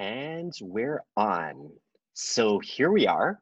[0.00, 1.70] And we're on.
[2.14, 3.38] So here we are.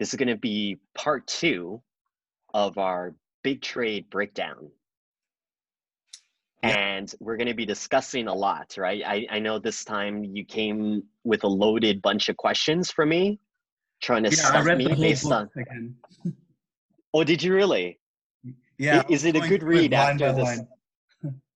[0.00, 1.80] This is going to be part two
[2.52, 4.68] of our big trade breakdown.
[6.64, 6.70] Yeah.
[6.70, 9.00] And we're going to be discussing a lot, right?
[9.06, 13.38] I, I know this time you came with a loaded bunch of questions for me,
[14.02, 15.48] trying to Yeah, me based on.
[17.12, 17.98] Oh, did you really?
[18.78, 19.02] Yeah.
[19.08, 20.44] is it a good read after this?
[20.44, 20.68] line.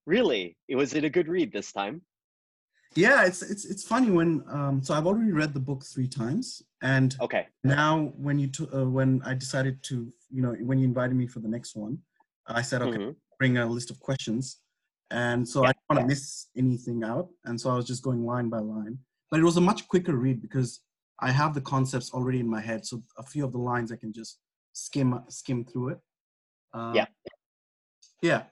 [0.05, 0.57] Really?
[0.69, 2.03] Was it a good read this time?
[2.97, 6.63] Yeah, it's it's it's funny when um so I've already read the book three times
[6.83, 7.49] and Okay.
[7.65, 11.27] now when you t- uh, when I decided to you know when you invited me
[11.27, 11.99] for the next one,
[12.47, 13.17] I said okay, Mhm.
[13.39, 14.61] bring a list of questions,
[15.11, 15.69] and so Yeah.
[15.69, 18.61] I didn't want to miss anything out, and so I was just going line by
[18.61, 18.99] line.
[19.31, 20.81] But it was a much quicker read because
[21.21, 23.97] I have the concepts already in my head, so a few of the lines I
[23.97, 24.39] can just
[24.73, 25.99] skim skim through it.
[26.73, 27.07] Uh, Yeah.
[28.23, 28.43] Yeah.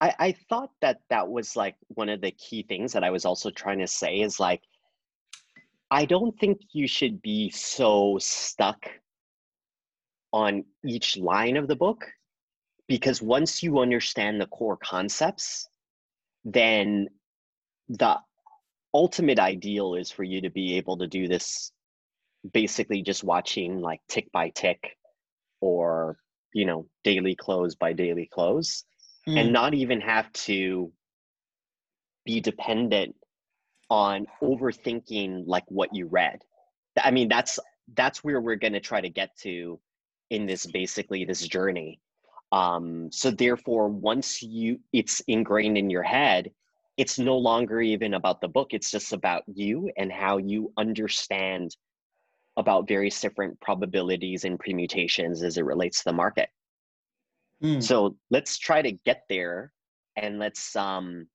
[0.00, 3.24] I, I thought that that was like one of the key things that I was
[3.24, 4.62] also trying to say is like,
[5.90, 8.86] I don't think you should be so stuck
[10.32, 12.04] on each line of the book
[12.88, 15.68] because once you understand the core concepts,
[16.44, 17.08] then
[17.88, 18.16] the
[18.92, 21.72] ultimate ideal is for you to be able to do this
[22.52, 24.96] basically just watching like tick by tick
[25.60, 26.18] or,
[26.52, 28.84] you know, daily close by daily close
[29.28, 29.40] Mm.
[29.40, 30.92] and not even have to
[32.24, 33.16] be dependent
[33.90, 36.42] on overthinking like what you read.
[37.02, 37.58] I mean that's
[37.94, 39.80] that's where we're going to try to get to
[40.30, 42.00] in this basically this journey.
[42.52, 46.52] Um so therefore once you it's ingrained in your head
[46.96, 51.76] it's no longer even about the book it's just about you and how you understand
[52.56, 56.48] about various different probabilities and permutations as it relates to the market
[57.62, 57.82] Mm.
[57.82, 59.72] so let's try to get there
[60.16, 61.26] and let's um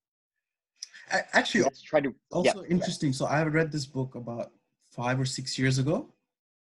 [1.33, 3.11] Actually, let's try to yeah also interesting.
[3.11, 4.52] So I read this book about
[4.91, 6.08] five or six years ago,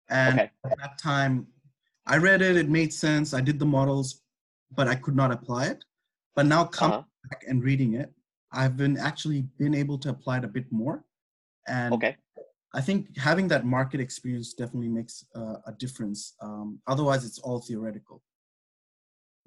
[0.09, 1.45] and okay at that time,
[2.07, 2.57] I read it.
[2.57, 3.35] It made sense.
[3.35, 4.23] I did the models,
[4.75, 5.85] but I could not apply it.
[6.35, 7.29] But now, coming uh-huh.
[7.29, 8.11] back and reading it,
[8.51, 11.03] I've been actually been able to apply it a bit more,
[11.67, 12.17] and okay
[12.73, 16.35] I think having that market experience definitely makes uh, a difference.
[16.41, 18.21] Um, otherwise, it's all theoretical.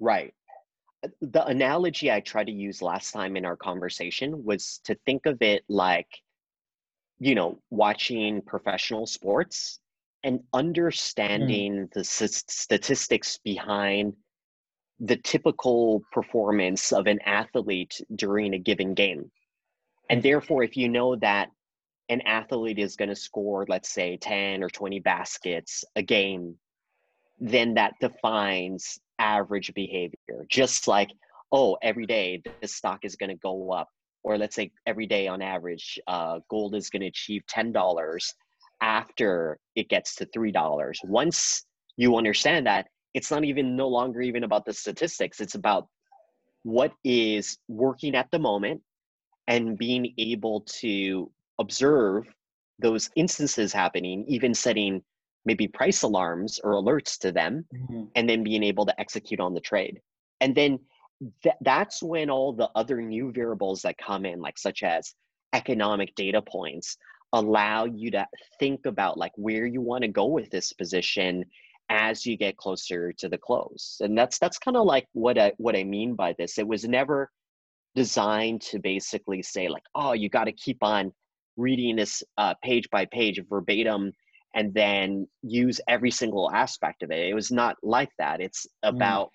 [0.03, 0.33] Right.
[1.03, 5.25] Uh, the analogy i tried to use last time in our conversation was to think
[5.25, 6.07] of it like
[7.19, 9.79] you know watching professional sports
[10.23, 14.13] and understanding the s- statistics behind
[14.99, 19.29] the typical performance of an athlete during a given game.
[20.09, 21.49] And therefore if you know that
[22.09, 26.57] an athlete is going to score let's say 10 or 20 baskets a game
[27.39, 31.11] then that defines average behavior just like
[31.51, 33.87] oh every day this stock is going to go up
[34.23, 38.33] or let's say every day on average uh, gold is going to achieve $10
[38.81, 41.65] after it gets to $3 once
[41.97, 45.39] you understand that it's not even no longer even about the statistics.
[45.39, 45.87] It's about
[46.63, 48.81] what is working at the moment
[49.47, 52.25] and being able to observe
[52.79, 55.01] those instances happening even setting
[55.45, 57.65] maybe price alarms or alerts to them
[58.15, 59.99] and then being able to execute on the trade.
[60.41, 60.79] And then
[61.41, 65.13] th- that's when all the other new variables that come in, like such as
[65.53, 66.97] economic data points,
[67.33, 68.25] allow you to
[68.59, 71.45] think about like where you want to go with this position
[71.89, 73.97] as you get closer to the close.
[74.01, 76.57] And that's that's kind of like what I what I mean by this.
[76.57, 77.29] It was never
[77.95, 81.11] designed to basically say like, oh, you got to keep on
[81.57, 84.11] reading this uh, page by page verbatim
[84.55, 87.27] and then use every single aspect of it.
[87.27, 88.41] It was not like that.
[88.41, 88.89] It's mm.
[88.89, 89.31] about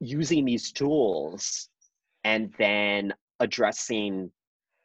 [0.00, 1.68] using these tools
[2.24, 4.30] and then addressing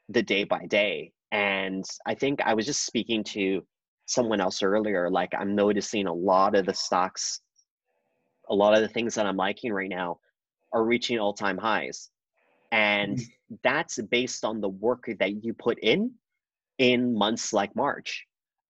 [0.09, 1.12] the day by day.
[1.31, 3.66] And I think I was just speaking to
[4.06, 5.09] someone else earlier.
[5.09, 7.41] Like, I'm noticing a lot of the stocks,
[8.50, 10.19] a lot of the things that I'm liking right now
[10.73, 12.09] are reaching all time highs.
[12.72, 13.25] And mm.
[13.63, 16.11] that's based on the work that you put in
[16.78, 18.27] in months like March.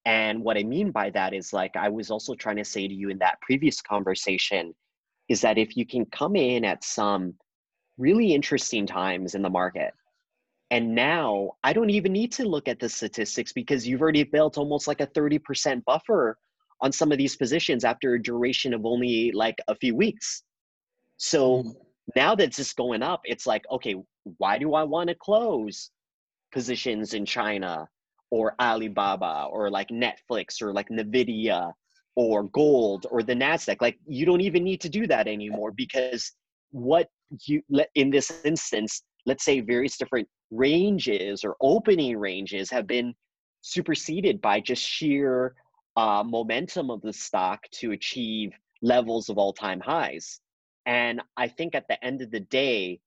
[0.07, 2.93] And what I mean by that is like I was also trying to say to
[2.93, 4.73] you in that previous conversation
[5.27, 7.33] is that if you can come in at some
[7.97, 9.93] really interesting times in the market,
[10.71, 14.57] and now I don't even need to look at the statistics because you've already built
[14.57, 16.37] almost like a 30% buffer
[16.79, 20.43] on some of these positions after a duration of only like a few weeks.
[21.17, 21.75] So Mm.
[22.15, 23.95] now that it's just going up, it's like, okay,
[24.37, 25.91] why do I want to close
[26.53, 27.89] positions in China
[28.31, 31.71] or Alibaba or like Netflix or like Nvidia
[32.15, 33.77] or gold or the Nasdaq?
[33.81, 36.31] Like you don't even need to do that anymore because
[36.71, 37.09] what
[37.45, 37.61] you
[37.95, 43.13] in this instance, let's say various different ranges or opening ranges have been
[43.61, 45.55] superseded by just sheer
[45.97, 48.51] uh, momentum of the stock to achieve
[48.81, 50.39] levels of all-time highs
[50.85, 52.99] and i think at the end of the day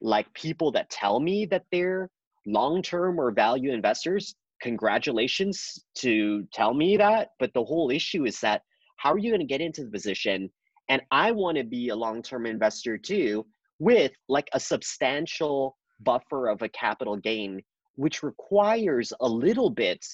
[0.00, 2.10] like people that tell me that they're
[2.46, 8.62] long-term or value investors congratulations to tell me that but the whole issue is that
[8.96, 10.48] how are you going to get into the position?
[10.88, 13.44] And i want to be a long-term investor too
[13.78, 17.60] with like a substantial buffer of a capital gain
[17.96, 20.04] which requires a little bit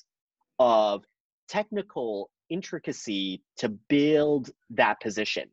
[0.58, 1.04] of
[1.48, 5.48] technical intricacy to build that position.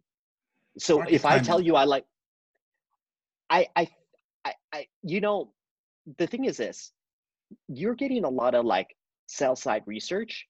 [0.79, 2.05] So if i tell you i like
[3.49, 3.87] I, I
[4.45, 5.51] i i you know
[6.17, 6.91] the thing is this
[7.67, 8.95] you're getting a lot of like
[9.27, 10.45] sell side research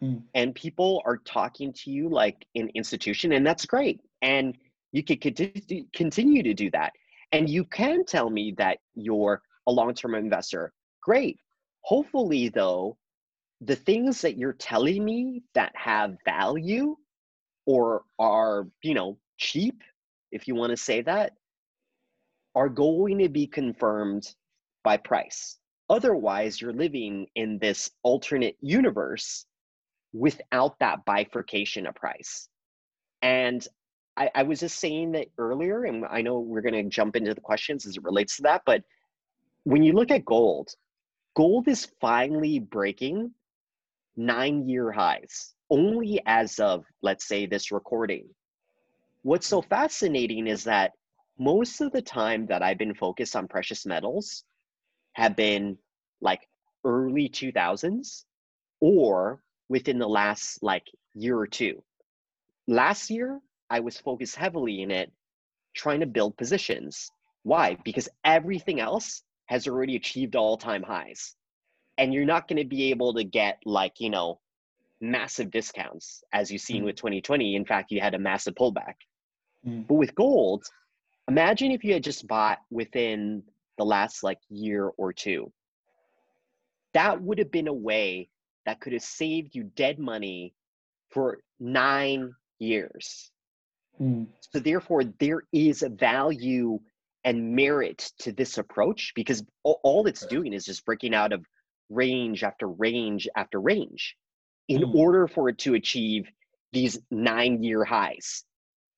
[0.00, 0.16] hmm.
[0.34, 4.00] and people are talking to you like an institution and that's great.
[4.22, 4.56] And
[4.92, 5.18] you can
[5.94, 6.92] continue to do that.
[7.32, 10.72] And you can tell me that you're a long-term investor.
[11.02, 11.38] Great.
[11.82, 12.96] Hopefully though
[13.64, 16.96] the things that you're telling me that have value
[17.66, 19.82] or are you know cheap
[20.32, 21.32] if you want to say that
[22.54, 24.34] are going to be confirmed
[24.82, 25.58] by price
[25.90, 29.46] Otherwise, you're living in this alternate universe
[30.12, 32.48] without that bifurcation of price.
[33.22, 33.66] And
[34.16, 37.34] I, I was just saying that earlier, and I know we're going to jump into
[37.34, 38.82] the questions as it relates to that, but
[39.64, 40.70] when you look at gold,
[41.34, 43.32] gold is finally breaking
[44.16, 48.28] nine year highs only as of, let's say, this recording.
[49.22, 50.92] What's so fascinating is that
[51.38, 54.44] most of the time that I've been focused on precious metals,
[55.14, 55.78] have been
[56.20, 56.48] like
[56.84, 58.24] early 2000s
[58.80, 61.82] or within the last like year or two.
[62.68, 65.10] Last year, I was focused heavily in it,
[65.74, 67.10] trying to build positions.
[67.42, 67.76] Why?
[67.84, 71.34] Because everything else has already achieved all time highs.
[71.98, 74.40] And you're not going to be able to get like, you know,
[75.00, 76.86] massive discounts as you've seen mm.
[76.86, 77.56] with 2020.
[77.56, 78.94] In fact, you had a massive pullback.
[79.66, 79.86] Mm.
[79.86, 80.64] But with gold,
[81.28, 83.42] imagine if you had just bought within
[83.78, 85.52] the last like year or two.
[86.94, 88.28] That would have been a way
[88.66, 90.54] that could have saved you dead money
[91.10, 93.30] for nine years.
[94.00, 94.26] Mm.
[94.40, 96.78] So therefore, there is a value
[97.24, 101.44] and merit to this approach because all, it's doing is just breaking out of
[101.88, 104.16] range after range after range
[104.68, 104.94] in mm.
[104.94, 106.28] order for it to achieve
[106.72, 108.44] these nine year highs.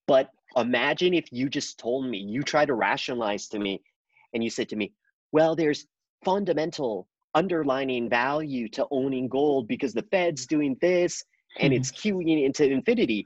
[0.06, 3.82] But imagine if you just told me, you try to rationalize to me
[4.34, 4.92] and you said to me,
[5.32, 5.86] well, there's
[6.24, 11.22] fundamental underlining value to owning gold because the Fed's doing this
[11.58, 11.78] and hmm.
[11.78, 13.24] it's QE-ing into infinity.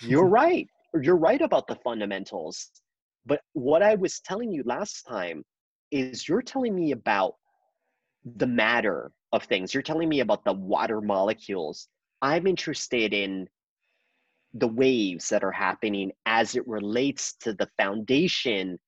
[0.00, 0.34] You're hmm.
[0.34, 0.68] right.
[1.00, 2.70] You're right about the fundamentals.
[3.26, 5.44] But what I was telling you last time
[5.90, 7.34] is you're telling me about
[8.36, 9.72] the matter of things.
[9.72, 11.88] You're telling me about the water molecules.
[12.22, 13.48] I'm interested in
[14.54, 18.78] the waves that are happening as it relates to the foundation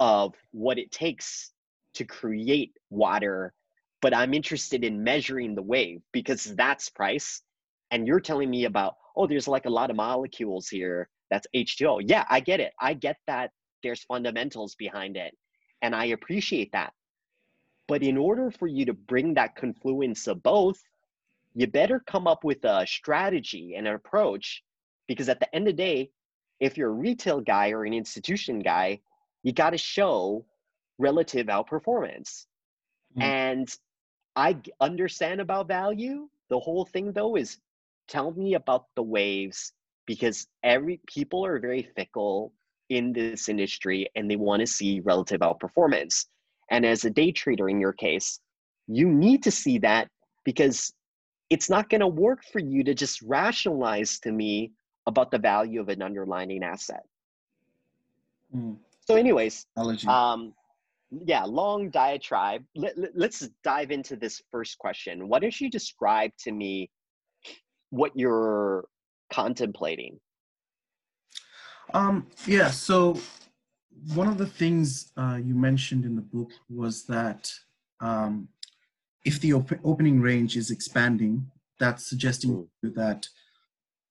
[0.00, 1.52] of what it takes
[1.94, 3.52] to create water
[4.00, 7.42] but i'm interested in measuring the wave because that's price.
[7.90, 11.08] And you're telling me about oh there's like a lot of molecules here.
[11.30, 12.72] That's h2o yeah i get it.
[12.80, 13.50] I get that
[13.82, 15.34] there's fundamentals behind it
[15.82, 16.92] and i appreciate that.
[17.86, 20.78] But in order for you to bring that confluence of both
[21.54, 24.62] you better come up with a strategy and an approach
[25.08, 26.10] because at the end of the day
[26.60, 29.00] if you're a retail guy or an institution guy
[29.42, 30.44] you got to show
[30.98, 32.46] relative outperformance.
[33.16, 33.22] Mm.
[33.22, 33.68] And
[34.36, 36.28] I understand about value.
[36.50, 37.58] The whole thing though is
[38.08, 39.72] tell me about the waves
[40.06, 42.52] because every people are very fickle
[42.88, 46.24] in this industry and they want to see relative outperformance.
[46.70, 48.40] And as a day trader in your case,
[48.86, 50.08] you need to see that
[50.44, 50.92] because
[51.50, 54.72] it's not going to work for you to just rationalize to me
[55.06, 57.02] about the value of an underlying asset.
[58.54, 58.76] Mm.
[59.08, 59.64] So, anyways,
[60.06, 60.52] um,
[61.24, 62.62] yeah, long diatribe.
[62.76, 65.28] Let, let's dive into this first question.
[65.28, 66.90] Why don't you describe to me
[67.88, 68.86] what you're
[69.32, 70.20] contemplating?
[71.94, 73.18] Um, yeah, so
[74.12, 77.50] one of the things uh, you mentioned in the book was that
[78.02, 78.48] um,
[79.24, 81.50] if the op- opening range is expanding,
[81.80, 82.94] that's suggesting mm.
[82.94, 83.26] that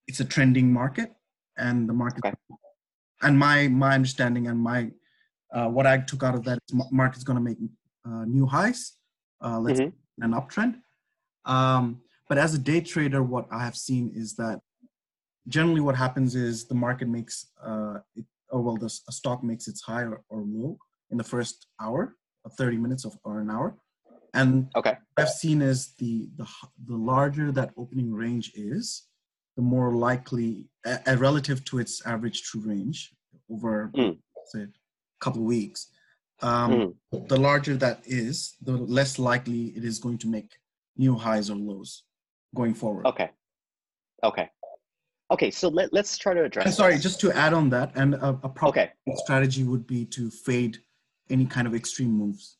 [0.08, 1.14] it's a trending market
[1.56, 2.36] and the market okay
[3.22, 4.92] and my my understanding and my
[5.54, 7.58] uh, what I took out of that is market's going to make
[8.06, 8.94] uh, new highs.
[9.44, 10.24] Uh, let's mm-hmm.
[10.24, 10.76] an uptrend.
[11.46, 14.60] Um, but as a day trader, what I have seen is that
[15.48, 19.68] generally what happens is the market makes, uh, it, or well, the a stock makes
[19.68, 20.78] its high or, or, low
[21.10, 23.78] in the first hour, or 30 minutes of or an hour.
[24.34, 24.96] And Okay.
[25.16, 26.48] what I've seen is the the
[26.86, 29.07] the larger that opening range is,
[29.58, 33.14] the more likely, uh, relative to its average true range
[33.50, 34.18] over Mm.
[34.46, 34.70] say a
[35.20, 35.92] couple of weeks,
[36.42, 36.72] um,
[37.12, 37.28] Mm.
[37.28, 40.60] the larger that is, the less likely it is going to make
[40.96, 42.04] new highs or lows
[42.56, 43.06] going forward.
[43.08, 43.32] Okay.
[44.24, 44.50] Okay.
[45.32, 45.52] Okay.
[45.52, 46.78] So let, let's try to address.
[46.78, 47.04] Sorry, this.
[47.04, 48.94] just to add on that, and a, a proper Okay.
[49.16, 50.78] strategy would be to fade
[51.30, 52.58] any kind of extreme moves.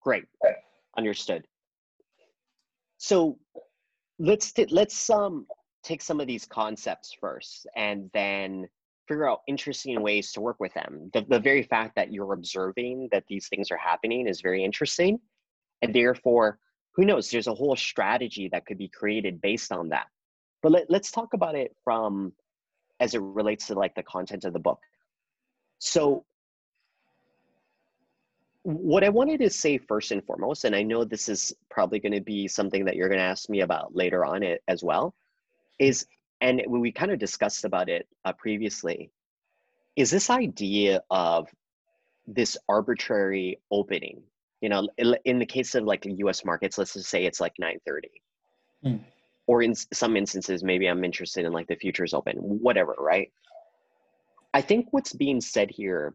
[0.00, 0.24] Great.
[0.96, 1.46] Understood.
[2.96, 3.38] So
[4.18, 5.46] let's t- let's um
[5.82, 8.68] take some of these concepts first and then
[9.06, 11.10] figure out interesting ways to work with them.
[11.14, 15.18] The, the very fact that you're observing that these things are happening is very interesting.
[15.80, 16.58] And therefore,
[16.92, 20.08] who knows, there's a whole strategy that could be created based on that.
[20.62, 22.32] But let, let's talk about it from
[23.00, 24.80] as it relates to like the content of the book.
[25.78, 26.24] So
[28.62, 32.12] what I wanted to say first and foremost, and I know this is probably going
[32.12, 35.14] to be something that you're going to ask me about later on it as well,
[35.78, 36.06] is
[36.40, 39.10] and we kind of discussed about it uh, previously,
[39.96, 41.48] is this idea of
[42.26, 44.22] this arbitrary opening.
[44.60, 44.88] You know,
[45.24, 46.44] in, the case of like U.S.
[46.44, 48.02] markets, let's just say it's like 9:30,
[48.82, 48.96] Hmm.
[49.46, 53.32] or in some instances, maybe I'm interested in like the futures open, whatever, right?
[54.54, 56.14] I think what's being said here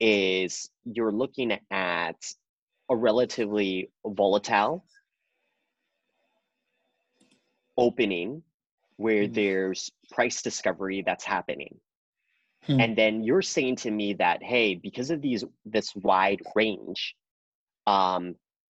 [0.00, 2.16] is you're looking at
[2.90, 4.84] a relatively volatile
[7.76, 8.42] opening
[8.96, 9.32] where Hmm.
[9.32, 11.80] there's price discovery that's happening
[12.66, 12.80] Hmm.
[12.80, 17.14] and then you're saying to me that hey because of these this wide range
[17.86, 18.34] um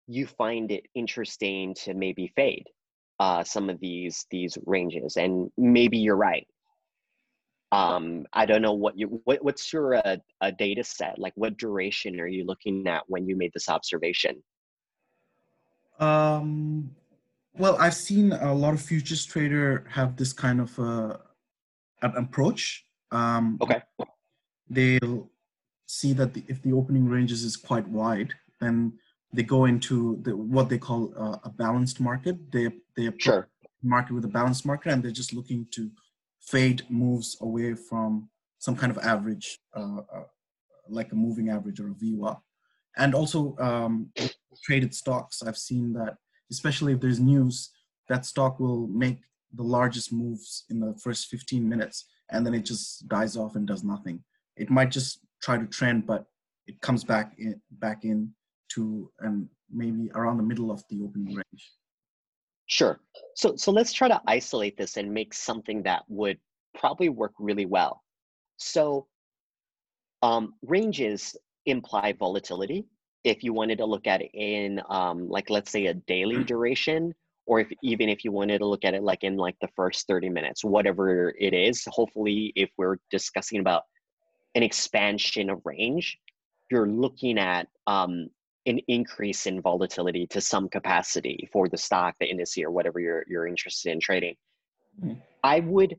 [0.06, 2.66] you find it interesting to maybe fade
[3.18, 6.46] uh some of these these ranges and maybe you're right
[7.72, 11.56] um i don't know what you what, what's your uh, a data set like what
[11.56, 14.34] duration are you looking at when you made this observation
[15.98, 16.90] Um,
[17.56, 21.16] well, I've seen a lot of futures trader have this kind of uh,
[22.00, 22.84] an approach.
[23.10, 23.82] Um, okay
[24.68, 25.28] They'll
[25.86, 28.94] see that the, if the opening ranges is quite wide, then
[29.34, 32.36] they go into the, what they call uh, a balanced market.
[32.50, 32.64] They
[32.96, 33.48] they approach sure
[33.82, 35.90] market with a balanced market, and they're just looking to
[36.46, 40.24] fade moves away from some kind of average, uh, uh,
[40.88, 42.38] like a moving average or a VWAP.
[42.96, 44.10] And also um,
[44.62, 45.42] traded stocks.
[45.42, 46.16] I've seen that,
[46.50, 47.70] especially if there's news,
[48.08, 49.20] that stock will make
[49.54, 53.66] the largest moves in the first 15 minutes, and then it just dies off and
[53.66, 54.22] does nothing.
[54.56, 56.26] It might just try to trend, but
[56.66, 58.32] it comes back in, back in
[58.74, 61.70] to and maybe around the middle of the opening range.
[62.72, 62.98] Sure.
[63.34, 66.38] So so let's try to isolate this and make something that would
[66.74, 68.02] probably work really well.
[68.56, 69.08] So
[70.22, 71.36] um, ranges
[71.66, 72.86] imply volatility.
[73.24, 77.14] If you wanted to look at it in um, like let's say a daily duration,
[77.44, 80.06] or if even if you wanted to look at it like in like the first
[80.06, 83.82] 30 minutes, whatever it is, hopefully if we're discussing about
[84.54, 86.18] an expansion of range,
[86.70, 88.30] you're looking at um,
[88.66, 93.24] an increase in volatility to some capacity for the stock, the industry, or whatever you're
[93.28, 94.36] you're interested in trading.
[95.00, 95.20] Mhm.
[95.42, 95.96] I would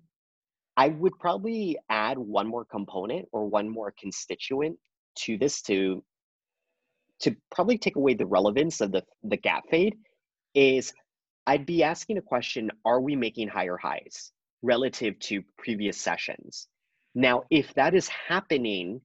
[0.78, 4.78] I would probably add one more component or one more constituent
[5.16, 6.04] to this to
[7.20, 9.96] to probably take away the relevance of the the gap fade
[10.54, 10.94] is
[11.46, 16.70] I'd be asking a question, are we making higher highs relative to previous sessions?
[17.16, 19.02] Now, if that is happening,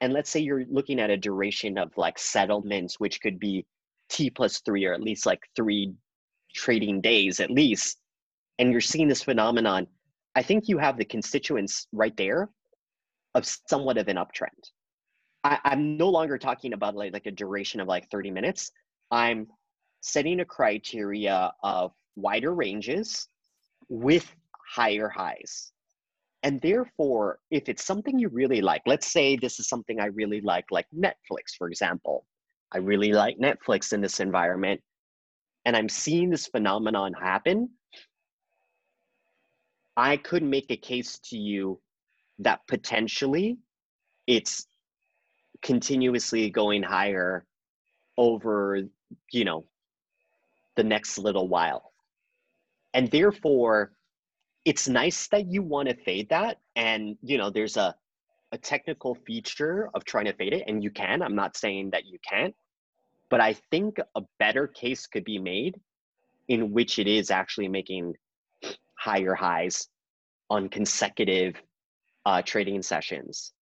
[0.00, 3.66] and let's say you're looking at a duration of like settlements, which could be
[4.08, 5.92] T plus three or at least like three
[6.54, 7.98] trading days at least,
[8.58, 9.86] and you're seeing this phenomenon,
[10.34, 12.50] I think you have the constituents right there
[13.34, 14.70] of somewhat of an uptrend.
[15.44, 18.70] I, I'm no longer talking about like, like a duration of like 30 minutes.
[19.10, 19.46] I'm
[20.00, 23.26] setting a criteria of wider ranges
[23.88, 24.30] with
[24.68, 25.72] higher highs.
[26.42, 30.40] And therefore, if it's something you really like, let's say this is something I really
[30.40, 32.24] like, like Netflix, for example.
[32.72, 34.80] I really like Netflix in this environment,
[35.64, 37.68] and I'm seeing this phenomenon happen.
[39.96, 41.80] I could make a case to you
[42.38, 43.58] that potentially
[44.26, 44.66] it's
[45.62, 47.44] continuously going higher
[48.16, 48.82] over,
[49.32, 49.64] you know,
[50.76, 51.92] the next little while.
[52.94, 53.92] And therefore,
[54.70, 56.60] it's nice that you want to fade that.
[56.76, 57.92] And, you know, there's a,
[58.52, 61.22] a technical feature of trying to fade it, and you can.
[61.22, 62.54] I'm not saying that you can't.
[63.30, 65.80] But I think a better case could be made
[66.46, 68.14] in which it is actually making
[68.94, 69.88] higher highs
[70.48, 71.60] on consecutive
[72.24, 73.52] uh, trading sessions.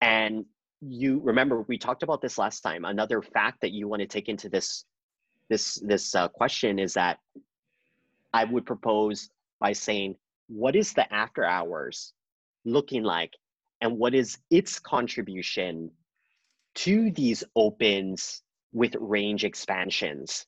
[0.00, 0.44] And
[0.80, 2.84] you remember we talked about this last time.
[2.84, 4.86] Another fact that you want to take into this
[5.48, 7.20] this this uh, question is that
[8.32, 9.30] I would propose
[9.60, 10.16] by saying,
[10.54, 12.12] what is the after hours
[12.64, 13.32] looking like,
[13.80, 15.90] and what is its contribution
[16.74, 18.42] to these opens
[18.72, 20.46] with range expansions?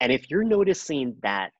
[0.00, 1.52] And if you're noticing that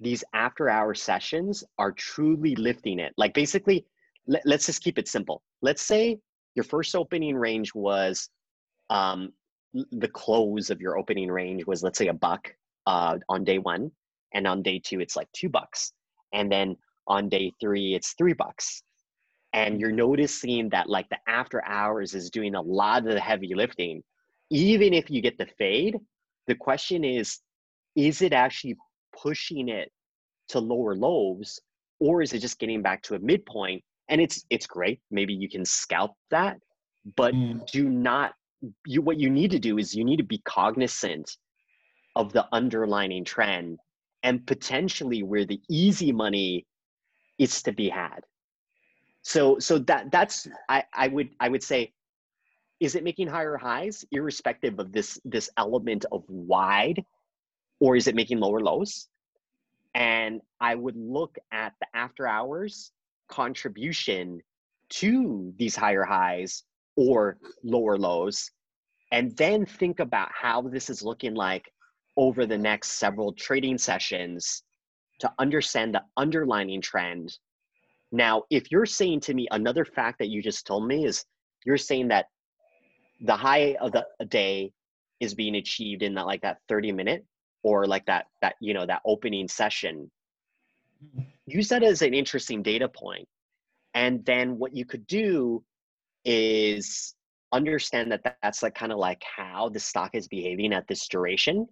[0.00, 3.86] these after hour sessions are truly lifting it, like basically,
[4.26, 5.42] let, us just keep it simple.
[5.62, 6.18] Let's say
[6.54, 8.28] your first opening range was
[8.90, 9.32] um,
[9.72, 12.52] the close of your opening range was, let's say, a buck
[12.86, 13.90] uh, on day one.
[14.34, 15.92] And on day two, it's like two bucks.
[16.34, 16.76] And then
[17.08, 18.82] on day three, it's three bucks.
[19.54, 23.54] And you're noticing that like the after hours is doing a lot of the heavy
[23.54, 24.02] lifting.
[24.50, 25.96] Even if you get the fade,
[26.46, 27.38] the question is
[27.94, 28.76] is it actually
[29.16, 29.90] pushing it
[30.48, 31.60] to lower lows
[32.00, 35.48] or is it just getting back to a midpoint and it's it's great maybe you
[35.48, 36.56] can scalp that
[37.16, 37.64] but mm.
[37.70, 38.32] do not
[38.86, 41.30] you what you need to do is you need to be cognizant
[42.16, 43.78] of the underlining trend
[44.22, 46.66] and potentially where the easy money
[47.38, 48.20] is to be had
[49.22, 51.92] so so that that's i i would i would say
[52.80, 57.04] is it making higher highs irrespective of this this element of wide
[57.80, 59.08] or is it making lower lows?
[59.94, 62.92] And I would look at the after hours
[63.28, 64.40] contribution
[64.90, 66.64] to these higher highs
[66.96, 68.50] or lower lows,
[69.12, 71.70] and then think about how this is looking like
[72.16, 74.62] over the next several trading sessions
[75.20, 77.36] to understand the underlining trend.
[78.12, 81.24] Now, if you're saying to me another fact that you just told me is
[81.64, 82.26] you're saying that
[83.20, 84.72] the high of the day
[85.20, 87.24] is being achieved in that like that 30 minute
[87.62, 90.10] or like that that you know that opening session
[91.04, 91.22] mm-hmm.
[91.46, 93.26] use that as an interesting data point
[93.94, 95.62] and then what you could do
[96.24, 97.14] is
[97.52, 101.66] understand that that's like kind of like how the stock is behaving at this duration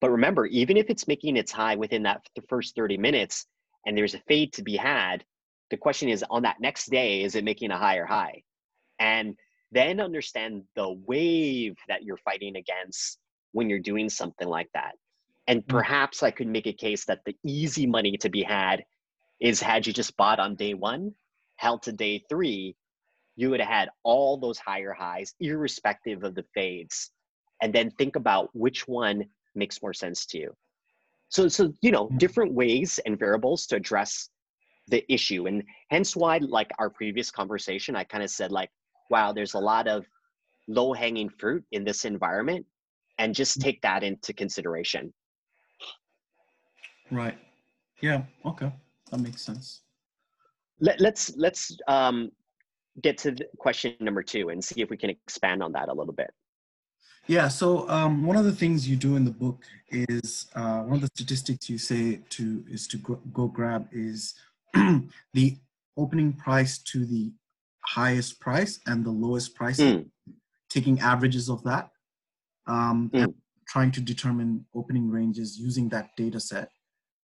[0.00, 3.46] but remember even if it's making its high within that the first 30 minutes
[3.86, 5.24] and there's a fade to be had
[5.70, 8.42] the question is on that next day is it making a higher high
[8.98, 9.34] and
[9.72, 13.18] then understand the wave that you're fighting against
[13.52, 14.94] when you're doing something like that
[15.46, 15.68] and mm.
[15.68, 18.84] perhaps I could make a case that the easy money to be had
[19.40, 21.12] is had you just bought on day one,
[21.56, 22.76] held to day three,
[23.36, 27.10] you would have had all those higher highs, irrespective of the fades.
[27.60, 29.24] And then think about which one
[29.54, 30.54] makes more sense to you.
[31.28, 32.18] So, so you know, mm.
[32.18, 34.28] different ways and variables to address
[34.88, 35.46] the issue.
[35.46, 38.70] And hence why, like our previous conversation, I kind of said, like,
[39.10, 40.06] wow, there's a lot of
[40.68, 42.66] low hanging fruit in this environment.
[43.18, 43.62] And just mm.
[43.62, 45.12] take that into consideration.
[47.12, 47.38] Right.
[48.00, 48.22] Yeah.
[48.44, 48.72] Okay.
[49.10, 49.82] That makes sense.
[50.80, 52.32] Let, let's let's um,
[53.02, 56.12] get to question number two and see if we can expand on that a little
[56.12, 56.30] bit.
[57.26, 57.48] Yeah.
[57.48, 61.00] So um, one of the things you do in the book is uh, one of
[61.00, 64.34] the statistics you say to is to go, go grab is
[64.74, 65.56] the
[65.96, 67.32] opening price to the
[67.80, 70.06] highest price and the lowest price, mm.
[70.68, 71.90] taking averages of that,
[72.66, 73.24] um, mm.
[73.24, 73.34] and
[73.68, 76.68] trying to determine opening ranges using that data set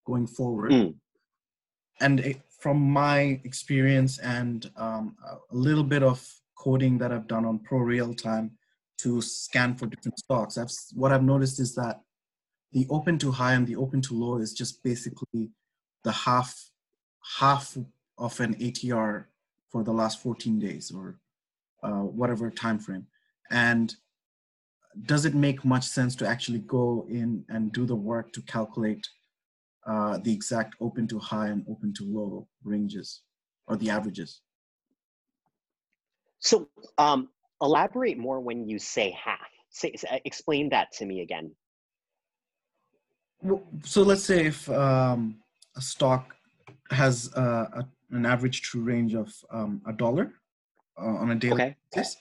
[0.07, 0.71] going forward.
[0.73, 0.95] Mm.
[2.01, 7.45] And it, from my experience and um, a little bit of coding that I've done
[7.45, 8.51] on ProRealTime
[9.03, 12.01] to scan for different stocks, I've, what I've noticed is that
[12.73, 15.51] the open to high and the open to low is just basically
[16.05, 16.71] the half
[17.39, 17.77] half
[18.19, 19.25] of an ATR
[19.71, 21.19] for the last 14 days or
[21.83, 23.07] uh, whatever time frame.
[23.51, 23.95] And
[25.07, 29.07] does it make much sense to actually go in and do the work to calculate
[29.87, 33.23] uh, the exact open to high and open to low ranges
[33.67, 34.41] or the averages.
[36.39, 37.29] So um,
[37.61, 39.39] elaborate more when you say half.
[39.71, 39.95] Say,
[40.25, 41.53] explain that to me again.
[43.85, 45.37] So let's say if um,
[45.77, 46.35] a stock
[46.91, 50.33] has uh, a, an average true range of um, a dollar
[51.01, 51.77] uh, on a daily okay.
[51.95, 52.17] basis,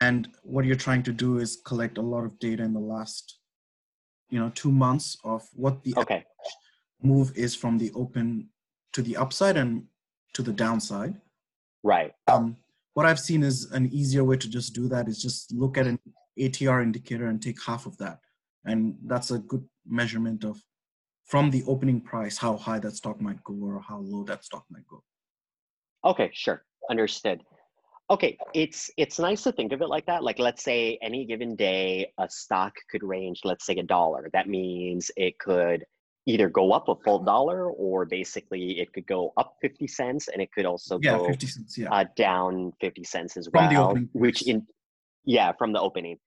[0.00, 3.38] and what you're trying to do is collect a lot of data in the last,
[4.28, 6.24] you know, two months of what the okay
[7.02, 8.48] move is from the open
[8.92, 9.84] to the upside and
[10.34, 11.14] to the downside.
[11.82, 12.12] Right.
[12.26, 12.56] Um,
[12.98, 15.86] what I've seen is an easier way to just do that is just look at
[15.86, 16.00] an
[16.36, 18.18] ATR indicator and take half of that.
[18.64, 20.60] And that's a good measurement of
[21.24, 24.64] from the opening price, how high that stock might go or how low that stock
[24.68, 25.04] might go.
[26.04, 26.64] Okay, sure.
[26.90, 27.40] Understood.
[28.10, 30.24] Okay, it's it's nice to think of it like that.
[30.24, 34.28] Like let's say any given day a stock could range, let's say a dollar.
[34.32, 35.84] That means it could
[36.28, 40.42] either go up a full dollar or basically it could go up 50 cents and
[40.42, 41.88] it could also yeah, go 50 cents, yeah.
[41.90, 44.66] uh, down 50 cents as well which in
[45.24, 46.18] Yeah, from the opening.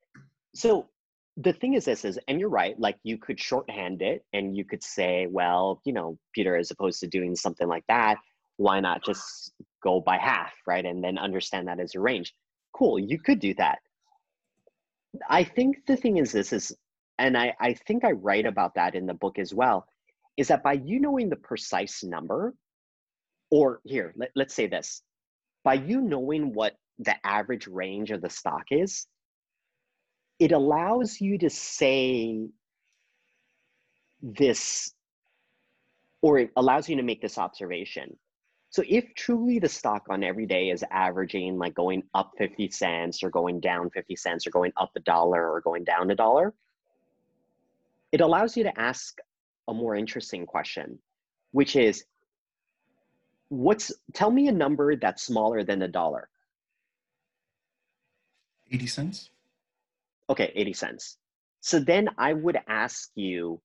[0.56, 0.90] So
[1.38, 4.66] the thing is this is and you're right like you could shorthand it and you
[4.66, 8.18] could say well you know peter as opposed to doing something like that
[8.58, 12.34] why not just go by half right and then understand that as a range
[12.74, 13.80] cool you could do that
[15.30, 16.76] i think the thing is this is
[17.22, 19.86] and i i think i write about that in the book as well
[20.38, 22.54] is that by you knowing the precise number
[23.50, 25.02] or here let, let's say this
[25.64, 29.08] by you knowing what the average range of the stock is
[30.42, 32.50] it allows you to say
[34.24, 34.92] this,
[36.24, 38.18] or it allows you to make this observation.
[38.72, 43.22] So if truly the stock on every day is averaging like going up 50 cents
[43.22, 46.56] or going down 50 cents or going up a dollar or going down a dollar,
[48.12, 49.18] it allows you to ask
[49.68, 51.00] a more interesting question,
[51.52, 52.04] which is
[53.50, 56.30] what's tell me a number that's smaller than a dollar.
[58.72, 59.30] 80 cents.
[60.30, 61.18] Okay, 80 cents.
[61.60, 63.62] So then I would ask you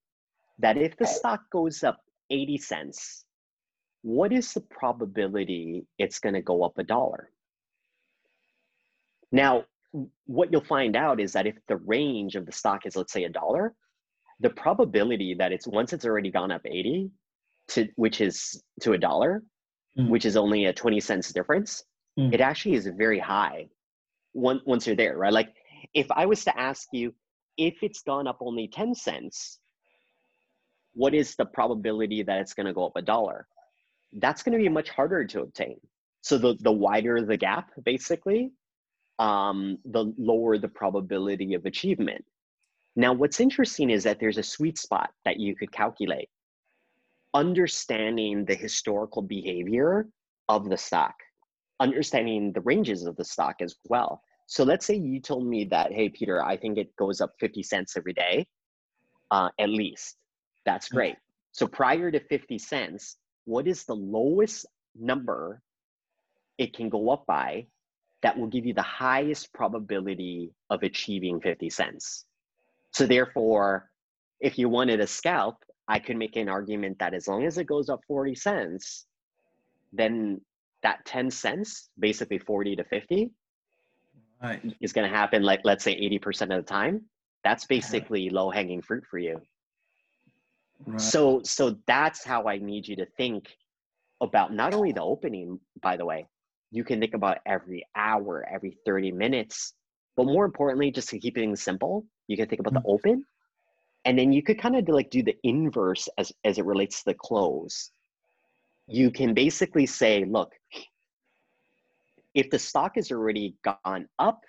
[0.58, 3.24] that if the stock goes up 80 cents,
[4.02, 7.30] what is the probability it's going to go up a dollar?
[9.32, 9.64] Now,
[10.26, 13.24] what you'll find out is that if the range of the stock is, let's say,
[13.24, 13.74] a dollar,
[14.40, 17.10] the probability that it's once it's already gone up 80
[17.68, 19.42] to which is to a dollar,
[19.98, 20.08] mm.
[20.08, 21.82] which is only a 20 cents difference,
[22.18, 22.32] mm.
[22.32, 23.68] it actually is very high
[24.34, 25.32] once once you're there, right?
[25.32, 25.54] Like
[25.94, 27.14] if I was to ask you
[27.56, 29.58] if it's gone up only 10 cents,
[30.94, 33.46] what is the probability that it's going to go up a dollar?
[34.12, 35.76] That's going to be much harder to obtain.
[36.22, 38.52] So the, the wider the gap, basically,
[39.18, 42.24] um, the lower the probability of achievement.
[42.96, 46.30] Now, what's interesting is that there's a sweet spot that you could calculate.
[47.34, 50.08] Understanding the historical behavior
[50.48, 51.14] of the stock,
[51.78, 54.22] understanding the ranges of the stock as well.
[54.46, 57.62] So let's say you told me that, hey, Peter, I think it goes up 50
[57.62, 58.46] cents every day,
[59.30, 60.16] uh, at least.
[60.64, 60.96] That's mm-hmm.
[60.96, 61.16] great.
[61.52, 64.66] So prior to 50 cents, what is the lowest
[64.98, 65.60] number
[66.56, 67.66] it can go up by
[68.22, 72.24] that will give you the highest probability of achieving 50 cents?
[72.96, 73.90] So therefore,
[74.40, 75.56] if you wanted a scalp,
[75.86, 79.04] I could make an argument that as long as it goes up 40 cents,
[79.92, 80.40] then
[80.82, 83.30] that 10 cents, basically 40 to 50,
[84.42, 84.62] right.
[84.80, 87.02] is going to happen like let's say 80% of the time
[87.44, 89.42] that's basically low hanging fruit for you
[90.86, 90.98] right.
[91.00, 93.48] so so that's how i need you to think
[94.20, 96.26] about not only the opening by the way
[96.70, 99.74] you can think about every hour every 30 minutes
[100.16, 102.86] but more importantly just to keep things simple you can think about mm-hmm.
[102.86, 103.24] the open
[104.04, 107.06] and then you could kind of like do the inverse as as it relates to
[107.06, 107.90] the close
[108.86, 110.52] you can basically say look
[112.34, 114.40] if the stock has already gone up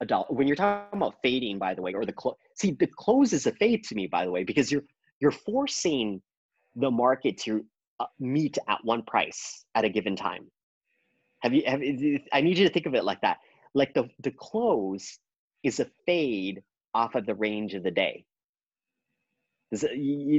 [0.00, 2.86] a dollar, when you're talking about fading, by the way, or the close, see the
[2.86, 4.84] close is a fade to me, by the way, because you're
[5.20, 6.20] you're forcing
[6.76, 7.64] the market to
[8.00, 10.50] uh, meet at one price at a given time.
[11.40, 11.62] Have you?
[11.66, 11.80] Have,
[12.32, 13.38] I need you to think of it like that.
[13.74, 15.18] Like the the close
[15.62, 16.62] is a fade
[16.94, 18.24] off of the range of the day.
[19.72, 19.84] Does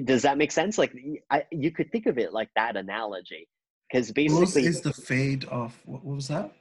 [0.05, 0.77] does that make sense?
[0.77, 0.95] Like
[1.29, 3.47] I, you could think of it like that analogy,
[3.89, 6.51] because basically close is the fade of what was that?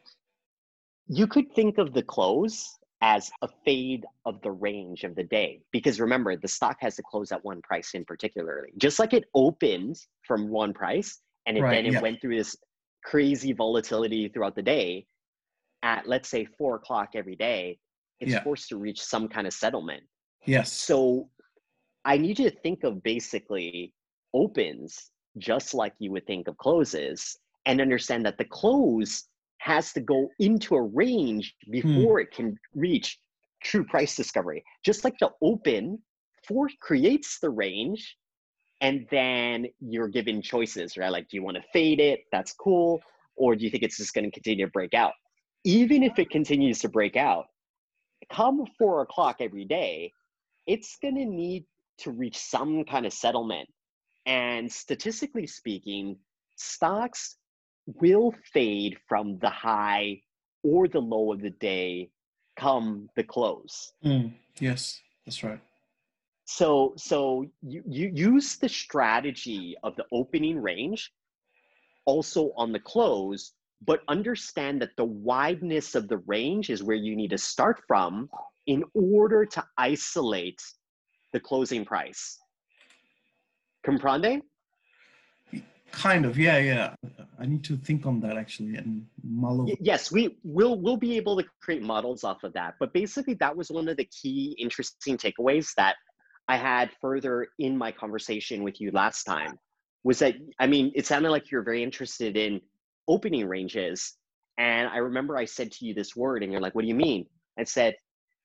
[1.06, 5.60] you could think of the close as a fade of the range of the day
[5.72, 9.24] because remember the stock has to close at one price in particularly just like it
[9.34, 12.00] opened from one price and it, right, then it yeah.
[12.00, 12.56] went through this
[13.04, 15.04] crazy volatility throughout the day
[15.84, 17.78] at let's say four o'clock every day
[18.18, 18.42] it's yeah.
[18.42, 20.02] forced to reach some kind of settlement
[20.46, 21.28] yes so
[22.04, 23.92] i need you to think of basically
[24.32, 29.24] opens just like you would think of closes and understand that the close
[29.58, 31.72] has to go into a range hmm.
[31.72, 33.18] before it can reach
[33.62, 34.62] true price discovery.
[34.84, 35.98] Just like the open
[36.46, 38.16] for creates the range
[38.80, 41.10] and then you're given choices, right?
[41.10, 42.20] Like, do you want to fade it?
[42.30, 43.00] That's cool.
[43.36, 45.12] Or do you think it's just going to continue to break out?
[45.64, 47.46] Even if it continues to break out,
[48.30, 50.12] come four o'clock every day,
[50.66, 51.64] it's going to need
[51.98, 53.68] to reach some kind of settlement.
[54.26, 56.16] And statistically speaking,
[56.56, 57.36] stocks
[57.86, 60.22] will fade from the high
[60.62, 62.10] or the low of the day
[62.56, 63.92] come the close.
[64.04, 65.60] Mm, yes, that's right.
[66.46, 71.10] So so you, you use the strategy of the opening range
[72.06, 73.52] also on the close,
[73.86, 78.28] but understand that the wideness of the range is where you need to start from
[78.66, 80.62] in order to isolate
[81.32, 82.38] the closing price.
[83.86, 84.40] Comprende?
[85.90, 86.94] Kind of, yeah, yeah.
[87.38, 89.72] I need to think on that actually and mull over.
[89.80, 92.74] Yes, we will we'll be able to create models off of that.
[92.80, 95.96] But basically that was one of the key interesting takeaways that
[96.48, 99.58] I had further in my conversation with you last time
[100.02, 102.60] was that I mean it sounded like you're very interested in
[103.08, 104.14] opening ranges.
[104.58, 106.94] And I remember I said to you this word and you're like, what do you
[106.94, 107.26] mean?
[107.58, 107.94] I said,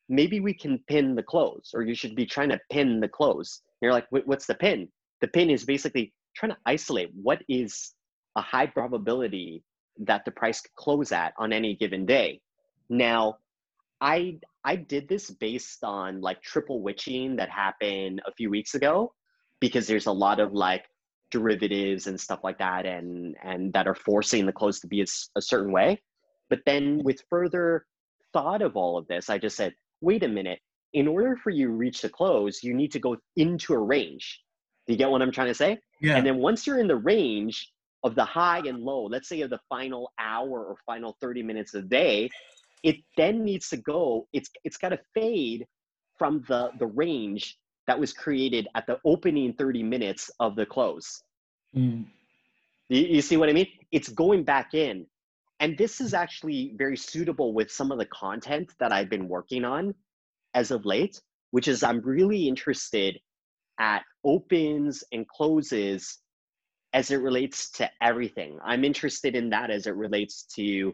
[0.08, 3.62] maybe we can pin the close or you should be trying to pin the close.
[3.82, 4.88] And you're like, what's the pin?
[5.22, 7.93] The pin is basically trying to isolate what is
[8.36, 9.63] a high probability
[10.00, 12.41] that the price could close at on any given day.
[12.89, 13.38] Now,
[14.02, 19.13] I I did this based on like triple witching that happened a few weeks ago
[19.60, 20.86] because there's a lot of like
[21.32, 25.06] derivatives and stuff like that and and that are forcing the close to be a,
[25.36, 26.02] a certain way.
[26.50, 27.86] But then with further
[28.34, 30.60] thought of all of this, I just said, wait a minute,
[30.94, 34.42] in order for you to reach the close, you need to go into a range.
[34.88, 35.78] Do you get what I'm trying to say?
[36.02, 36.18] Yeah.
[36.18, 37.72] And then once you're in the range
[38.04, 41.74] of the high and low, let's say of the final hour or final 30 minutes
[41.76, 42.30] of the day,
[42.84, 45.65] it then needs to go, it's it's got to fade
[46.18, 47.58] from the the range
[47.89, 51.23] that was created at the opening 30 minutes of the close.
[51.75, 52.06] Mm.
[52.88, 53.65] You, you see what I mean?
[53.91, 55.08] It's going back in.
[55.60, 59.65] And this is actually very suitable with some of the content that I've been working
[59.65, 59.95] on
[60.54, 63.19] as of late, which is I'm really interested
[63.80, 66.19] at opens and closes
[66.93, 68.60] as it relates to everything.
[68.63, 70.93] I'm interested in that as it relates to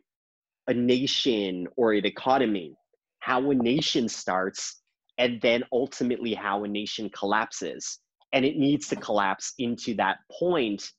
[0.67, 2.73] a nation or an economy,
[3.19, 4.81] how a nation starts,
[5.17, 7.99] and then ultimately how a nation collapses.
[8.33, 10.91] And it needs to collapse into that point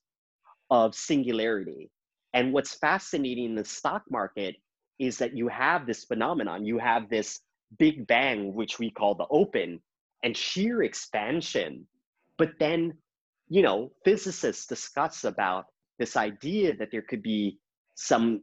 [0.70, 1.90] of singularity.
[2.32, 4.56] And what's fascinating in the stock market
[4.98, 7.40] is that you have this phenomenon, you have this
[7.78, 9.80] big bang, which we call the open,
[10.22, 11.86] and sheer expansion.
[12.38, 12.94] But then,
[13.48, 15.66] you know, physicists discuss about
[15.98, 17.58] this idea that there could be
[17.94, 18.42] some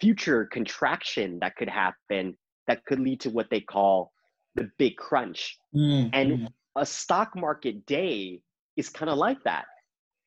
[0.00, 2.36] future contraction that could happen
[2.66, 4.12] that could lead to what they call
[4.54, 5.58] the big crunch.
[5.74, 6.10] Mm-hmm.
[6.12, 8.40] And a stock market day
[8.76, 9.66] is kind of like that.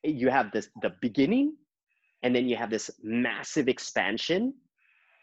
[0.02, 1.56] You have this the beginning,
[2.22, 4.54] and then you have this massive expansion,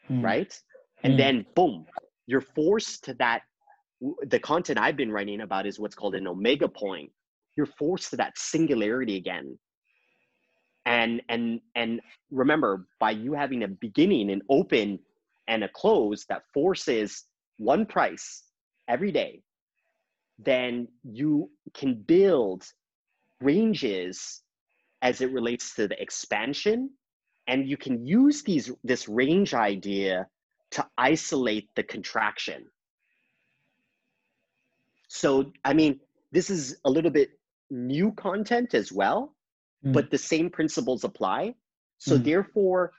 [0.10, 0.24] Mm.
[0.24, 0.54] right?
[1.04, 1.18] And Mm.
[1.18, 1.86] then boom,
[2.26, 3.44] you're forced to that.
[4.24, 7.12] The content I've been writing about is what's called an omega point.
[7.56, 9.60] You're forced to that singularity again.
[10.86, 15.00] And and and remember, by you having a beginning, an open,
[15.48, 17.26] and a close that forces
[17.58, 18.44] one price
[18.92, 19.42] every day,
[20.38, 22.64] then you can build
[23.42, 24.42] ranges
[25.02, 26.90] as it relates to the expansion
[27.48, 30.28] and you can use these this range idea
[30.72, 32.66] to isolate the contraction
[35.08, 36.00] so i mean
[36.32, 37.30] this is a little bit
[37.70, 39.36] new content as well
[39.84, 39.94] Mm.
[39.94, 41.56] but the same principles apply
[41.98, 42.24] so Mm.
[42.24, 42.92] therefore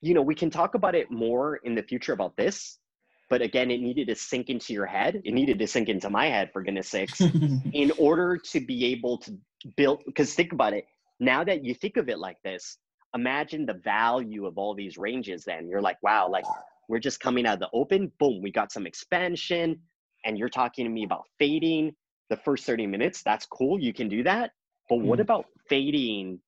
[0.00, 2.78] you know we can talk about it more in the future about this
[3.28, 5.20] but again it needed to sink into your head.
[5.24, 7.22] It needed to sink into my head for goodness sakes
[7.72, 9.36] in order to be able to
[9.76, 10.86] build because think about it
[11.20, 12.78] now that you think of it like this
[13.14, 15.68] imagine the value of all these ranges then.
[15.68, 16.44] You're like wow like
[16.88, 19.80] we're just coming out of the open boom we got some expansion
[20.24, 21.94] and you're talking to me about fading
[22.30, 23.22] the first 30 minutes.
[23.22, 24.52] That's cool you can do that
[24.88, 25.22] but what Mm.
[25.22, 26.40] about fading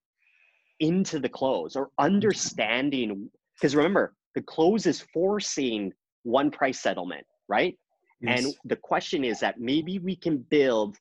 [0.80, 5.92] into the close or understanding because remember the close is forcing
[6.28, 7.76] one price settlement right
[8.20, 8.44] Yes.
[8.44, 10.96] and the question is that maybe we can build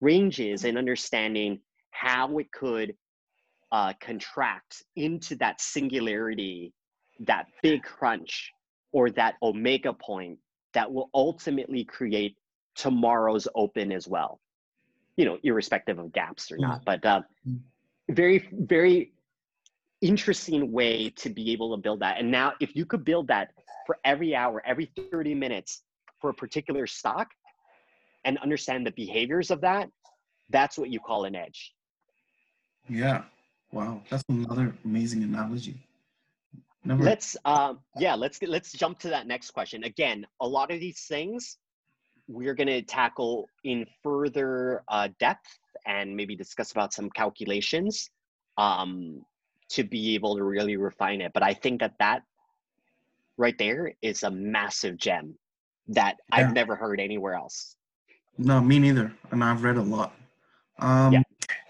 [0.00, 2.94] ranges and understanding how it could
[3.72, 6.72] uh, contract into that singularity,
[7.20, 8.50] that big crunch,
[8.92, 10.38] or that omega point
[10.74, 12.36] that will ultimately create
[12.74, 14.40] tomorrow's open as well.
[15.16, 16.84] You know, irrespective of gaps or not.
[16.84, 17.60] But uh, Mm.
[18.10, 19.12] very, very
[20.00, 22.18] interesting way to be able to build that.
[22.18, 23.50] And now, if you could build that
[23.86, 25.82] for every hour, every 30 minutes
[26.20, 27.28] for a particular stock
[28.24, 29.88] and understand the behaviors of that,
[30.50, 31.72] that's what you call an edge.
[32.88, 33.22] yeah.
[33.72, 34.02] Wow.
[34.10, 35.76] That's another amazing analogy.
[36.84, 37.04] Never.
[37.04, 39.84] Let's um yeah, let's get, let's jump to that next question.
[39.84, 41.56] Again, a lot of these things
[42.28, 48.10] we're going to tackle in further uh, depth and maybe discuss about some calculations
[48.58, 49.22] um,
[49.68, 51.32] to be able to really refine it.
[51.34, 52.22] But I think that that
[53.42, 55.34] right there is a massive gem
[55.88, 56.36] that Yeah.
[56.36, 57.76] I've never heard anywhere else.
[58.38, 59.12] No, me neither.
[59.30, 60.10] And I've read a lot.
[60.78, 61.22] Um, Yeah.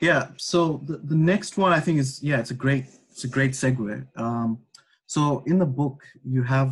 [0.08, 0.22] yeah.
[0.36, 0.58] So
[0.88, 4.06] the, the next one I think is yeah, it's a great it's a great segue.
[4.24, 4.48] Um,
[5.06, 5.98] so in the book
[6.34, 6.70] you have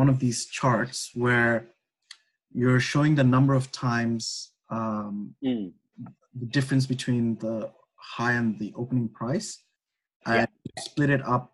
[0.00, 1.54] one of these charts where
[2.52, 4.22] you're showing the number of times
[4.70, 5.72] um, Mm,
[6.42, 7.70] the difference between the
[8.16, 9.48] high and the opening price,
[10.26, 10.82] and yeah.
[10.88, 11.53] split it up.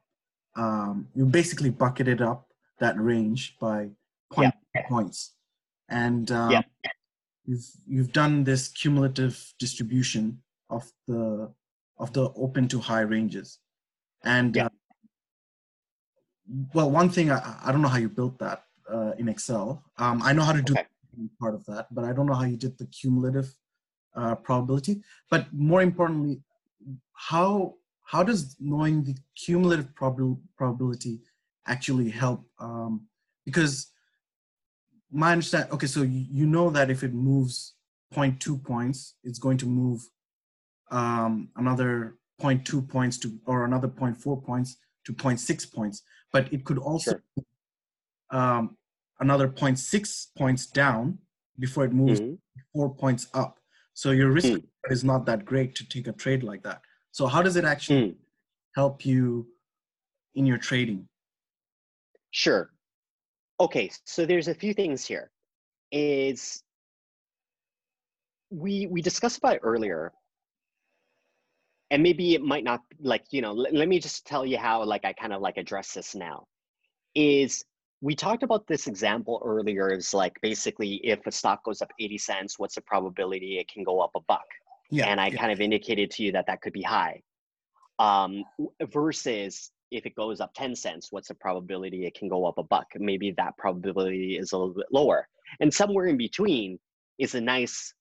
[0.56, 2.48] Um, you basically bucketed up
[2.80, 3.90] that range by
[4.32, 4.86] point yeah.
[4.88, 5.34] points,
[5.88, 6.62] and um, yeah.
[7.44, 11.52] you've you've done this cumulative distribution of the
[11.98, 13.58] of the open to high ranges,
[14.24, 14.66] and yeah.
[14.66, 14.68] uh,
[16.74, 19.84] well, one thing I, I don't know how you built that uh, in Excel.
[19.98, 20.86] Um, I know how to do okay.
[21.40, 23.54] part of that, but I don't know how you did the cumulative
[24.16, 25.02] uh, probability.
[25.30, 26.40] But more importantly,
[27.14, 27.74] how
[28.10, 31.20] how does knowing the cumulative prob- probability
[31.68, 32.44] actually help?
[32.58, 33.06] Um,
[33.46, 33.92] because
[35.12, 37.74] my understand okay, so you, you know that if it moves
[38.12, 40.00] 0.2 points, it's going to move
[40.90, 46.78] um, another 0.2 points to or another 0.4 points to 0.6 points, but it could
[46.78, 47.44] also sure.
[48.30, 48.76] um,
[49.20, 51.16] another 0.6 points down
[51.60, 52.34] before it moves mm-hmm.
[52.74, 53.60] four points up.
[53.94, 54.64] So your risk mm.
[54.90, 56.80] is not that great to take a trade like that.
[57.12, 58.14] So how does it actually mm.
[58.74, 59.46] help you
[60.34, 61.06] in your trading?
[62.30, 62.70] Sure.
[63.58, 65.30] Okay, so there's a few things here.
[65.92, 66.62] Is
[68.50, 70.12] we we discussed about earlier
[71.90, 74.82] and maybe it might not like you know let, let me just tell you how
[74.84, 76.44] like i kind of like address this now
[77.14, 77.64] is
[78.00, 82.18] we talked about this example earlier is like basically if a stock goes up 80
[82.18, 84.46] cents what's the probability it can go up a buck
[84.90, 85.38] yeah, and i yeah.
[85.38, 87.20] kind of indicated to you that that could be high.
[87.98, 88.44] Um,
[88.92, 92.62] versus if it goes up 10 cents what's the probability it can go up a
[92.62, 92.86] buck?
[92.96, 95.28] Maybe that probability is a little bit lower.
[95.60, 96.78] And somewhere in between
[97.18, 97.92] is a nice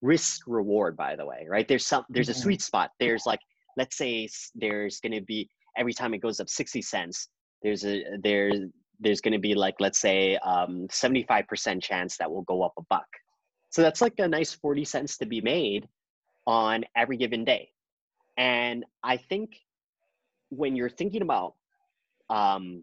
[0.00, 1.66] risk reward by the way right?
[1.66, 2.42] There's some there's a mm-hmm.
[2.42, 2.90] sweet spot.
[3.00, 3.40] There's like
[3.76, 7.28] let's say there's going to be every time it goes up 60 cents
[7.62, 8.50] there's a there
[9.00, 12.82] there's going to be like let's say um 75% chance that will go up a
[12.90, 13.06] buck.
[13.70, 15.86] So that's like a nice 40 cents to be made
[16.48, 17.70] on every given day.
[18.36, 19.50] And i think
[20.48, 21.54] when you're thinking about
[22.30, 22.82] um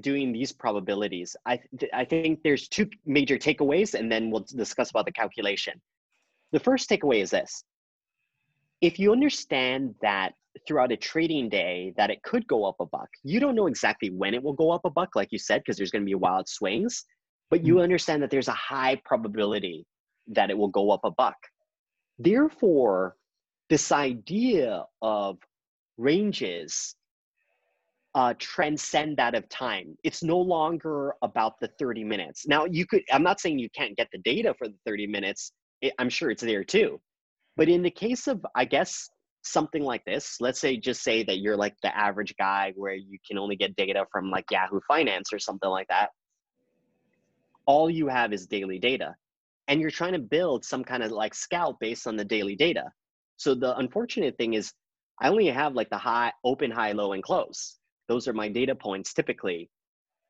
[0.00, 4.90] doing these probabilities i th- i think there's two major takeaways and then we'll discuss
[4.90, 5.80] about the calculation.
[6.52, 7.62] The first takeaway is this.
[8.80, 10.32] If you understand that
[10.66, 14.10] throughout a trading day that it could go up a buck you don't know exactly
[14.10, 16.14] when it will go up a buck like you said because there's going to be
[16.14, 17.04] wild swings
[17.50, 17.82] but you mm.
[17.82, 19.86] understand that there's a high probability
[20.26, 21.36] that it will go up a buck
[22.18, 23.16] therefore
[23.68, 25.38] this idea of
[25.96, 26.94] ranges
[28.14, 29.96] uh, transcend that of time.
[30.02, 32.46] It's no longer about the 30 minutes.
[32.48, 35.52] Now, you could, I'm not saying you can't get the data for the 30 minutes
[35.80, 37.00] it, I'm sure it's there too.
[37.56, 39.08] But in the case of, I guess,
[39.42, 43.18] something like this, let's say just say that you're like the average guy where you
[43.26, 46.10] can only get data from like Yahoo Finance or something like that.
[47.66, 49.14] All you have is daily data.
[49.68, 52.84] And you're trying to build some kind of like scout based on the daily data.
[53.36, 54.72] So the unfortunate thing is
[55.20, 57.76] I only have like the high, open, high, low, and close.
[58.08, 59.70] Those are my data points typically.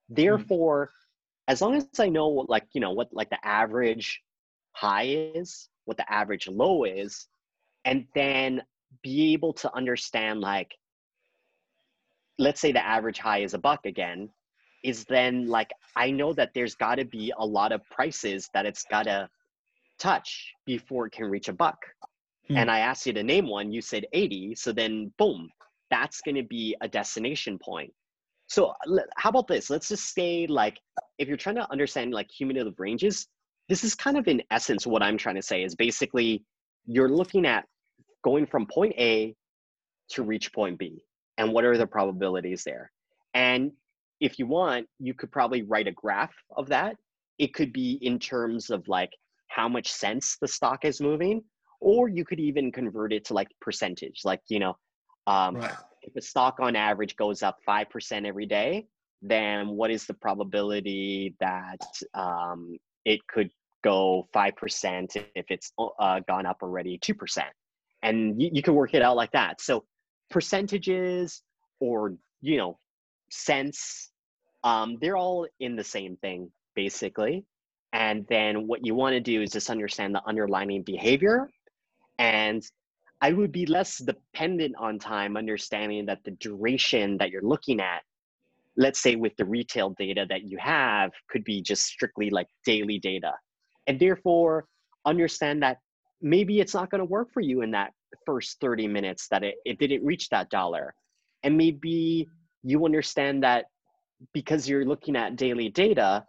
[0.08, 0.14] Hmm.
[0.14, 1.52] Therefore, mm-hmm.
[1.52, 4.20] as long as I know what like, you know, what like the average
[4.72, 7.26] high is, what the average low is,
[7.84, 8.62] and then
[9.02, 10.74] be able to understand like
[12.38, 14.30] let's say the average high is a buck again
[14.84, 18.66] is then like i know that there's got to be a lot of prices that
[18.66, 19.28] it's got to
[19.98, 21.78] touch before it can reach a buck
[22.48, 22.56] hmm.
[22.56, 25.48] and i asked you to name one you said 80 so then boom
[25.90, 27.92] that's going to be a destination point
[28.46, 28.72] so
[29.16, 30.78] how about this let's just say like
[31.18, 33.28] if you're trying to understand like cumulative ranges
[33.68, 36.42] this is kind of in essence what I'm trying to say is basically
[36.86, 37.66] you're looking at
[38.24, 39.34] going from point A
[40.10, 41.04] to reach point B
[41.36, 42.90] and what are the probabilities there.
[43.34, 43.72] And
[44.20, 46.96] if you want, you could probably write a graph of that.
[47.38, 49.10] It could be in terms of like
[49.48, 51.42] how much cents the stock is moving,
[51.80, 54.22] or you could even convert it to like percentage.
[54.24, 54.76] Like, you know,
[55.26, 55.74] um, right.
[56.02, 58.86] if a stock on average goes up 5% every day,
[59.22, 61.80] then what is the probability that
[62.14, 63.50] um, it could
[63.84, 67.42] go 5% if it's uh, gone up already 2%.
[68.02, 69.60] And you, you can work it out like that.
[69.60, 69.84] So
[70.30, 71.42] percentages
[71.80, 72.78] or, you know,
[73.30, 74.07] cents,
[74.64, 77.44] um, they're all in the same thing, basically.
[77.92, 81.48] And then what you want to do is just understand the underlying behavior.
[82.18, 82.62] And
[83.20, 88.02] I would be less dependent on time, understanding that the duration that you're looking at
[88.78, 92.98] let's say with the retail data that you have could be just strictly like daily
[92.98, 93.32] data
[93.86, 94.66] and therefore
[95.04, 95.78] understand that
[96.22, 97.92] maybe it's not going to work for you in that
[98.24, 100.94] first 30 minutes that it, it didn't reach that dollar
[101.42, 102.26] and maybe
[102.62, 103.66] you understand that
[104.32, 106.24] because you're looking at daily data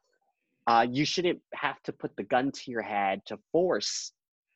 [0.69, 4.11] uh, you shouldn't have to put the gun to your head to force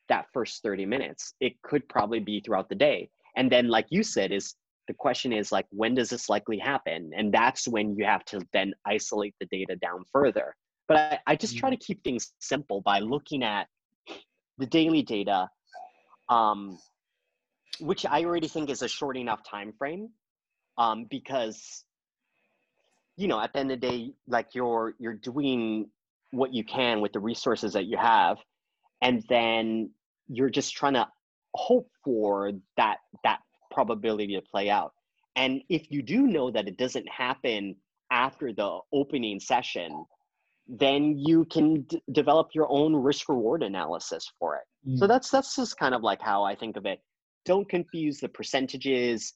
[0.08, 1.34] that first 30 minutes.
[1.40, 3.10] It could probably be throughout the day.
[3.36, 4.54] And then like you said is
[4.86, 7.10] the question is like when does this likely happen?
[7.16, 10.54] And that's when you have to then isolate the data down further.
[10.86, 13.66] But i, I just try to keep things simple by looking at
[14.58, 15.48] the daily data
[16.28, 16.78] um,
[17.80, 20.10] which i already think is a short enough time frame
[20.78, 21.84] um, because
[23.16, 25.88] you know at the end of the day like you're you're doing
[26.30, 28.38] what you can with the resources that you have
[29.02, 29.90] and then
[30.28, 31.06] you're just trying to
[31.54, 33.40] hope for that that
[33.70, 34.92] probability to play out.
[35.36, 37.76] And if you do know that it doesn't happen
[38.10, 40.04] after the opening session
[40.66, 44.62] then you can d- develop your own risk reward analysis for it.
[44.88, 44.98] Mm.
[44.98, 47.00] so that's that's just kind of like how i think of it.
[47.44, 49.34] Don't confuse the percentages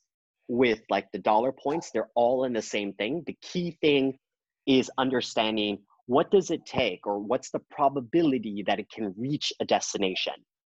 [0.49, 3.23] with like the dollar points they're all in the same thing.
[3.27, 4.19] The key thing
[4.67, 9.65] is understanding what does it take or what's the probability that it can reach a
[9.65, 10.33] destination.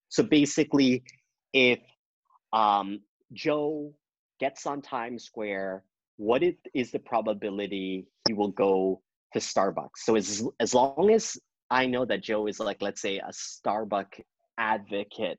[0.09, 1.05] So basically
[1.53, 1.79] if
[2.53, 3.01] um,
[3.33, 3.95] joe
[4.41, 5.85] gets on times square
[6.17, 6.43] what
[6.75, 9.01] is the probability he will go
[9.33, 9.99] to starbucks?
[9.99, 11.39] So as, as long as
[11.71, 14.21] i know that joe is like let's say a starbucks
[14.59, 15.39] advocate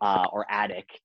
[0.00, 0.98] uh, or addict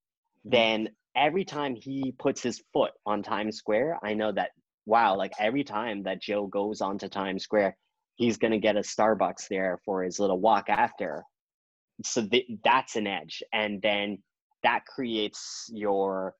[0.45, 4.51] then every time he puts his foot on Times Square, I know that
[4.85, 7.75] wow, like every time that Joe goes onto Times Square,
[8.15, 11.23] he's gonna get a Starbucks there for his little walk after.
[12.03, 14.19] So th- that's an edge, and then
[14.63, 16.35] that creates your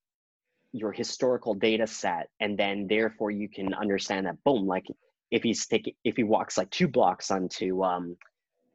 [0.73, 4.85] your historical data set, and then therefore you can understand that boom, like
[5.31, 8.17] if he's taking if he walks like two blocks onto um,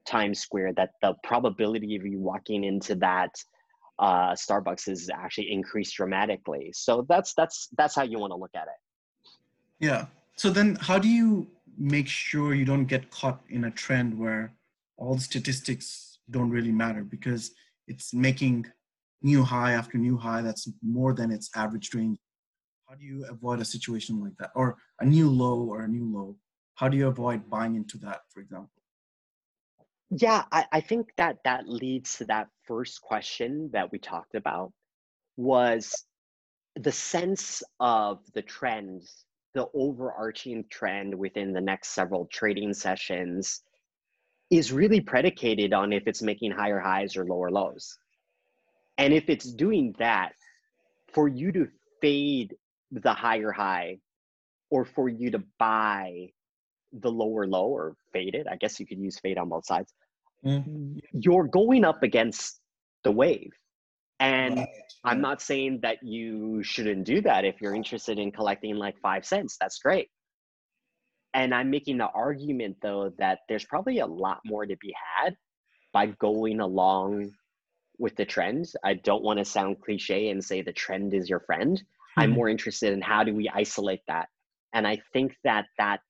[0.06, 3.30] Times Square, that the probability of you walking into that
[4.00, 6.70] uh, Starbucks has actually increased dramatically.
[6.74, 9.30] So that's that's that's how you want to look at it.
[9.78, 10.06] Yeah.
[10.36, 14.54] So then, how do you make sure you don't get caught in a trend where
[14.96, 17.52] all the statistics don't really matter because
[17.88, 18.66] it's making
[19.22, 22.18] new high after new high that's more than its average range?
[22.88, 26.06] How do you avoid a situation like that, or a new low or a new
[26.10, 26.36] low?
[26.74, 28.79] How do you avoid buying into that, for example?
[30.10, 34.72] Yeah, I, I think that that leads to that first question that we talked about
[35.36, 36.04] was
[36.76, 39.02] the sense of the trend,
[39.54, 43.62] the overarching trend within the next several trading sessions
[44.50, 47.96] is really predicated on if it's making higher highs or lower lows.
[48.98, 50.32] And if it's doing that,
[51.12, 51.68] for you to
[52.00, 52.54] fade
[52.92, 53.98] the higher high
[54.70, 56.28] or for you to buy
[56.92, 58.46] the lower low or fade it.
[58.50, 59.92] I guess you could use fade on both sides.
[60.44, 60.98] Mm-hmm.
[61.12, 62.60] You're going up against
[63.04, 63.52] the wave.
[64.18, 64.68] And right.
[65.04, 69.24] I'm not saying that you shouldn't do that if you're interested in collecting like five
[69.24, 69.56] cents.
[69.60, 70.08] That's great.
[71.32, 75.36] And I'm making the argument though that there's probably a lot more to be had
[75.92, 77.32] by going along
[77.98, 78.66] with the trend.
[78.84, 81.78] I don't want to sound cliche and say the trend is your friend.
[81.78, 82.20] Mm-hmm.
[82.20, 84.28] I'm more interested in how do we isolate that.
[84.72, 86.00] And I think that that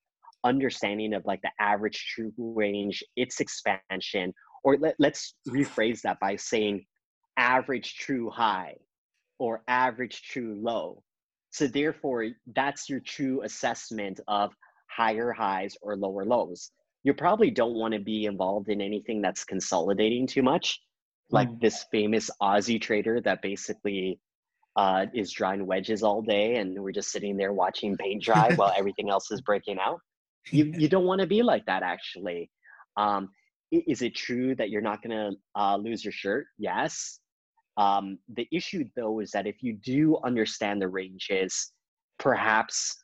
[0.44, 4.32] understanding of like the average true range, its expansion,
[4.64, 6.84] or let, let's rephrase that by saying
[7.36, 8.74] average true high
[9.38, 11.02] or average true low.
[11.50, 14.52] So therefore, that's your true assessment of
[14.88, 16.70] higher highs or lower lows.
[17.02, 20.80] You probably don't want to be involved in anything that's consolidating too much,
[21.30, 21.60] like mm.
[21.60, 24.20] this famous Aussie trader that basically
[24.76, 28.72] uh, is drawing wedges all day, and we're just sitting there watching paint dry while
[28.76, 30.00] everything else is breaking out
[30.50, 32.50] you you don't want to be like that actually.
[32.96, 33.30] Um,
[33.70, 36.46] is it true that you're not going to uh, lose your shirt?
[36.58, 37.20] Yes.
[37.76, 41.72] Um, the issue though is that if you do understand the ranges
[42.18, 42.96] perhaps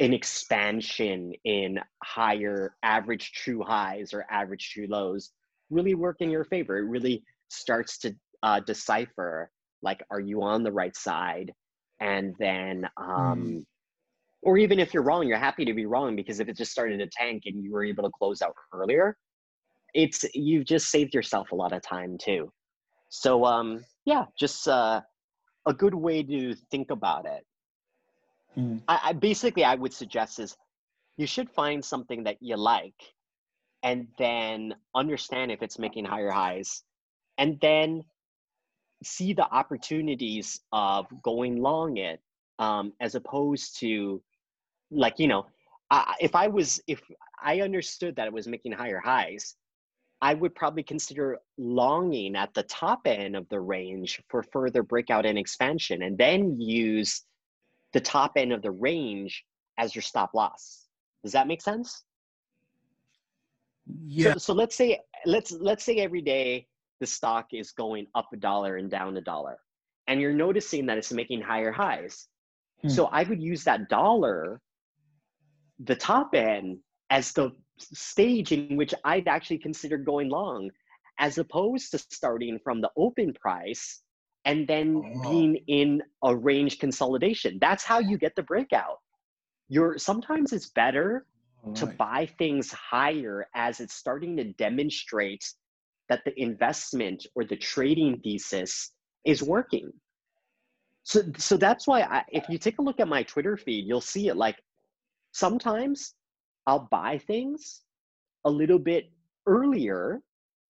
[0.00, 5.30] an expansion in higher average true highs or average true lows
[5.70, 6.78] really work in your favor.
[6.78, 9.50] It really starts to uh, decipher
[9.82, 11.52] like are you on the right side?
[12.00, 13.64] And then um, mm
[14.44, 16.98] or even if you're wrong, you're happy to be wrong because if it just started
[16.98, 19.16] to tank and you were able to close out earlier,
[19.94, 22.52] it's you've just saved yourself a lot of time too.
[23.08, 25.00] So um, yeah, just uh,
[25.66, 27.46] a good way to think about it.
[28.58, 28.82] Mm.
[28.86, 30.56] I, I basically I would suggest is
[31.16, 33.00] you should find something that you like
[33.82, 36.82] and then understand if it's making higher highs
[37.38, 38.04] and then
[39.02, 42.20] see the opportunities of going long it
[42.58, 44.22] um, as opposed to
[44.90, 45.46] like you know
[45.90, 47.00] I, if i was if
[47.42, 49.56] i understood that it was making higher highs
[50.20, 55.26] i would probably consider longing at the top end of the range for further breakout
[55.26, 57.22] and expansion and then use
[57.94, 59.44] the top end of the range
[59.78, 60.86] as your stop loss.
[61.22, 62.04] Does that make sense?
[64.06, 64.32] Yeah.
[64.32, 66.66] so, so let's say let's let's say every day
[67.00, 69.58] the stock is going up a dollar and down a dollar
[70.06, 72.28] and you're noticing that it's making higher highs.
[72.82, 72.90] Mm.
[72.90, 74.60] So I would use that dollar,
[75.78, 76.78] the top end,
[77.10, 80.70] as the stage in which I'd actually consider going long,
[81.18, 84.02] as opposed to starting from the open price
[84.44, 85.30] and then oh.
[85.30, 87.58] being in a range consolidation.
[87.60, 88.98] That's how you get the breakout.
[89.68, 91.26] You're sometimes it's better
[91.62, 91.74] right.
[91.76, 95.44] to buy things higher as it's starting to demonstrate
[96.08, 98.90] that the investment or the trading thesis
[99.24, 99.90] is working.
[101.02, 104.00] So, so that's why I, if you take a look at my Twitter feed, you'll
[104.00, 104.56] see it like
[105.34, 106.14] sometimes
[106.66, 107.82] I'll buy things
[108.44, 109.10] a little bit
[109.46, 110.20] earlier,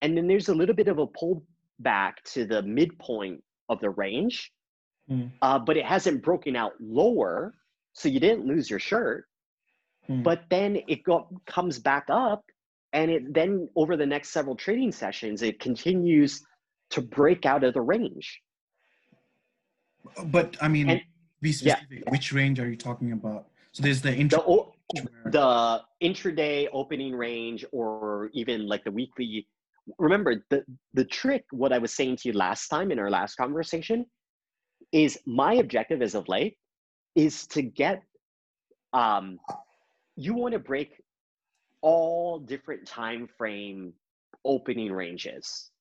[0.03, 4.51] and then there's a little bit of a pullback to the midpoint of the range,
[5.09, 5.31] mm.
[5.43, 7.55] uh, but it hasn't broken out lower,
[7.93, 9.27] so you didn't lose your shirt.
[10.09, 10.23] Mm.
[10.23, 12.45] But then it go, comes back up,
[12.93, 16.43] and it then over the next several trading sessions, it continues
[16.91, 18.41] to break out of the range.
[20.27, 21.01] But I mean, and,
[21.41, 22.03] be specific.
[22.05, 22.11] Yeah.
[22.11, 23.47] Which range are you talking about?
[23.75, 24.45] So there's the intra-
[24.95, 29.49] the, the intraday opening range, or even like the weekly.
[29.99, 30.65] Remember the
[30.95, 31.45] the trick.
[31.51, 34.07] What I was saying to you last time in our last conversation
[34.93, 36.57] is my objective as of late
[37.15, 38.03] is to get.
[38.93, 39.41] Um,
[40.17, 41.03] you want to break
[41.83, 43.93] all different time frame
[44.45, 45.73] opening ranges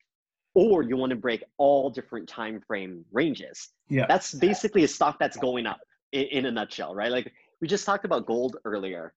[0.54, 3.68] or you want to break all different time frame ranges.
[3.88, 4.06] Yeah.
[4.08, 5.78] That's basically a stock that's going up
[6.12, 7.10] in, in a nutshell, right?
[7.10, 7.32] Like
[7.64, 9.14] we just talked about gold earlier.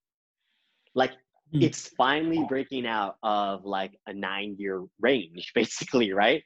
[0.95, 1.12] Like
[1.54, 1.62] mm.
[1.62, 6.41] it's finally breaking out of like a nine year range, basically, right?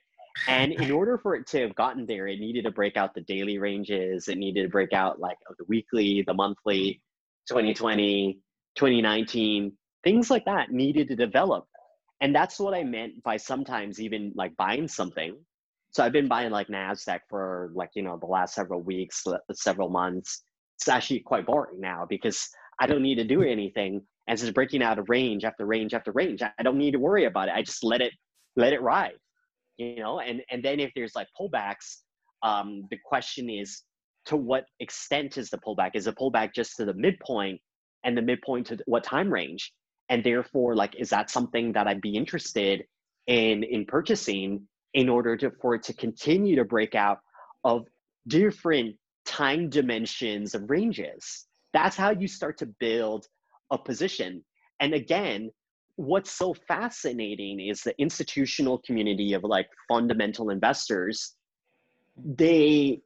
[0.48, 3.22] And in order for it to have gotten there, it needed to break out the
[3.22, 4.30] daily ranges.
[4.30, 7.00] It needed to break out like the weekly, the monthly,
[7.48, 8.40] 2020,
[8.76, 9.72] 2019,
[10.04, 11.66] things like that needed to develop
[12.22, 15.38] and that's what i meant by sometimes even like buying something
[15.92, 19.24] so i've been buying like nasdaq for like you know the last several weeks
[19.54, 20.42] several months
[20.82, 24.02] it's actually quite boring now because i don't need to do anything.
[24.28, 26.42] And it's just breaking out of range after range after range.
[26.44, 27.56] I don't need to worry about it.
[27.56, 28.14] I just let it
[28.56, 29.18] let it ride
[29.82, 30.20] you know?
[30.20, 31.98] And and then if there's like pullbacks
[32.44, 33.84] um the question is
[34.26, 35.92] to what extent is the pullback?
[35.96, 37.60] Is the pullback just to the midpoint
[38.04, 39.74] and the midpoint to what time range?
[40.10, 42.84] And therefore like is that something that i'd be interested
[43.28, 47.20] in in purchasing in order to for it to continue to break out
[47.64, 47.86] of
[48.28, 48.96] different
[49.32, 51.48] time dimensions of ranges.
[51.74, 53.28] That's how you start to build
[53.72, 54.44] a position.
[54.82, 55.52] And again
[55.96, 61.36] what's so fascinating is the institutional community of like fundamental investors.
[62.18, 63.02] They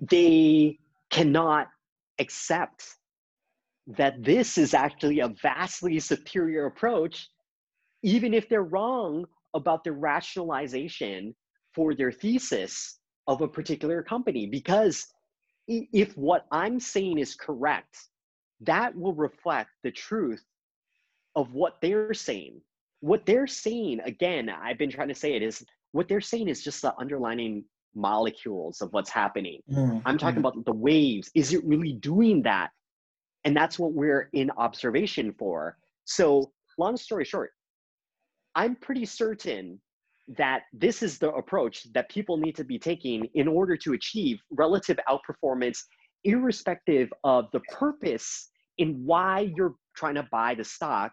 [0.00, 0.78] they
[1.10, 1.68] cannot
[2.18, 2.96] accept
[3.86, 7.28] that this is actually a vastly superior approach,
[8.02, 11.34] even if they're wrong about the rationalization
[11.74, 14.46] for their thesis of a particular company.
[14.46, 15.06] Because
[15.68, 18.08] if what I'm saying is correct,
[18.60, 20.44] that will reflect the truth
[21.34, 22.60] of what they're saying.
[23.00, 26.62] What they're saying, again, I've been trying to say it is what they're saying is
[26.62, 27.64] just the underlining
[27.94, 29.60] molecules of what's happening.
[29.70, 31.30] Mm, I'm talking about the waves.
[31.34, 32.70] Is it really doing that?
[33.44, 35.76] And that's what we're in observation for.
[36.04, 37.50] So, long story short,
[38.54, 39.80] I'm pretty certain
[40.28, 44.40] that this is the approach that people need to be taking in order to achieve
[44.50, 45.80] relative outperformance,
[46.24, 51.12] irrespective of the purpose in why you're trying to buy the stock.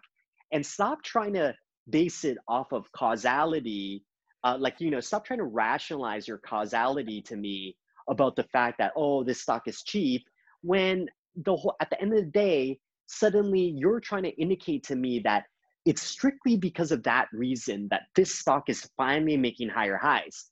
[0.52, 1.54] And stop trying to
[1.88, 4.04] base it off of causality.
[4.42, 7.76] Uh, like, you know, stop trying to rationalize your causality to me
[8.08, 10.24] about the fact that, oh, this stock is cheap
[10.62, 11.06] when
[11.36, 15.20] the whole at the end of the day suddenly you're trying to indicate to me
[15.20, 15.44] that
[15.84, 20.50] it's strictly because of that reason that this stock is finally making higher highs.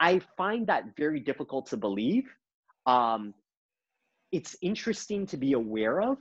[0.00, 2.24] I find that very difficult to believe.
[2.86, 3.34] Um,
[4.32, 6.18] it's interesting to be aware of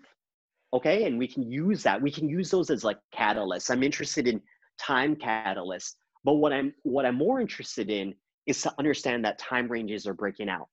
[0.74, 1.06] okay?
[1.06, 2.02] And we can use that.
[2.02, 3.70] We can use those as like catalysts.
[3.70, 4.42] I'm interested in
[4.80, 5.94] time catalysts.
[6.24, 8.16] But what i'm what i'm more interested in
[8.46, 10.68] is to understand that time ranges are breaking out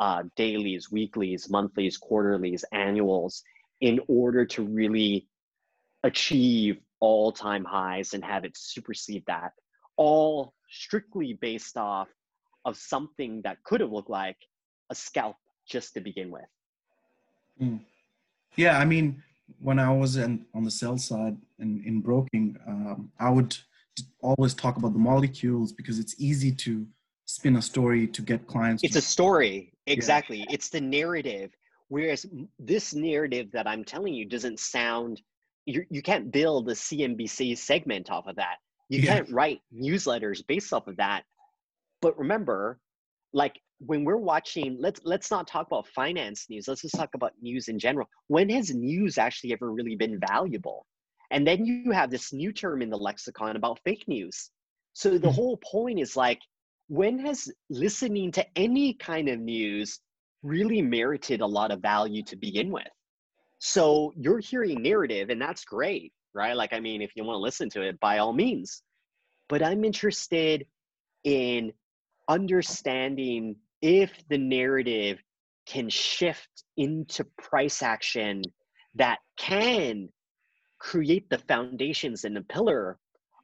[0.00, 3.42] uh, dailies, weeklies, monthlies, quarterlies, annuals
[3.80, 5.28] in order to really
[6.04, 9.50] achieve all time highs and have it supersede that,
[9.96, 12.08] all strictly based off
[12.64, 14.36] of something that could have looked like
[14.90, 15.36] a scalp
[15.68, 16.44] just to begin with.
[17.60, 17.80] Mm.
[18.56, 19.22] Yeah, I mean,
[19.60, 23.56] when I was in, on the sell side in, in broking, um, I would
[24.22, 26.86] always talk about the molecules because it's easy to
[27.26, 28.82] spin a story to get clients.
[28.84, 29.72] It's to- a story.
[29.86, 30.38] Exactly.
[30.38, 30.46] Yeah.
[30.50, 31.50] It's the narrative.
[31.88, 32.26] Whereas
[32.58, 35.20] this narrative that I'm telling you doesn't sound,
[35.66, 38.56] you, you can't build a CNBC segment off of that.
[38.88, 39.14] You yeah.
[39.14, 41.24] can't write newsletters based off of that.
[42.02, 42.78] But remember,
[43.32, 47.32] like when we're watching let's let's not talk about finance news let's just talk about
[47.42, 50.86] news in general when has news actually ever really been valuable
[51.30, 54.50] and then you have this new term in the lexicon about fake news
[54.92, 55.34] so the hmm.
[55.34, 56.40] whole point is like
[56.88, 60.00] when has listening to any kind of news
[60.42, 62.86] really merited a lot of value to begin with
[63.66, 67.40] so you're hearing narrative and that's great right like i mean if you want to
[67.40, 68.82] listen to it by all means
[69.48, 70.66] but i'm interested
[71.24, 71.72] in
[72.28, 75.18] understanding if the narrative
[75.66, 78.42] can shift into price action
[78.94, 80.08] that can
[80.78, 82.98] create the foundations and the pillar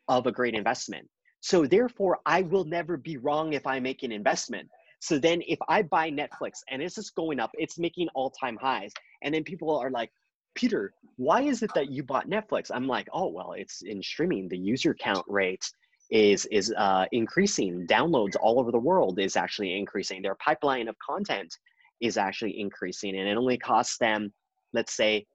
[0.09, 1.09] of a great investment.
[1.41, 4.69] So therefore, I will never be wrong if I make an investment.
[5.01, 8.93] So then if I buy Netflix and it's just going up, it's making all-time highs.
[9.23, 10.11] And then people are like,
[10.55, 12.71] Peter, why is it that you bought Netflix?
[12.73, 14.49] I'm like, oh well, it's in streaming.
[14.49, 15.65] The user count rate
[16.11, 17.87] is is uh, increasing.
[17.87, 20.23] Downloads all over the world is actually increasing.
[20.23, 21.57] Their pipeline of content
[22.01, 24.33] is actually increasing, and it only costs them,
[24.73, 25.27] let's say,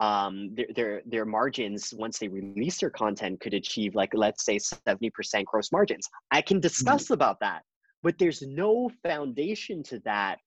[0.00, 4.58] um, their, their their margins once they release their content could achieve like let's say
[4.58, 6.08] seventy percent gross margins.
[6.30, 7.14] I can discuss mm-hmm.
[7.14, 7.62] about that,
[8.02, 10.38] but there's no foundation to that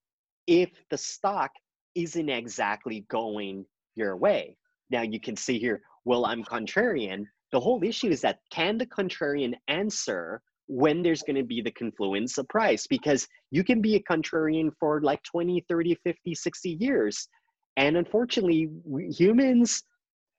[0.48, 1.52] if the stock
[1.96, 4.56] isn't exactly going your way.
[4.90, 8.86] Now you can see here, well, I'm contrarian, the whole issue is that can the
[8.86, 12.88] contrarian answer when there's going to be the confluence of price?
[12.88, 17.28] Because you can be a contrarian for like 20, 30, 50, 60 years.
[17.78, 18.70] And unfortunately,
[19.10, 19.84] humans,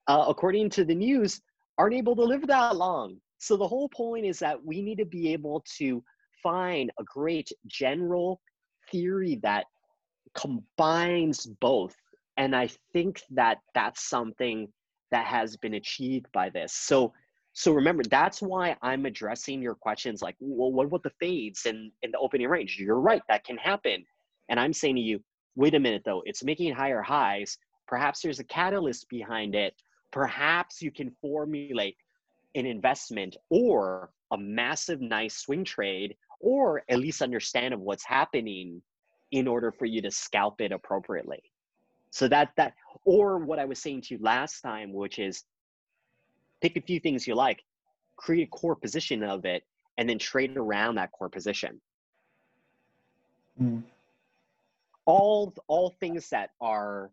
[0.09, 1.41] uh, according to the news,
[1.79, 3.19] aren't able to live that long.
[3.39, 6.03] So the whole point is that we need to be able to
[6.43, 8.41] find a great general
[8.91, 9.67] theory that
[10.35, 11.95] combines both.
[12.37, 14.69] And I think that that's something
[15.11, 16.73] that has been achieved by this.
[16.73, 17.13] So
[17.55, 21.93] so remember, that's why I'm addressing your questions like, well, what about the fades and,
[22.03, 22.79] in the opening range?
[22.79, 24.05] You're right, that can happen.
[24.49, 25.23] And I'm saying to you,
[25.55, 27.59] wait a minute though, it's making higher highs.
[27.87, 29.75] Perhaps there's a catalyst behind it.
[30.13, 31.97] Perhaps you can formulate
[32.55, 38.83] an investment or a massive nice swing trade or at least understand of what's happening
[39.31, 41.43] in order for you to scalp it appropriately.
[42.11, 42.75] So that that
[43.07, 45.45] or what I was saying to you last time, which is
[46.61, 47.65] pick a few things you like,
[48.17, 49.63] create a core position of it,
[49.97, 51.81] and then trade around that core position.
[53.61, 53.85] Mm.
[55.07, 57.11] All all things that are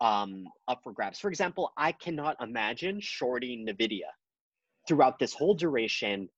[0.00, 1.18] um, up for grabs.
[1.18, 4.10] For example, I cannot imagine shorting Nvidia
[4.86, 6.28] throughout this whole duration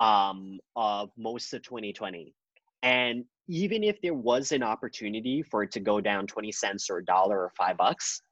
[0.00, 2.34] um, of most of 2020.
[2.82, 6.98] And even if there was an opportunity for it to go down 20 cents or
[6.98, 8.22] a dollar or five bucks,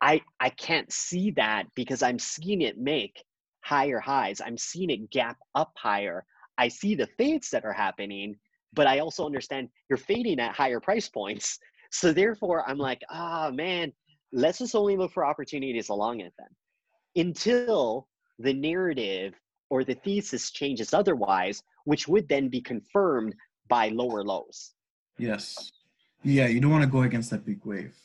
[0.00, 3.22] I I can't see that because I'm seeing it make
[3.62, 4.40] higher highs.
[4.40, 6.24] I'm seeing it gap up higher.
[6.58, 8.36] I see the fades that are happening,
[8.72, 11.58] but I also understand you're fading at higher price points.
[11.92, 13.92] So therefore, I'm like, ah, oh, man,
[14.32, 18.06] let's just only look for opportunities along it then, until
[18.38, 19.34] the narrative
[19.70, 23.34] or the thesis changes otherwise, which would then be confirmed
[23.68, 24.72] by lower lows.
[25.18, 25.72] Yes.
[26.22, 27.96] Yeah, you don't want to go against that big wave.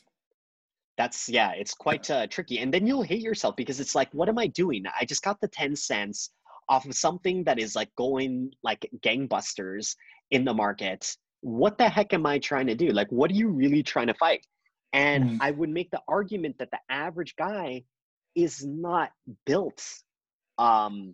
[0.97, 2.59] That's yeah, it's quite uh, tricky.
[2.59, 4.85] And then you'll hate yourself because it's like, what am I doing?
[4.97, 6.29] I just got the 10 cents
[6.69, 9.95] off of something that is like going like gangbusters
[10.31, 11.15] in the market.
[11.41, 12.87] What the heck am I trying to do?
[12.87, 14.45] Like, what are you really trying to fight?
[14.93, 15.37] And mm.
[15.41, 17.83] I would make the argument that the average guy
[18.35, 19.11] is not
[19.45, 19.83] built
[20.57, 21.13] um,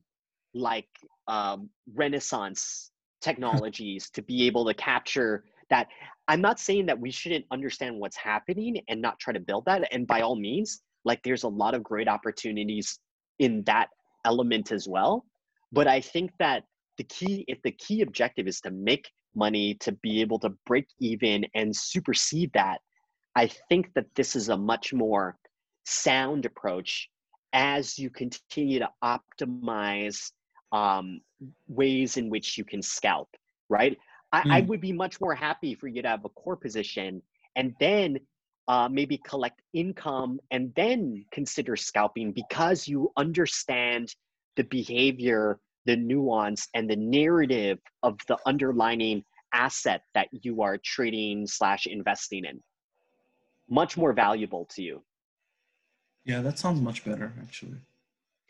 [0.53, 0.89] like
[1.27, 2.91] um, Renaissance
[3.21, 5.87] technologies to be able to capture that.
[6.27, 9.87] I'm not saying that we shouldn't understand what's happening and not try to build that
[9.91, 12.99] and by all means like there's a lot of great opportunities
[13.39, 13.89] in that
[14.25, 15.25] element as well
[15.71, 16.63] but i think that
[16.97, 20.85] the key if the key objective is to make money to be able to break
[20.99, 22.79] even and supersede that
[23.35, 25.37] i think that this is a much more
[25.85, 27.09] sound approach
[27.53, 30.31] as you continue to optimize
[30.71, 31.21] um,
[31.67, 33.29] ways in which you can scalp,
[33.69, 33.97] right?
[34.31, 34.51] I, mm.
[34.51, 37.21] I, would be much more happy for you to have a core position
[37.55, 38.19] and then
[38.67, 44.15] uh, maybe collect income and then consider scalping because you understand
[44.55, 51.45] the behavior, the nuance, and the narrative of the underlining asset that you are trading
[51.45, 52.61] slash investing in.
[53.69, 55.03] Much more valuable to you.
[56.23, 57.79] Yeah, that sounds much better actually.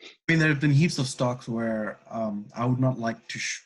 [0.02, 3.38] I mean, there have been heaps of stocks where um, I would not like to,
[3.38, 3.62] sh-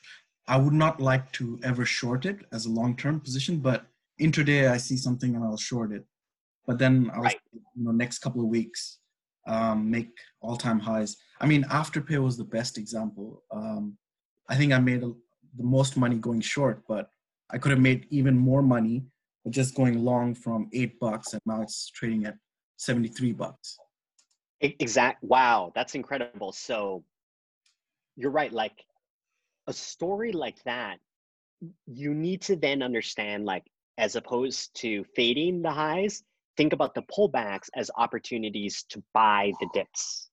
[0.47, 3.59] I would not like to ever short it as a long-term position.
[3.59, 3.87] But
[4.21, 6.05] intraday, I see something and I'll short it.
[6.67, 7.39] But then I'll, right.
[7.53, 8.99] you know, next couple of weeks,
[9.47, 10.11] um, make
[10.41, 11.17] all-time highs.
[11.41, 13.43] I mean, Afterpay was the best example.
[13.51, 13.97] Um,
[14.49, 15.13] I think I made a,
[15.57, 17.09] the most money going short, but
[17.51, 19.05] I could have made even more money
[19.51, 22.37] just going long from eight bucks and now it's trading at
[22.79, 23.79] 73 bucks.
[24.61, 25.23] Exact.
[25.23, 26.53] Wow, that's incredible.
[26.53, 27.05] So
[28.17, 28.53] you're right.
[28.53, 28.85] Like
[29.67, 30.99] a story like that,
[31.87, 33.65] you need to then understand, like,
[33.99, 36.23] as opposed to fading the highs,
[36.57, 40.29] think about the pullbacks as opportunities to buy the dips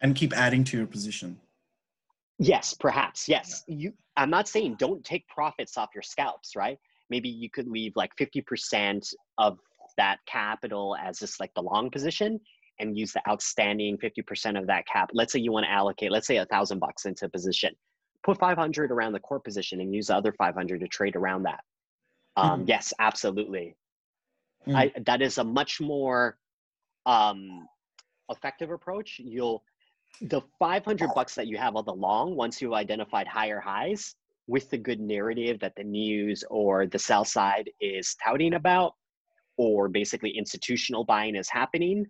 [0.00, 1.38] and keep adding to your position.
[2.38, 3.28] Yes, perhaps.
[3.28, 3.64] Yes.
[3.66, 3.76] Yeah.
[3.76, 6.76] You I'm not saying don't take profits off your scalps, right?
[7.08, 9.58] Maybe you could leave like 50% of
[9.96, 12.40] that capital as just like the long position
[12.78, 15.10] and use the outstanding 50% of that cap.
[15.12, 17.74] Let's say you want to allocate, let's say a thousand bucks into a position.
[18.24, 21.60] Put 500 around the core position and use the other 500 to trade around that.
[22.36, 22.68] Um, mm.
[22.68, 23.76] Yes, absolutely.
[24.66, 24.76] Mm.
[24.76, 26.38] I, that is a much more
[27.06, 27.66] um,
[28.30, 29.20] effective approach.
[29.22, 29.62] You'll
[30.20, 34.14] the 500 bucks that you have on the long once you've identified higher highs
[34.46, 38.94] with the good narrative that the news or the sell side is touting about
[39.56, 42.06] or basically institutional buying is happening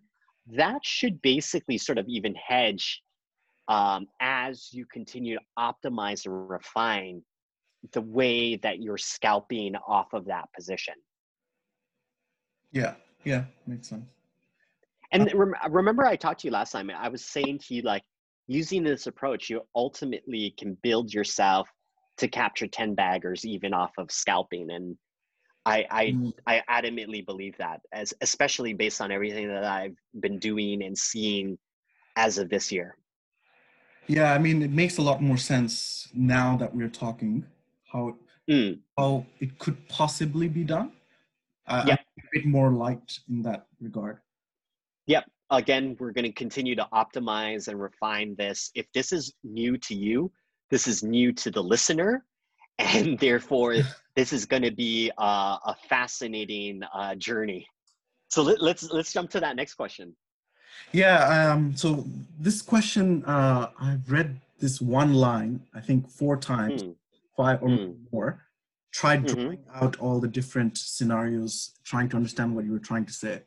[0.46, 3.02] that should basically sort of even hedge
[3.68, 7.22] um, as you continue to optimize and refine
[7.92, 10.94] the way that you're scalping off of that position.
[12.70, 14.04] Yeah, yeah, makes sense.
[15.12, 16.90] And uh, rem- remember, I talked to you last time.
[16.90, 18.02] I was saying to you, like,
[18.46, 21.68] using this approach, you ultimately can build yourself
[22.18, 24.70] to capture 10 baggers even off of scalping.
[24.70, 24.96] And
[25.64, 26.32] I I, mm.
[26.46, 31.58] I adamantly believe that, as especially based on everything that I've been doing and seeing
[32.16, 32.96] as of this year.
[34.08, 37.46] Yeah, I mean, it makes a lot more sense now that we're talking
[37.92, 38.16] how
[38.50, 38.78] mm.
[38.98, 40.92] how it could possibly be done.
[41.66, 44.18] Uh, yeah, a bit more light in that regard.
[45.06, 45.24] Yep.
[45.50, 48.70] Again, we're going to continue to optimize and refine this.
[48.74, 50.32] If this is new to you,
[50.70, 52.24] this is new to the listener,
[52.78, 53.76] and therefore
[54.16, 57.66] this is going to be a, a fascinating uh, journey.
[58.28, 60.16] So let, us let's, let's jump to that next question.
[60.92, 61.52] Yeah.
[61.52, 62.04] Um, so
[62.38, 66.94] this question, uh, I've read this one line, I think four times, mm.
[67.36, 67.94] five or mm.
[68.12, 68.42] more.
[68.92, 69.40] Tried mm-hmm.
[69.40, 73.42] drawing out all the different scenarios, trying to understand what you were trying to say.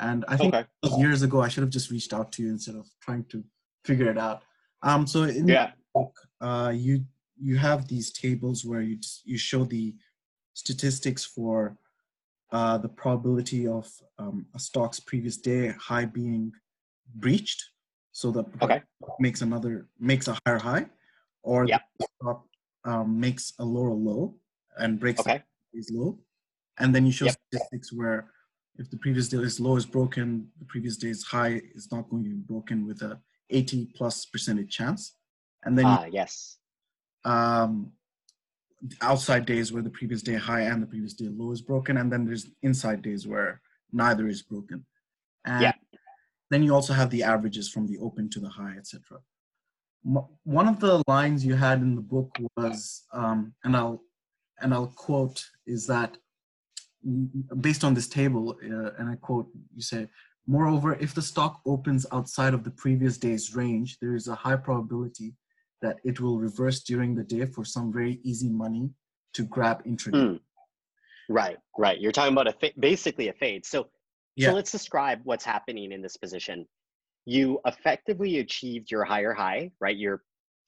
[0.00, 0.66] And I think okay.
[0.98, 3.44] years ago, I should have just reached out to you instead of trying to
[3.84, 4.42] figure it out.
[4.82, 5.66] Um, so in yeah.
[5.66, 7.04] the book, uh, you
[7.40, 9.94] you have these tables where you just, you show the
[10.62, 11.76] statistics for
[12.50, 13.86] uh, the probability of
[14.18, 16.52] um, a stock's previous day high being
[17.14, 17.60] breached,
[18.12, 18.82] so that okay.
[19.20, 20.86] makes another makes a higher high,
[21.42, 21.82] or yep.
[21.98, 22.40] the stock
[22.84, 24.34] um, makes a lower low
[24.78, 25.42] and breaks okay.
[25.74, 26.18] is low,
[26.80, 27.36] and then you show yep.
[27.36, 28.30] statistics where
[28.78, 32.30] if the previous day's low is broken, the previous day's high is not going to
[32.30, 35.14] be broken with a 80 plus percentage chance,
[35.64, 36.58] and then ah yes
[37.24, 37.92] um,
[39.00, 42.12] outside days where the previous day high and the previous day low is broken, and
[42.12, 43.60] then there's inside days where
[43.92, 44.84] neither is broken.
[45.44, 45.72] And yeah.
[46.50, 49.18] then you also have the averages from the open to the high, etc.
[50.44, 54.02] One of the lines you had in the book was, um, and I'll
[54.60, 56.16] and I'll quote, is that
[57.60, 60.08] based on this table, uh, and I quote, you say,
[60.46, 64.56] moreover, if the stock opens outside of the previous day's range, there is a high
[64.56, 65.34] probability
[65.82, 68.90] that it will reverse during the day for some very easy money
[69.34, 70.32] to grab intraday.
[70.32, 70.40] Mm.
[71.28, 72.00] Right, right.
[72.00, 73.66] You're talking about a fa- basically a fade.
[73.66, 73.88] So,
[74.36, 74.48] yeah.
[74.48, 76.66] so let's describe what's happening in this position.
[77.26, 79.96] You effectively achieved your higher high, right?
[79.96, 80.22] You're,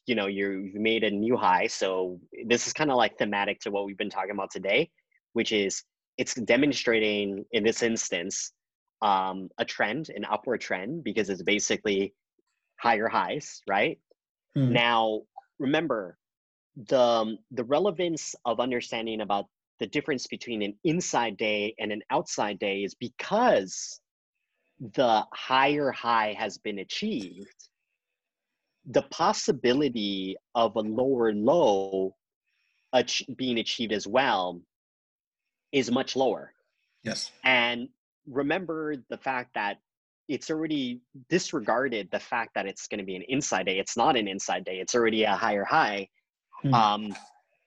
[0.07, 1.67] you know, you've made a new high.
[1.67, 4.91] So this is kind of like thematic to what we've been talking about today,
[5.33, 5.83] which is
[6.19, 8.53] it's demonstrating in this instance
[9.01, 12.15] um, a trend, an upward trend, because it's basically
[12.79, 13.99] higher highs, right?
[14.57, 14.71] Mm.
[14.71, 15.23] Now,
[15.59, 16.19] remember
[16.89, 19.47] the um, the relevance of understanding about
[19.79, 24.01] the difference between an inside day and an outside day is because
[24.95, 27.55] the higher high has been achieved
[28.87, 32.15] the possibility of a lower low
[32.95, 34.61] ach- being achieved as well
[35.73, 36.53] is much lower
[37.03, 37.89] yes and
[38.27, 39.79] remember the fact that
[40.31, 43.81] it's already disregarded the fact that it's going to be an inside day.
[43.81, 44.79] It's not an inside day.
[44.79, 46.09] It's already a higher high.
[46.65, 46.73] Mm.
[46.73, 47.17] Um,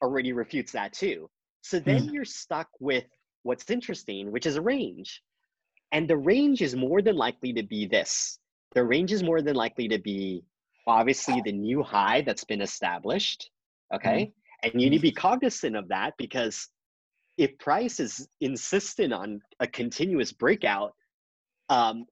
[0.02, 1.30] already refutes that too.
[1.62, 2.14] So then mm.
[2.14, 3.04] you're stuck with
[3.44, 5.22] what's interesting, which is a range.
[5.92, 8.40] And the range is more than likely to be this.
[8.74, 10.46] The range is more than likely to be
[10.88, 13.52] obviously the new high that's been established.
[13.94, 14.32] Okay.
[14.64, 14.72] Mm.
[14.72, 16.70] And you need to be cognizant of that because
[17.38, 20.94] if price is insistent on a continuous breakout,
[21.68, 22.06] um,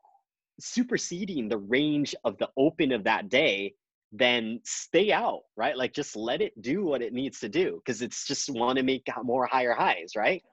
[0.59, 3.73] superseding the range of the open of that day,
[4.11, 5.77] then stay out, right?
[5.77, 8.83] Like just let it do what it needs to do because it's just want to
[8.83, 10.43] make more higher highs, right?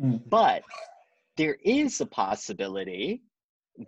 [0.00, 0.20] Mm.
[0.28, 0.62] But
[1.36, 3.22] there is a possibility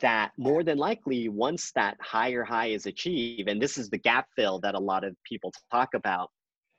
[0.01, 4.29] that more than likely once that higher high is achieved and this is the gap
[4.37, 6.31] fill that a lot of people talk about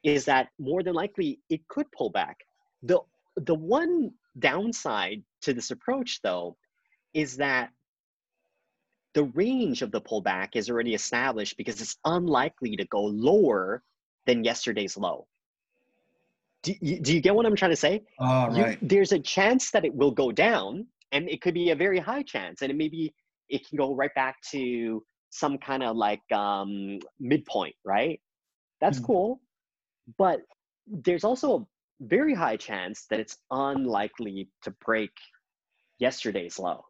[0.03, 2.37] is that more than likely it could pull back
[2.83, 2.97] the
[3.35, 6.55] the one downside to this approach though
[7.13, 7.69] is that
[9.13, 13.83] the range of the pullback is already established because it's unlikely to go lower
[14.25, 15.27] than yesterday's low
[16.63, 18.01] do you, do you get what i'm trying to say
[18.55, 18.77] you- right.
[18.81, 22.23] there's a chance that it will go down and it could be a very high
[22.23, 23.13] chance and it maybe
[23.49, 28.19] it can go right back to some kind of like um midpoint right
[28.79, 29.05] that's Mm.
[29.05, 29.41] cool
[30.17, 30.41] but
[30.87, 31.65] there's also a
[32.05, 35.11] very high chance that it's unlikely to break
[35.99, 36.83] yesterday's low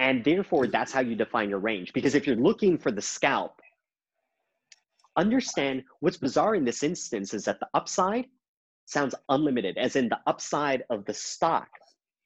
[0.00, 3.60] and therefore that's how you define your range because if you're looking for the scalp
[5.16, 8.26] understand what's bizarre in this instance is that the upside
[8.86, 11.68] sounds unlimited as in the upside of the stock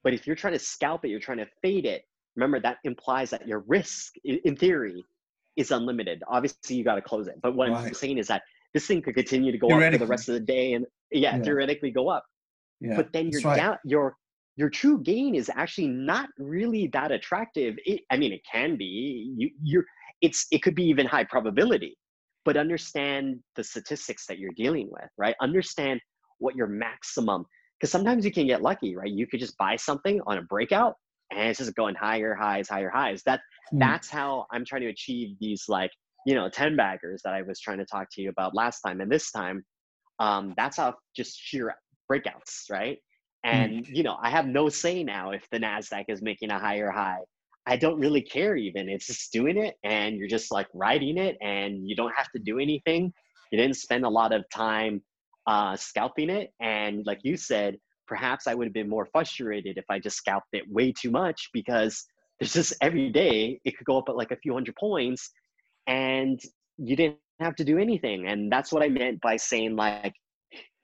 [0.02, 2.04] but if you're trying to scalp it you're trying to fade it
[2.36, 5.04] remember that implies that your risk in theory
[5.56, 8.86] is unlimited obviously you got to close it but what i'm saying is that this
[8.86, 11.42] thing could continue to go up for the rest of the day and yeah, Yeah.
[11.42, 12.24] theoretically go up
[12.80, 12.96] Yeah.
[12.96, 13.56] but then your that's right.
[13.56, 14.16] down your
[14.56, 17.76] your true gain is actually not really that attractive.
[17.84, 19.32] It, i mean it can be.
[19.36, 19.84] You you're
[20.20, 21.96] it's it could be even high probability
[22.44, 25.34] but understand the statistics that you're dealing with right?
[25.40, 26.00] Understand
[26.38, 27.44] what your maximum
[27.80, 29.10] because sometimes you can get lucky right?
[29.10, 30.94] You could just buy something on a breakout
[31.32, 33.22] and it's just going higher highs higher highs.
[33.26, 33.40] That
[33.72, 33.80] Mm.
[33.80, 35.90] that's how i'm trying to achieve these like
[36.26, 39.00] you know 10 baggers that i was trying to talk to you about last time
[39.00, 39.64] and this time.
[40.18, 41.74] Um that's how just sheer
[42.10, 42.98] breakouts right
[43.44, 46.90] and you know i have no say now if the nasdaq is making a higher
[46.90, 47.20] high.
[47.66, 48.90] I don't really care even.
[48.90, 52.38] It's just doing it and you're just like riding it and you don't have to
[52.38, 53.10] do anything.
[53.50, 55.02] You didn't spend a lot of time
[55.46, 56.50] uh scalping it.
[56.60, 60.48] And like you said perhaps i would have been more frustrated if i just scalped
[60.52, 62.04] it way too much because
[62.38, 65.30] there's just every day it could go up at like a few hundred points
[65.86, 66.40] and
[66.76, 68.26] you didn't have to do anything.
[68.28, 70.14] And that's what i meant by saying like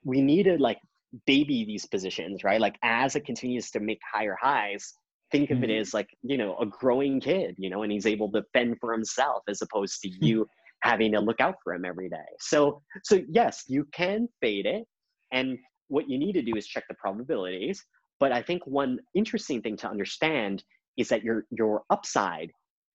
[0.03, 0.79] we need to like
[1.25, 2.61] baby these positions right?
[2.61, 4.93] Like as it continues to make higher highs
[5.31, 5.79] think of it Mhm.
[5.79, 8.91] as like you know a growing kid you know and he's able to fend for
[8.91, 10.45] himself as opposed to you
[10.83, 12.31] having to look out for him every day.
[12.39, 14.85] So so yes you can fade it
[15.31, 15.57] and
[15.87, 17.83] what you need to do is check the probabilities.
[18.19, 20.63] But i think one interesting thing to understand
[20.97, 22.51] is that your your upside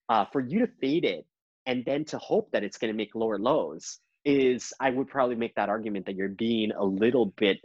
[0.09, 1.25] uh, for you to fade it
[1.67, 5.35] and then to hope that it's going to make lower lows is i would probably
[5.37, 7.59] make that argument that you're being a little bit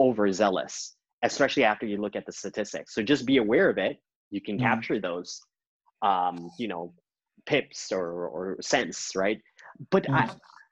[0.00, 3.98] overzealous especially after you look at the statistics so just be aware of it
[4.30, 4.62] you can Mhm.
[4.62, 5.40] capture those
[6.02, 6.92] um, you know
[7.46, 9.40] pips or or cents right
[9.90, 10.28] but I,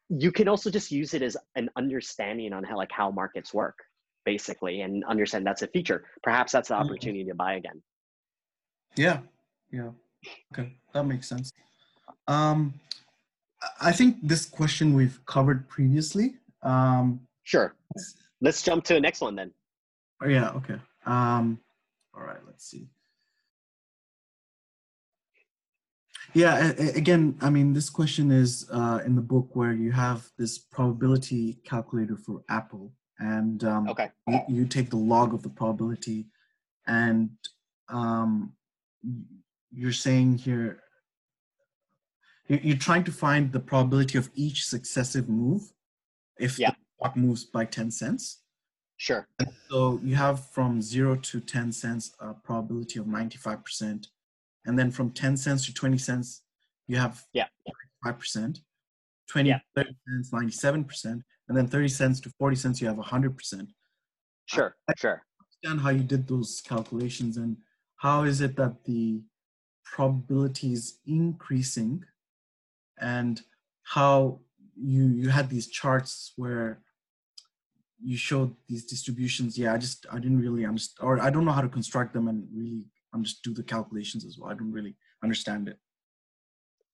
[0.08, 3.78] you can also just use it as an understanding on how like how markets work
[4.24, 6.80] basically and understand that's a feature perhaps that's the Mhm.
[6.80, 7.82] opportunity to buy again
[8.96, 9.20] Yeah,
[9.70, 9.90] yeah.
[10.52, 11.52] Okay, that makes sense.
[12.28, 12.74] Um,
[13.62, 16.38] I- I think this question we've covered previously.
[16.62, 18.14] Um, sure let's
[18.62, 19.52] jump to the next one then
[20.22, 20.76] oh, yeah, okay.
[21.06, 21.58] Um,
[22.14, 22.88] all right, let's see.
[26.34, 26.70] Yeah,
[27.02, 31.58] again, I mean, this question is uh, in the book where you have this probability
[31.64, 36.26] calculator for Apple, and um, okay you, you take the log of the probability
[36.86, 37.30] and
[37.88, 38.52] um,
[39.70, 40.80] you're saying here
[42.48, 45.62] you- you're trying to find the probability of each successive move
[46.40, 46.71] if Yeah.
[47.12, 48.42] Stock moves by 10 cents.
[48.96, 49.26] Sure.
[49.70, 54.06] So you have from 0 to 10 cents a probability of 95%
[54.64, 56.42] and then from 10 cents to 20 cents
[56.86, 57.48] you have Yeah.
[58.04, 58.60] 5%
[59.28, 59.60] 20 Yeah.
[59.74, 63.68] 30 cents 97% and then 30 cents to 40 cents you have 100%
[64.46, 65.22] sure sure.
[65.40, 67.56] Understand how you did those calculations and
[67.96, 69.22] how is it that the
[69.84, 72.04] probability is increasing?
[73.00, 73.40] And
[73.82, 74.40] how
[74.76, 76.80] you you had these charts where
[78.04, 81.52] you showed these distributions yeah i just i didn't really understand or i don't know
[81.52, 82.84] how to construct them and really
[83.20, 84.50] just do the calculations as well.
[84.50, 85.78] I don't really understand it.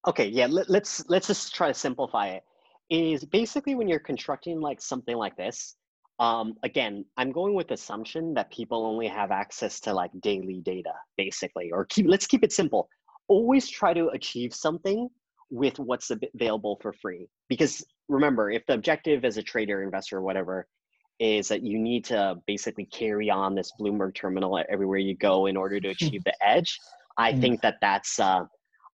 [0.06, 2.42] Okay yeah let, let's let's just try to simplify it.
[2.90, 5.76] Is basically when you're constructing like something like this
[6.18, 10.94] um, again i'm going with assumption that people only have access to like daily data
[11.16, 12.88] basically or keep let's keep it simple.
[13.28, 15.08] Always try to achieve something
[15.50, 17.28] with what's available for free.
[17.48, 20.66] Because remember if the objective as a trader investor or whatever
[21.18, 25.56] is that you need to basically carry on this bloomberg terminal everywhere you go in
[25.56, 26.78] order to achieve the edge.
[27.16, 27.40] I Mm.
[27.40, 28.44] think that that's uh,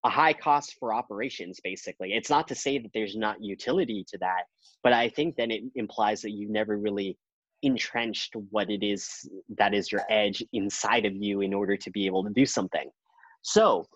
[0.05, 2.15] a high cost for operations basically.
[2.15, 4.45] It's not to say that there's not utility to that
[4.85, 7.19] but i think then it implies that you've never really
[7.63, 12.05] entrenched what it is that is your edge inside of you in order to be
[12.05, 12.91] able to do something.
[13.41, 13.87] So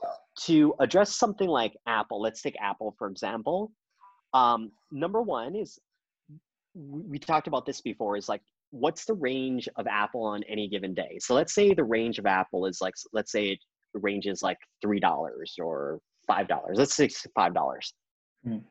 [0.46, 3.70] to address something like apple let's take apple for example.
[4.34, 5.78] Um, number one is
[6.78, 10.94] we talked about this before is like what's the range of apple on any given
[10.94, 11.18] day?
[11.20, 13.58] So let's say the range of apple is like let's say it
[13.94, 17.92] ranges like three dollars or five dollars let's say five dollars.
[18.46, 18.62] Mm.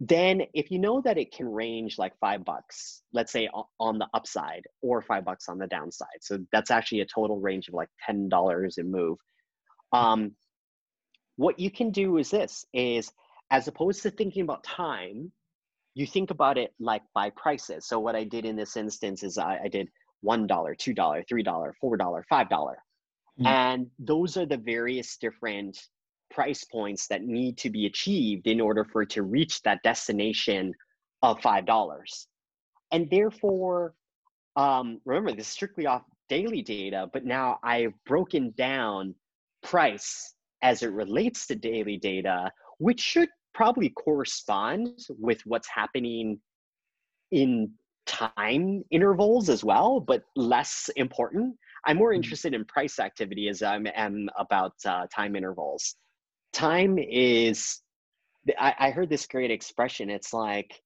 [0.00, 4.08] then if you know that it can range like five bucks let's say on the
[4.14, 7.90] upside or five bucks on the downside so that's actually a total range of like
[8.06, 9.18] ten dollars in move.
[9.92, 10.32] Um,
[11.36, 13.12] what you can do is this is
[13.50, 15.32] as opposed to thinking about time
[15.94, 17.86] you think about it like by prices.
[17.86, 19.88] So what I did in this instance is I, I did
[20.20, 22.78] one dollar, two dollar, three dollar, four dollar, five dollar,
[23.40, 23.46] mm.
[23.46, 25.78] and those are the various different
[26.30, 30.72] price points that need to be achieved in order for it to reach that destination
[31.22, 32.28] of five dollars,
[32.92, 33.94] and therefore,
[34.56, 39.14] um, remember this is strictly off daily data, but now I've broken down
[39.62, 43.28] price as it relates to daily data, which should
[43.60, 44.88] probably correspond
[45.18, 46.40] with what's happening
[47.30, 47.70] in
[48.06, 51.54] time intervals as well, but less important.
[51.84, 52.22] I'm more mm-hmm.
[52.22, 55.96] interested in price activity as I am about uh, time intervals.
[56.54, 57.80] Time is,
[58.58, 60.08] I, I heard this great expression.
[60.08, 60.80] It's like,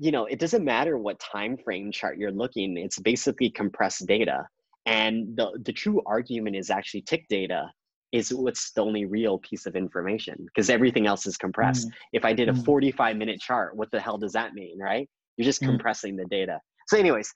[0.00, 2.76] you know, it doesn't matter what time frame chart you're looking.
[2.76, 4.48] It's basically compressed data,
[4.84, 7.70] and the the true argument is actually tick data
[8.12, 11.88] is what's the only real piece of information because everything else is compressed.
[11.88, 11.92] Mm.
[12.12, 12.64] If I did a mm.
[12.64, 15.08] 45 minute chart, what the hell does that mean, right?
[15.36, 15.66] You're just mm.
[15.66, 16.60] compressing the data.
[16.88, 17.32] So, anyways,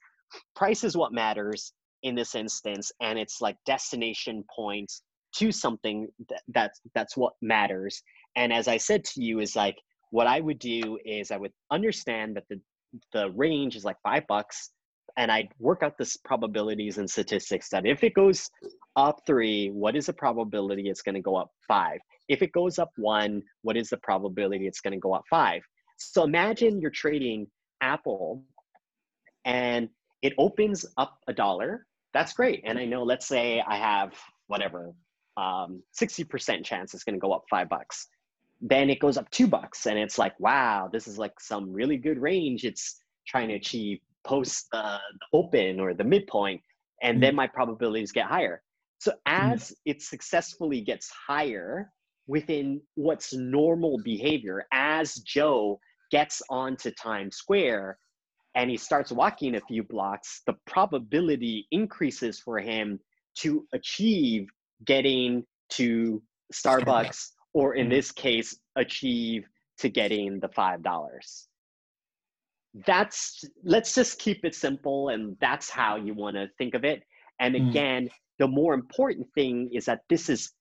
[0.55, 1.73] price is what matters
[2.03, 4.91] in this instance, and it's like destination point
[5.37, 8.01] to something that, that's that's what matters.
[8.35, 9.77] And as I said to you, is like
[10.11, 12.59] what I would do is I would understand that the
[13.13, 14.71] the range is like five bucks
[15.17, 18.49] and I'd work out this probabilities and statistics that if it goes
[18.95, 21.99] up three, what is the probability it's going to go up five?
[22.27, 25.61] If it goes up one, what is the probability it's going to go up five?
[25.97, 27.47] So imagine you're trading
[27.81, 28.43] Apple
[29.45, 29.89] and
[30.21, 31.85] it opens up a dollar.
[32.13, 32.63] That's great.
[32.65, 34.13] And I know, let's say I have
[34.47, 34.93] whatever,
[35.37, 38.07] um, 60% chance it's going to go up five bucks.
[38.61, 41.97] Then it goes up two bucks and it's like, wow, this is like some really
[41.97, 42.63] good range.
[42.63, 42.97] It's
[43.27, 46.61] trying to achieve post the, the open or the midpoint,
[47.01, 47.21] and mm-hmm.
[47.21, 48.61] then my probabilities get higher.
[48.99, 49.51] So mm-hmm.
[49.51, 49.91] as mm-hmm.
[49.91, 51.91] it successfully gets higher
[52.27, 55.79] within what's normal behavior, as Joe
[56.11, 57.97] gets onto Times Square
[58.55, 62.99] and he starts walking a few blocks, the probability increases for him
[63.35, 64.47] to achieve
[64.85, 66.21] getting to
[66.53, 67.31] Starbucks, Starbucks.
[67.53, 67.95] or in mm-hmm.
[67.95, 69.45] this case, achieve
[69.79, 70.81] to getting the $5
[72.85, 77.03] that's let's just keep it simple and that's how you want to think of it
[77.39, 77.69] and mm.
[77.69, 78.11] again mm.
[78.39, 80.51] the more important thing is that this is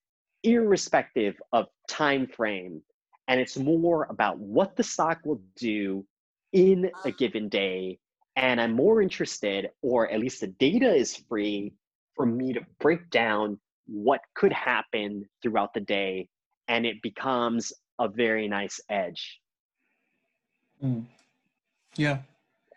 [0.45, 2.81] irrespective of time frame
[3.27, 6.05] and it's more about what the stock will do
[6.53, 7.99] in a given day
[8.37, 11.73] and i'm more interested or at least the data is free
[12.15, 16.29] for me to break down what could happen throughout the day
[16.69, 19.41] and it becomes a very nice edge
[20.83, 21.05] mm.
[21.97, 22.19] Yeah.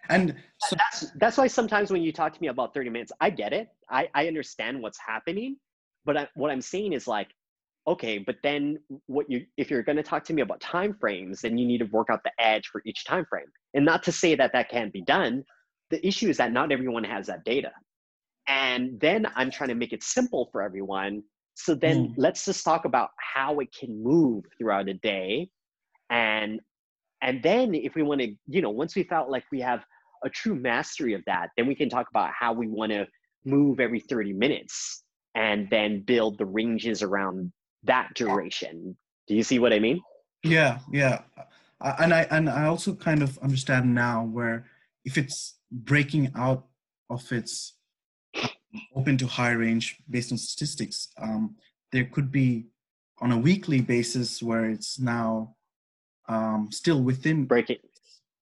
[0.09, 3.29] And so that's that's why sometimes when you talk to me about 30 minutes, I
[3.29, 3.67] get it.
[3.89, 5.57] I, I understand what's happening.
[6.05, 7.27] But I, what I'm saying is like,
[7.87, 11.41] okay, but then what you if you're going to talk to me about time frames,
[11.41, 13.47] then you need to work out the edge for each time frame.
[13.73, 15.43] And not to say that that can't be done.
[15.89, 17.71] The issue is that not everyone has that data.
[18.47, 21.23] And then I'm trying to make it simple for everyone.
[21.55, 22.13] So then mm.
[22.17, 25.49] let's just talk about how it can move throughout a day
[26.09, 26.61] and
[27.21, 29.83] and then if we want to you know once we felt like we have
[30.23, 33.05] a true mastery of that then we can talk about how we want to
[33.45, 35.03] move every 30 minutes
[35.35, 37.51] and then build the ranges around
[37.83, 38.97] that duration.
[39.27, 40.01] Do you see what i mean?
[40.43, 41.21] Yeah yeah.
[41.81, 44.65] And i and i also kind of understand now where
[45.05, 46.65] if it's breaking out
[47.09, 47.73] of its
[48.95, 51.55] open to high range based on statistics um,
[51.91, 52.65] there could be
[53.21, 55.55] on a weekly basis where it's now
[56.27, 57.77] um, still within breaking.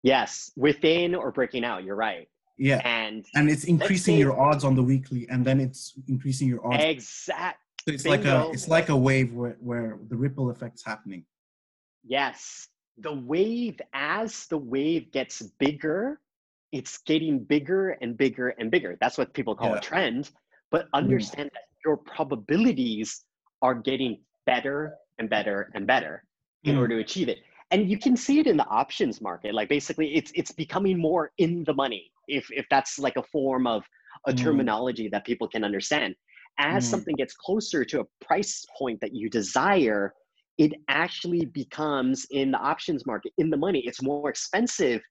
[0.04, 1.84] Yes, within or breaking out.
[1.84, 2.28] You're right.
[2.58, 6.66] Yeah, and and it's increasing your odds on the weekly, and then it's increasing your
[6.66, 6.84] odds.
[6.84, 7.60] Exact.
[7.88, 8.18] So it's Bingo.
[8.18, 11.26] like a it's like a wave where where the ripple effect's happening.
[12.04, 12.68] Yes,
[12.98, 16.20] the wave as the wave gets bigger,
[16.72, 18.98] it's getting bigger and bigger and bigger.
[19.02, 19.78] That's what people call yeah.
[19.78, 20.32] a trend.
[20.72, 21.54] But understand mm.
[21.54, 23.24] that your probabilities
[23.62, 26.24] are getting better and better and better
[26.64, 26.80] in Mm.
[26.80, 27.40] order to achieve it.
[27.72, 29.54] And you can see it in the options market.
[29.54, 33.68] Like basically it's it's becoming more in the money, if if that's like a form
[33.68, 33.84] of
[34.28, 34.38] a Mm.
[34.38, 36.16] terminology that people can understand.
[36.58, 36.90] As Mm.
[36.90, 40.14] something gets closer to a price point that you desire,
[40.58, 43.80] it actually becomes in the options market, in the money.
[43.80, 45.02] It's more expensive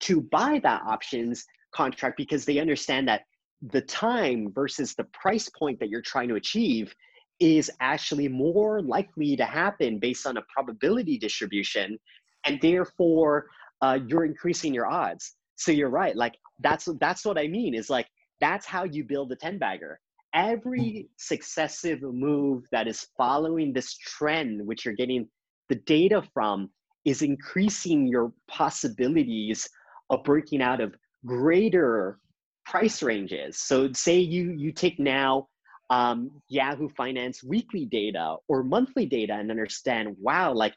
[0.00, 1.44] to buy that options
[1.74, 3.22] contract because they understand that
[3.70, 6.94] the time versus the price point that you're trying to achieve
[7.42, 11.98] is actually more likely to happen based on a probability distribution
[12.46, 13.46] and therefore
[13.80, 15.34] uh, you're increasing your odds.
[15.56, 18.06] So you're right like that's that's what i mean is like
[18.40, 19.98] that's how you build a 10 bagger.
[20.34, 25.28] Every successive move that is following this trend which you're getting
[25.68, 26.70] the data from
[27.04, 29.68] is increasing your possibilities
[30.10, 30.94] of breaking out of
[31.26, 32.20] greater
[32.64, 33.58] price ranges.
[33.58, 35.48] So say you you take now
[35.90, 40.74] um, Yahoo Finance weekly data or monthly data and understand, wow, like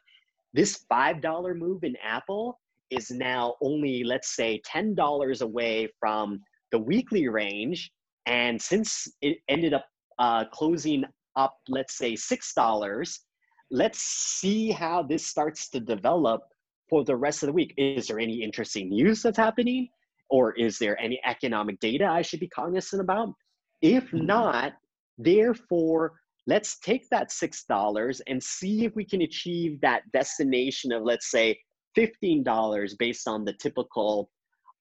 [0.52, 2.58] this $5 move in Apple
[2.90, 6.40] is now only, let's say, $10 away from
[6.72, 7.90] the weekly range.
[8.26, 9.86] And since it ended up
[10.18, 11.04] uh, closing
[11.36, 13.18] up, let's say, $6,
[13.70, 16.42] let's see how this starts to develop
[16.88, 17.74] for the rest of the week.
[17.76, 19.88] Is there any interesting news that's happening?
[20.28, 23.34] Or is there any economic data I should be cognizant about?
[23.82, 24.74] If not,
[25.18, 31.30] Therefore, let's take that $6 and see if we can achieve that destination of, let's
[31.30, 31.58] say,
[31.96, 34.30] $15 based on the typical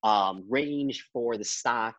[0.04, 1.96] um, range for the stock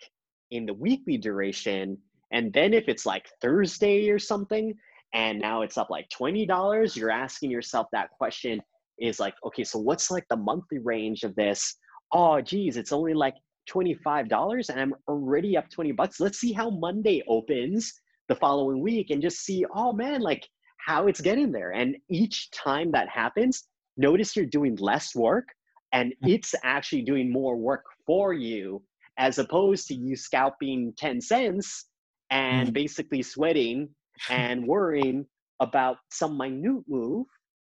[0.51, 1.99] in the weekly duration.
[2.33, 4.75] And then if it's like Thursday or something,
[5.15, 8.61] and now it's up like $20, you're asking yourself that question
[8.99, 11.77] is like, okay, so what's like the monthly range of this?
[12.13, 13.35] Oh, geez, it's only like
[13.71, 16.21] $25 and I'm already up 20 bucks.
[16.21, 17.93] Let's see how Monday opens
[18.29, 20.49] the following week and just see, oh man, like
[20.79, 21.71] how it's getting there.
[21.73, 23.65] And each time that happens,
[23.97, 25.49] notice you're doing less work
[25.93, 28.83] and it's actually doing more work for you
[29.19, 31.87] as opposed to you scalping 10 cents
[32.31, 32.73] and Mm.
[32.75, 33.89] basically sweating
[34.31, 35.27] and worrying
[35.61, 37.27] about some minute move,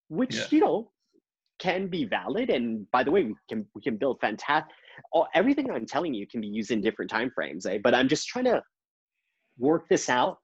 [0.10, 0.48] which, Yeah.
[0.52, 0.92] you know,
[1.60, 2.50] can be valid.
[2.50, 4.74] And by the way, we can, we can build fantastic,
[5.34, 7.80] everything I'm telling you can be used in different time frames, eh?
[7.84, 8.62] but I'm just trying to
[9.58, 10.38] work this out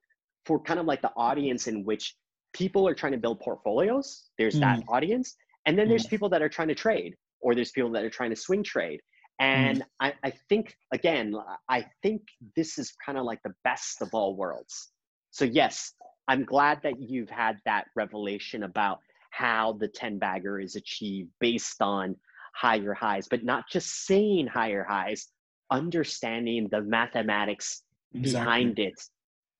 [0.45, 2.15] for kind of like the audience in which
[2.53, 4.29] people are trying to build portfolios.
[4.37, 4.83] There's that mm.
[4.87, 5.35] audience.
[5.65, 8.29] And then there's people that are trying to trade, or there's people that are trying
[8.29, 9.01] to swing trade.
[9.39, 9.85] And mm.
[9.99, 11.35] I, I think, again,
[11.69, 12.21] I think
[12.55, 14.91] this is kind of like the best of all worlds.
[15.31, 15.91] So, yes,
[16.27, 18.99] I'm glad that you've had that revelation about
[19.31, 22.15] how the 10 bagger is achieved based on
[22.55, 25.27] higher highs, but not just saying higher highs,
[25.71, 27.81] understanding the mathematics
[28.21, 28.93] behind it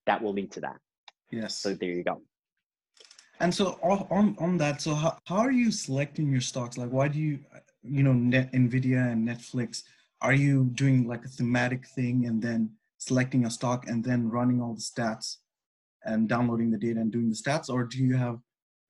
[0.06, 0.78] that will lead to that.
[1.32, 1.58] Yes.
[1.58, 2.22] So there you go.
[3.40, 6.78] And so on on that, so how, how are you selecting your stocks?
[6.78, 7.40] Like, why do you,
[7.84, 9.84] you know, Net Nvidia and Netflix?
[10.22, 14.62] Are you doing like a thematic thing and then selecting a stock and then running
[14.62, 15.38] all the stats
[16.06, 18.40] and downloading the data and doing the stats, or do you have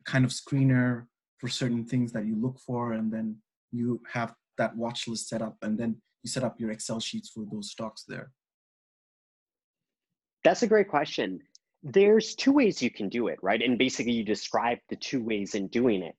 [0.06, 1.06] kind of screener
[1.40, 3.36] for certain things that you look for and then
[3.72, 7.30] you have that watch list set up and then you set up your Excel sheets
[7.30, 8.32] for those stocks there?
[10.46, 11.42] That's a great question.
[11.84, 13.62] There's two ways you can do it, right?
[13.62, 16.16] And basically you describe the two ways in doing it.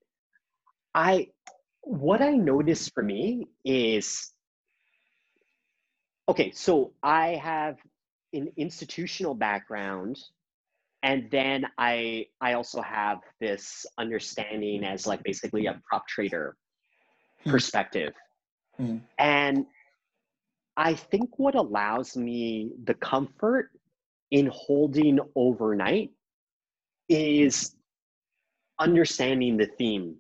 [0.95, 1.29] I
[1.83, 4.33] what I noticed for me is
[6.29, 7.79] okay, so I have
[8.35, 10.19] an institutional background
[11.03, 16.57] and then I I also have this understanding as like basically a prop trader
[17.47, 17.53] Hmm.
[17.53, 18.13] perspective.
[18.77, 18.99] Hmm.
[19.19, 19.67] And
[20.77, 23.71] I think what allows me the comfort
[24.31, 26.11] in holding overnight
[27.09, 27.75] is
[28.81, 30.17] understanding the theme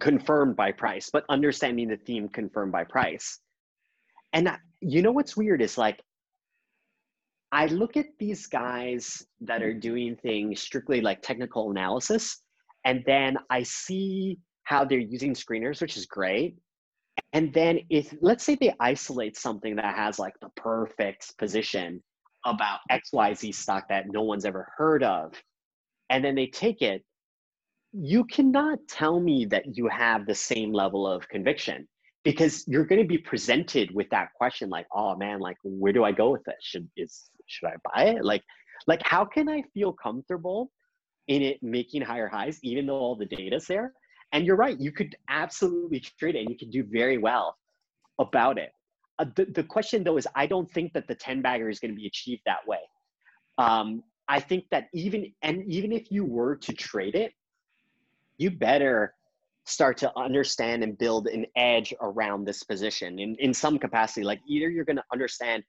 [0.00, 3.40] confirmed by price, but understanding the theme confirmed by price.
[4.32, 4.50] And
[4.80, 6.00] you know what's weird is like,
[7.50, 12.40] I look at these guys that are doing things strictly like technical analysis,
[12.84, 16.56] and then I see how they're using screeners, which is great.
[17.34, 22.02] And then if let's say they isolate something that has like the perfect position
[22.44, 25.32] about XYZ stock that no one's ever heard of,
[26.10, 27.04] and then they take it,
[27.92, 31.86] you cannot tell me that you have the same level of conviction
[32.24, 36.04] because you're going to be presented with that question like, oh man, like where do
[36.04, 36.56] I go with this?
[36.60, 38.24] Should is should I buy it?
[38.24, 38.42] Like,
[38.86, 40.70] like how can I feel comfortable
[41.28, 43.92] in it making higher highs even though all the data's there?
[44.32, 47.56] And you're right, you could absolutely trade it and you could do very well
[48.18, 48.72] about it.
[49.18, 51.90] Uh, the, the question though is I don't think that the 10 bagger is going
[51.90, 52.78] to be achieved that way.
[53.58, 57.32] Um, I think that even and even if you were to trade it,
[58.38, 59.14] you better
[59.64, 64.24] start to understand and build an edge around this position in, in some capacity.
[64.24, 65.62] Like either you're going to understand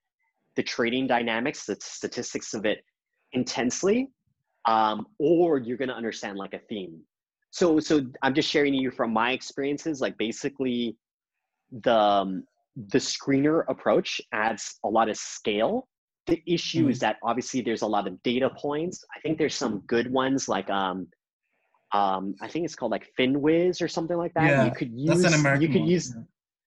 [0.55, 2.83] the trading dynamics, the statistics of it
[3.33, 4.11] intensely,
[4.65, 7.01] um, or you're going to understand like a theme.
[7.51, 10.01] So, so I'm just sharing you from my experiences.
[10.01, 10.97] Like basically,
[11.83, 12.43] the um,
[12.75, 15.87] the screener approach adds a lot of scale.
[16.27, 16.91] The issue mm.
[16.91, 19.03] is that obviously there's a lot of data points.
[19.15, 21.07] I think there's some good ones like um,
[21.93, 24.49] um, I think it's called like Finviz or something like that.
[24.49, 25.89] Yeah, you could use that's an American you could one.
[25.89, 26.15] use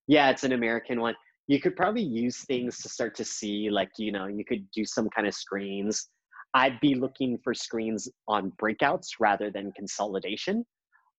[0.06, 1.14] yeah, it's an American one.
[1.48, 4.84] You could probably use things to start to see like, you know, you could do
[4.84, 6.08] some kind of screens.
[6.54, 10.64] I'd be looking for screens on breakouts rather than consolidation.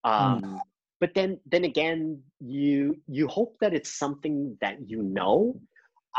[0.05, 0.11] Hmm.
[0.11, 0.59] Um, Mm.
[0.99, 5.59] But then then again, you you hope that it's something that you know.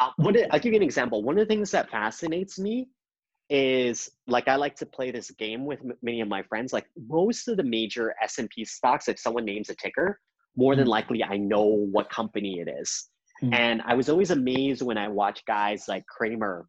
[0.01, 1.23] Uh, one, of- I'll give you an example.
[1.25, 2.89] One of the things that fascinates me
[3.51, 6.73] is like I like to play this game with m- many of my friends.
[6.73, 10.21] Like most of the major S and P stocks, if someone names a ticker,
[10.57, 10.91] more than Mm.
[10.91, 13.09] likely I know what company it is.
[13.43, 13.55] Mm.
[13.55, 16.69] And I was always amazed when I watch guys like Cramer,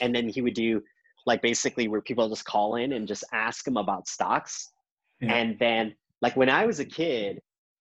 [0.00, 0.82] and then he would do
[1.26, 4.70] like basically where people just call in and just ask him about stocks.
[5.20, 5.34] Yeah.
[5.34, 7.40] And then like when I was a kid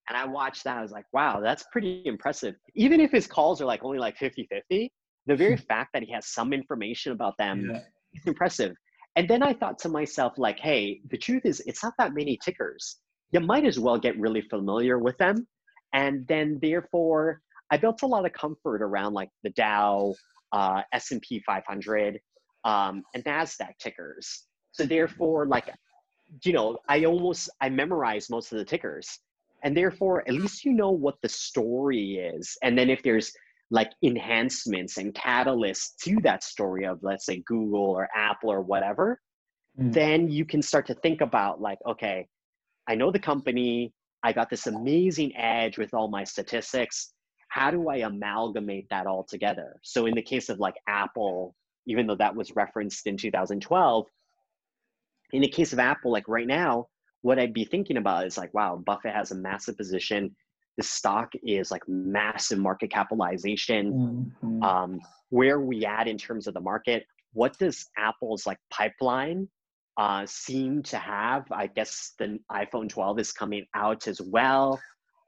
[0.09, 2.55] and I watched that, I was like, wow, that's pretty impressive.
[2.75, 4.91] Even if his calls are like only like 50 50,
[5.25, 7.81] the very fact that he has some information about them Yeah.
[8.13, 8.75] it's impressive.
[9.15, 12.37] And then I thought to myself, like, hey, the truth is, it's not that many
[12.43, 12.97] tickers.
[13.31, 15.47] You might as well get really familiar with them.
[15.93, 17.41] And then, therefore,
[17.71, 20.13] I built a lot of comfort around like the Dow,
[20.51, 22.19] uh, S&P 500,
[22.63, 24.45] um, and Nasdaq tickers.
[24.71, 25.73] So therefore, like,
[26.43, 29.19] you know, I almost I memorize most of the tickers,
[29.63, 32.57] and therefore, at least you know what the story is.
[32.63, 33.31] And then if there's
[33.69, 39.19] like enhancements and catalysts to that story of let's say Google or Apple or whatever,
[39.79, 39.93] Mm.
[39.93, 42.27] then you can start to think about like, okay,
[42.87, 43.93] I know the company,
[44.23, 47.13] I got this amazing edge with all my statistics.
[47.49, 49.77] How do I amalgamate that all together?
[49.83, 51.55] So in the case of like Apple,
[51.85, 54.07] even though that was referenced in 2012,
[55.31, 56.87] in the case of Apple, like right now,
[57.21, 60.35] what I'd be thinking about is like, wow, Buffett has a massive position.
[60.77, 64.33] The stock is like massive market capitalization.
[64.41, 64.63] Mhm.
[64.63, 64.99] um,
[65.29, 67.05] where are we at in terms of the market?
[67.33, 69.49] What does apple's like pipeline
[69.97, 71.51] uh, seem to have?
[71.51, 74.79] I guess the iphone 12 is coming out as well.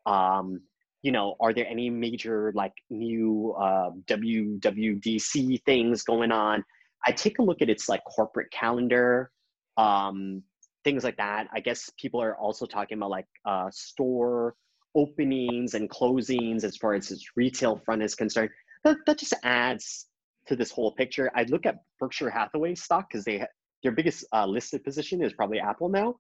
[0.06, 0.62] Um,
[1.02, 6.64] you know are there any major like new uh, wwdc things going on?
[7.06, 9.32] I take a look at its like corporate calendar
[9.80, 10.44] um,
[10.84, 14.56] things like that i guess people are also talking about like uh, store
[14.96, 18.50] openings and closings as far as its retail front is concerned
[18.84, 20.10] that, that just adds
[20.50, 21.32] to this whole picture.
[21.36, 23.46] I look at Berkshire Hathaway stock because they
[23.84, 26.16] their biggest uh, listed position is probably Apple now.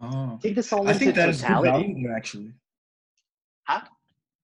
[0.00, 0.38] Oh.
[0.42, 2.52] Take this all I think that is good value there, actually.
[3.64, 3.82] Huh?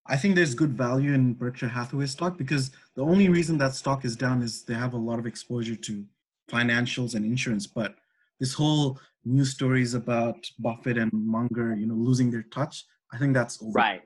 [0.07, 4.05] I think there's good value in Berkshire Hathaway stock because the only reason that stock
[4.05, 6.05] is down is they have a lot of exposure to
[6.49, 7.67] financials and insurance.
[7.67, 7.97] But
[8.41, 13.35] this whole news stories about Buffett and Munger, you know, losing their touch, I think
[13.35, 13.73] that's over.
[13.73, 14.03] Right.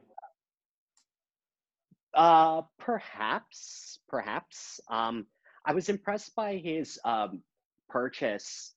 [2.14, 4.80] Uh, perhaps, perhaps.
[4.90, 5.26] Um,
[5.64, 7.42] I was impressed by his um,
[7.88, 8.74] purchase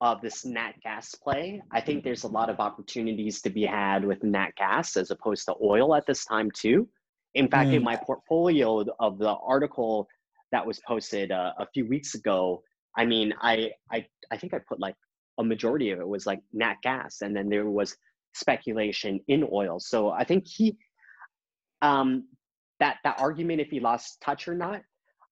[0.00, 1.60] of this Nat Gas play.
[1.72, 5.46] I think there's a lot of opportunities to be had with Nat Gas as opposed
[5.46, 6.88] to oil at this time too.
[7.34, 7.86] In fact, in Mm.
[7.86, 10.08] my portfolio of the article
[10.52, 12.62] that was posted uh, a few weeks ago,
[12.96, 14.96] I mean, I, I I think I put like
[15.38, 17.96] a majority of it was like Nat Gas, and then there was
[18.34, 19.78] speculation in oil.
[19.78, 20.76] So I think he
[21.82, 22.24] um,
[22.80, 24.82] that that argument if he lost touch or not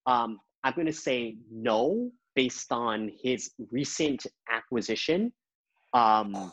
[0.06, 5.32] um, i'm going to say no based on his recent acquisition
[5.94, 6.52] um,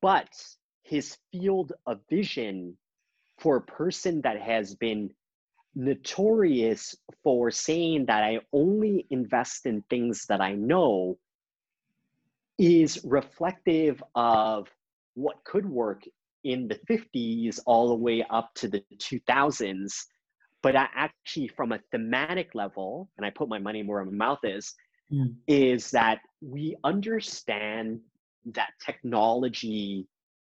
[0.00, 0.28] but
[0.82, 2.76] his field of vision
[3.38, 5.10] for a person that has been
[5.74, 11.16] notorious for saying that i only invest in things that i know
[12.58, 14.68] is reflective of
[15.14, 16.02] what could work
[16.44, 19.92] in the 50s all the way up to the 2000s
[20.62, 24.40] but I actually from a thematic level and i put my money where my mouth
[24.44, 24.74] is
[25.12, 25.34] Mm.
[25.48, 28.00] is that we understand
[28.52, 30.06] that technology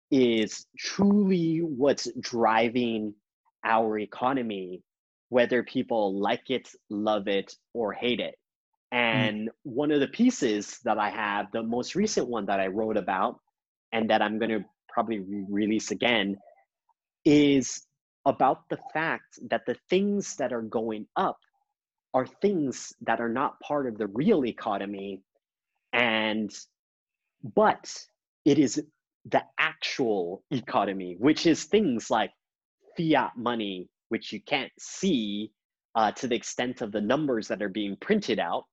[0.09, 3.13] is truly what's driving
[3.63, 4.81] our economy
[5.29, 8.35] whether people like it love it or hate it.
[8.91, 8.97] Hmm.
[8.97, 12.97] And one of the pieces that i have the most recent one that i wrote
[12.97, 13.39] about
[13.91, 16.37] and that i'm going to probably re-release again
[17.25, 17.85] is
[18.25, 21.37] about the fact that the things that are going up
[22.13, 25.21] are things that are not part of the real economy.
[25.93, 26.51] And
[27.55, 27.93] but
[28.43, 28.81] it is
[29.25, 32.31] the actual economy, which is things like
[32.97, 35.51] fiat money, which you can't see
[35.95, 38.65] uh, to the extent of the numbers that are being printed out.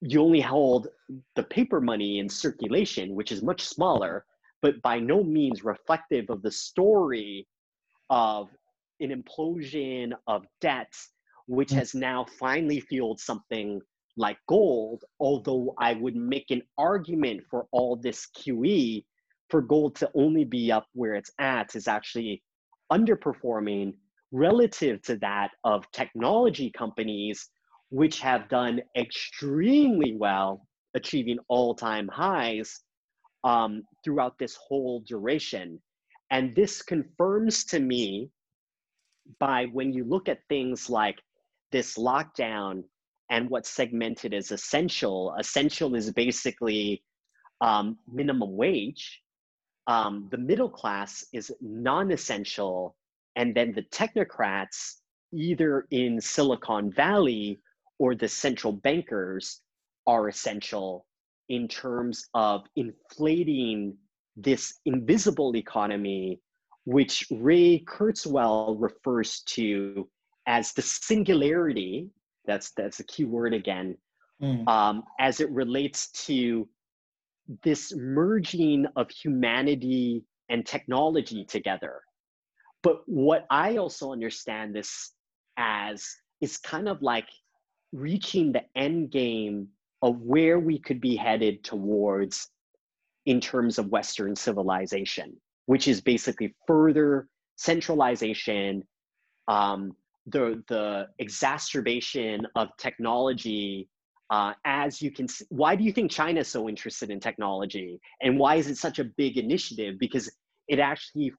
[0.00, 0.88] You only hold
[1.34, 4.24] the paper money in circulation, which is much smaller,
[4.62, 7.46] but by no means reflective of the story
[8.08, 8.48] of
[9.00, 10.92] an implosion of debt,
[11.46, 11.76] which mm.
[11.76, 13.80] has now finally fueled something
[14.16, 15.04] like gold.
[15.18, 19.04] Although I would make an argument for all this QE
[19.48, 22.42] for gold to only be up where it's at is actually
[22.92, 23.94] underperforming
[24.32, 27.48] relative to that of technology companies,
[27.90, 32.80] which have done extremely well, achieving all time highs
[33.44, 35.80] um, throughout this whole duration.
[36.30, 38.30] And this confirms to me
[39.38, 41.18] by when you look at things like
[41.72, 42.84] this lockdown
[43.30, 47.02] and what's segmented as essential, essential is basically
[47.60, 49.20] um, minimum wage.
[49.86, 52.96] Um, the middle class is non essential.
[53.36, 54.96] And then the technocrats,
[55.32, 57.60] either in Silicon Valley
[57.98, 59.60] or the central bankers,
[60.06, 61.06] are essential
[61.48, 63.96] in terms of inflating
[64.36, 66.40] this invisible economy,
[66.84, 70.08] which Ray Kurzweil refers to
[70.46, 72.08] as the singularity.
[72.46, 73.96] That's that's a key word again,
[74.42, 74.66] mm.
[74.66, 76.68] um, as it relates to
[77.62, 82.00] this merging of humanity and technology together.
[82.82, 85.12] But what I also understand this
[85.56, 86.06] as
[86.40, 87.28] is kind of like
[87.92, 89.68] reaching the end game
[90.02, 92.48] of where we could be headed towards
[93.26, 95.36] in terms of Western civilization,
[95.66, 98.82] which is basically further centralization,
[99.48, 99.94] um,
[100.26, 103.88] the the exacerbation of technology.
[104.30, 108.00] Uh, as you can see, why do you think China is so interested in technology,
[108.22, 109.98] and why is it such a big initiative?
[109.98, 110.30] Because
[110.68, 111.32] it actually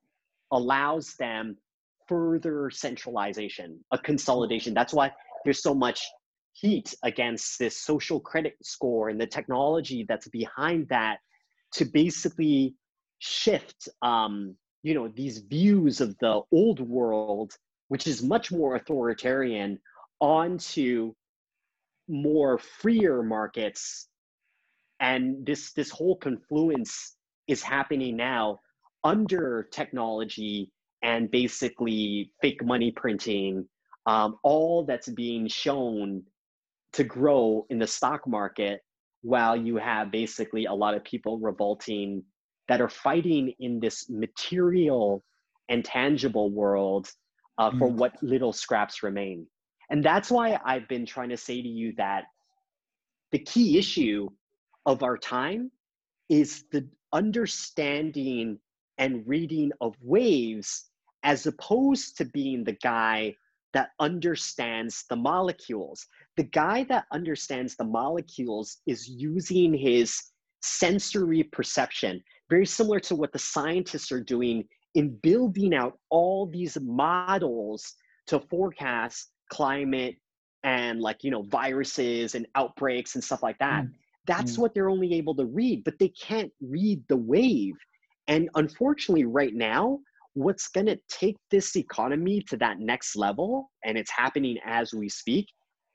[0.51, 1.57] allows them
[2.07, 4.73] further centralization, a consolidation.
[4.73, 5.11] That's why
[5.43, 6.01] there's so much
[6.53, 11.17] heat against this social credit score and the technology that's behind that
[11.73, 12.75] to basically
[13.19, 17.53] shift um, you know these views of the old world
[17.87, 19.79] which is much more authoritarian
[20.19, 21.13] onto
[22.07, 24.07] more freer markets
[24.99, 27.15] and this this whole confluence
[27.47, 28.59] is happening now
[29.03, 30.71] under technology
[31.03, 33.67] and basically fake money printing
[34.05, 36.23] um, all that's being shown
[36.93, 38.81] to grow in the stock market
[39.21, 42.23] while you have basically a lot of people revolting
[42.67, 45.23] that are fighting in this material
[45.69, 47.09] and tangible world
[47.57, 47.95] uh, for mm.
[47.95, 49.45] what little scraps remain.
[49.89, 52.25] And that's why I've been trying to say to you that
[53.31, 54.29] the key issue
[54.85, 55.71] of our time
[56.29, 58.57] is the understanding
[59.01, 60.85] and reading of waves
[61.23, 63.35] as opposed to being the guy
[63.73, 66.05] that understands the molecules.
[66.37, 70.21] The guy that understands the molecules is using his
[70.61, 76.77] sensory perception, very similar to what the scientists are doing in building out all these
[76.79, 77.93] models
[78.27, 80.15] to forecast climate
[80.63, 83.91] and like you know viruses and outbreaks and stuff like that mm.
[84.27, 84.59] that's mm.
[84.59, 87.73] what they're only able to read but they can't read the wave
[88.27, 89.99] and unfortunately right now
[90.33, 95.09] what's going to take this economy to that next level, and it's happening as we
[95.09, 95.47] speak,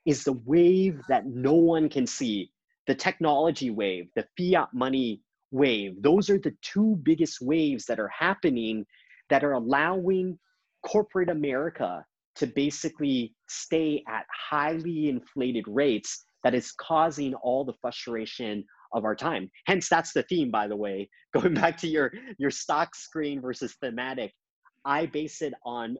[0.05, 2.51] is the wave that no one can see
[2.85, 5.21] the technology wave, the fiat money
[5.51, 6.01] wave.
[6.01, 8.85] Those are the two biggest waves that are happening
[9.29, 10.37] that are allowing
[10.85, 12.05] corporate America
[12.35, 19.15] to basically stay at highly inflated rates that is causing all the frustration of our
[19.15, 19.49] time.
[19.65, 21.09] Hence, that's the theme, by the way.
[21.33, 24.33] Going back to your your stock screen versus thematic,
[24.85, 25.97] I base it on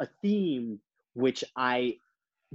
[0.00, 0.80] a theme
[1.14, 1.96] which I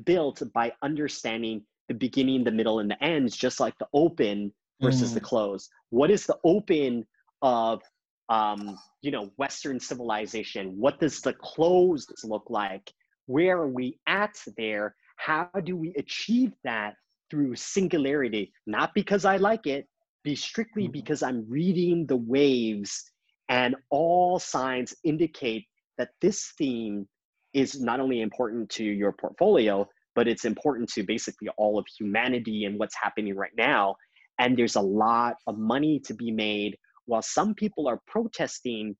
[0.05, 5.11] built by understanding the beginning, the middle, and the ends, just like the open versus
[5.11, 5.15] mm.
[5.15, 5.69] the close.
[5.89, 7.05] What is the open
[7.41, 7.81] of
[8.29, 10.75] um, you know Western civilization?
[10.77, 12.91] What does the close look like?
[13.25, 14.95] Where are we at there?
[15.17, 16.95] How do we achieve that
[17.29, 19.87] through singularity, not because I like it,
[20.23, 20.91] be strictly mm-hmm.
[20.93, 23.11] because I'm reading the waves
[23.49, 25.65] and all signs indicate
[25.97, 27.07] that this theme
[27.53, 32.65] is not only important to your portfolio, but it's important to basically all of humanity
[32.65, 33.95] and what's happening right now.
[34.37, 36.77] And there's a lot of money to be made.
[37.05, 38.95] While some people are protesting,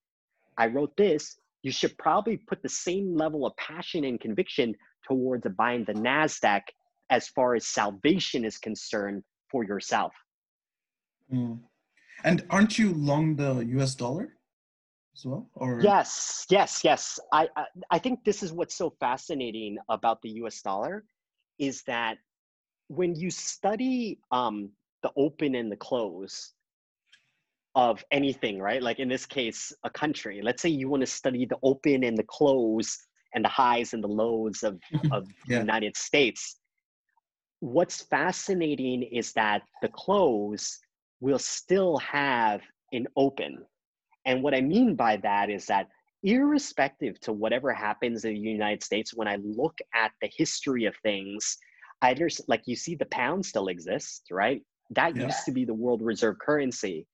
[0.58, 4.76] I wrote this, you should probably put the same level of passion and conviction
[5.08, 6.62] towards buying the NASDAQ
[7.10, 10.14] as far as salvation is concerned for yourself.
[11.34, 11.60] Mm.
[12.24, 14.34] And aren't you long the US dollar
[15.16, 15.50] as well?
[15.56, 17.20] Or Yes, yes, yes.
[17.32, 21.06] I, I I think this is what's so fascinating about the US dollar
[21.58, 22.18] is that
[22.88, 24.70] when you study um,
[25.04, 26.54] the open and the close
[27.76, 28.82] of anything, right?
[28.82, 30.42] Like in this case, a country.
[30.44, 32.98] Let's say you want to study the open and the close
[33.36, 34.80] and the highs and the lows of,
[35.12, 35.58] of Yeah.
[35.58, 36.59] the United States.
[37.62, 40.80] What's fascinating is that the close
[41.20, 42.62] will still have
[42.94, 43.66] an open.
[44.26, 45.88] And what I mean by that is that
[46.24, 50.96] irrespective to whatever happens in the United States, when I look at the history of
[51.04, 51.58] things,
[52.02, 54.62] I understand, like you see the pound still exists, right?
[54.92, 55.26] That Yeah.
[55.26, 57.08] used to be the world reserve currency.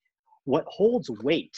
[0.43, 1.57] What holds weight,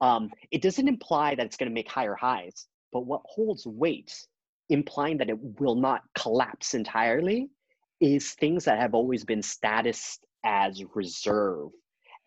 [0.00, 4.26] um, it doesn't imply that it's going to make higher highs, but what holds weight,
[4.70, 7.50] implying that it will not collapse entirely,
[8.00, 11.68] is things that have always been status as reserve.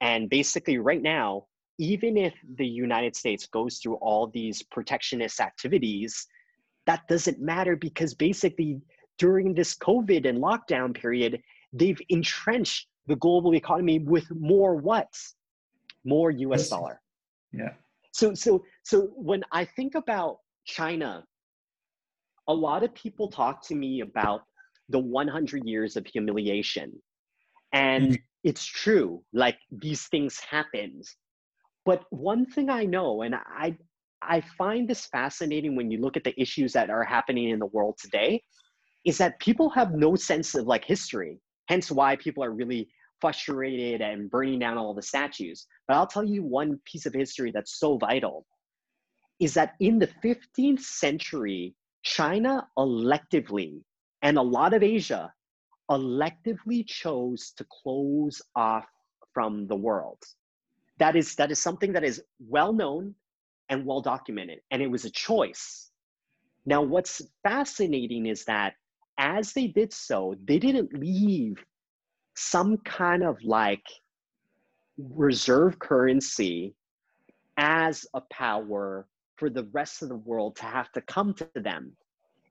[0.02, 1.46] And basically, right now,
[1.80, 6.28] even if the United States goes through all these protectionist activities,
[6.86, 8.82] that doesn't matter because basically
[9.18, 11.42] during this COVID and lockdown period,
[11.74, 15.08] they've entrenched the global economy with more what?
[16.04, 17.02] More US dollar.
[17.52, 17.74] yeah.
[18.12, 21.24] So so so when I think about China,
[22.48, 24.42] a lot of people talk to me about
[24.90, 27.02] the 100 years of humiliation.
[27.74, 28.24] And Mm.
[28.44, 31.04] it's true, like these things happened.
[31.86, 33.78] But one thing I know, and I
[34.22, 37.68] I find this fascinating when you look at the issues that are happening in the
[37.68, 38.44] world today,
[39.06, 41.40] is that people have no sense of like history.
[41.68, 42.90] Hence why people are really
[43.22, 45.68] frustrated and burning down all the statues.
[45.88, 48.46] But I'll tell you one piece of history that's so vital
[49.40, 53.82] is that in the 15th century, China electively
[54.22, 55.34] and a lot of Asia
[55.90, 58.86] electively chose to close off
[59.34, 60.18] from the world.
[61.00, 63.14] That is that is something that is well known
[63.70, 65.92] and well documented, and it was a choice.
[66.66, 68.74] Now, what's fascinating is that
[69.18, 71.64] as they did so, they didn't leave
[72.36, 73.84] some kind of like
[74.98, 76.76] reserve currency
[77.58, 79.08] as a power
[79.38, 81.96] for the rest of the world to have to come to them.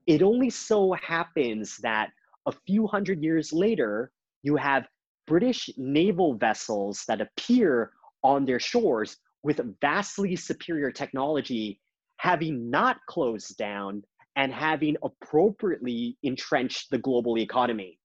[0.07, 2.11] It only so happens that
[2.47, 4.13] a few hundred years later,
[4.43, 4.87] you have
[5.27, 7.91] British naval vessels that appear
[8.23, 11.81] on their shores with vastly superior technology,
[12.19, 14.03] having not closed down
[14.37, 17.99] and having appropriately entrenched the global economy.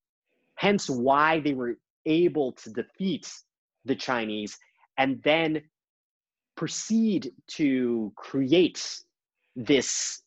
[0.56, 3.32] Hence, why they were able to defeat
[3.86, 4.58] the Chinese
[4.98, 5.62] and then
[6.56, 9.04] proceed to create
[9.56, 10.24] this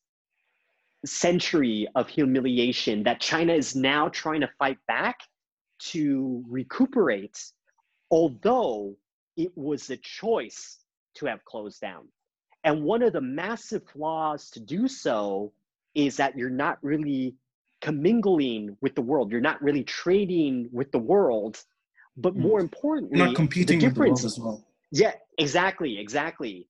[1.04, 5.20] century of humiliation that China is now trying to fight back
[5.78, 7.38] to recuperate,
[8.10, 8.96] although
[9.36, 10.78] it was a choice
[11.14, 12.08] to have closed down.
[12.64, 15.52] And one of the massive flaws to do so
[15.94, 17.34] is that you're not really
[17.80, 19.30] commingling with the world.
[19.30, 21.62] You're not really trading with the world.
[22.16, 22.40] But Mm.
[22.40, 24.64] more importantly, You're not competing the with the world as well.
[24.90, 26.68] yeah, exactly, exactly.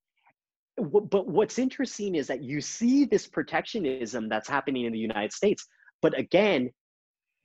[0.76, 5.66] But what's interesting is that you see this protectionism that's happening in the United States.
[6.02, 6.70] But again,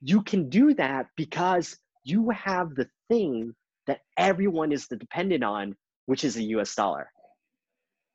[0.02, 3.54] you can do that because you have the thing
[3.86, 5.76] that everyone is dependent on,
[6.06, 7.10] which is the US dollar.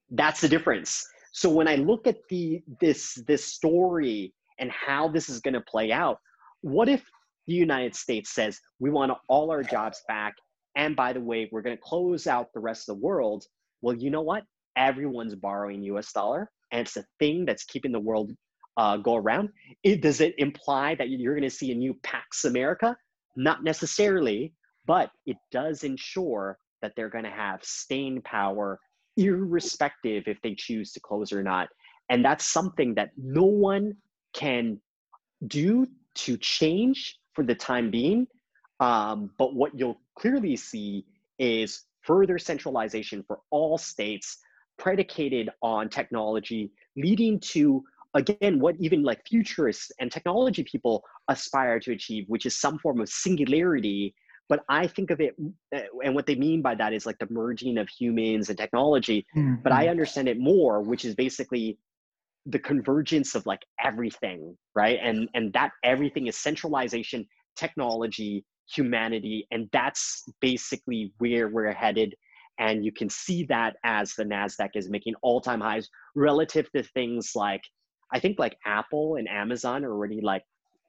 [0.09, 1.07] That's the difference.
[1.31, 5.61] So when I look at the this this story and how this is going to
[5.61, 6.19] play out,
[6.61, 7.03] what if
[7.47, 10.35] the United States says we want all our jobs back
[10.75, 13.45] and by the way, we're going to close out the rest of the world.
[13.81, 14.43] Well, you know what?
[14.77, 18.31] Everyone's borrowing US dollar, and it's the thing that's keeping the world
[18.77, 19.49] uh, go around.
[19.83, 22.95] It, does it imply that you're going to see a new Pax America?
[23.35, 24.53] Not necessarily,
[24.85, 28.79] but it does ensure that they're going to have staying power,
[29.17, 31.69] irrespective if they choose to close or not.
[32.09, 33.95] And that's something that no one
[34.33, 34.79] can
[35.47, 38.27] do to change for the time being.
[38.79, 41.05] Um, but what you'll clearly see
[41.39, 44.37] is further centralization for all states
[44.77, 47.83] predicated on technology, leading to,
[48.13, 53.01] again, what even like futurists and technology people aspire to achieve, which is some form
[53.01, 54.13] of singularity.
[54.47, 55.35] But I think of it,
[55.75, 59.25] uh, and what they mean by that is like the merging of humans and technology.
[59.63, 61.79] But I understand it more, which is basically
[62.45, 64.99] the convergence of like everything, right?
[65.01, 72.13] And and that everything is centralization, technology, humanity, and that's basically where we're headed.
[72.59, 77.31] And you can see that as the Nasdaq is making all-time highs relative to things
[77.35, 77.61] like
[78.13, 80.43] I think like Apple and Amazon are already like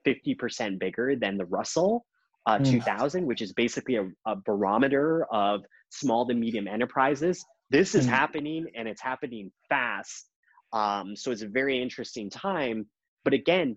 [0.06, 2.04] 50% bigger than the Russell
[2.46, 2.70] uh, mm.
[2.70, 7.44] 2000, which is basically a, a, barometer of small to medium enterprises.
[7.70, 8.10] This is mm.
[8.10, 10.28] happening and it's happening fast.
[10.72, 12.86] Um, so it's a very interesting time.
[13.24, 13.76] But again,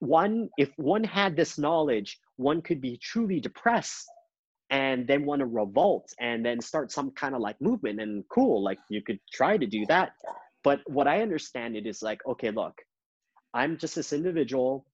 [0.00, 4.08] one, if one had this knowledge, one could be truly depressed
[4.70, 8.62] and then want to revolt and then start some kind of like movement and cool,
[8.62, 10.12] like you could try to do that.
[10.62, 12.74] But what I understand it is like, okay, look,
[13.52, 14.86] I'm just this individual.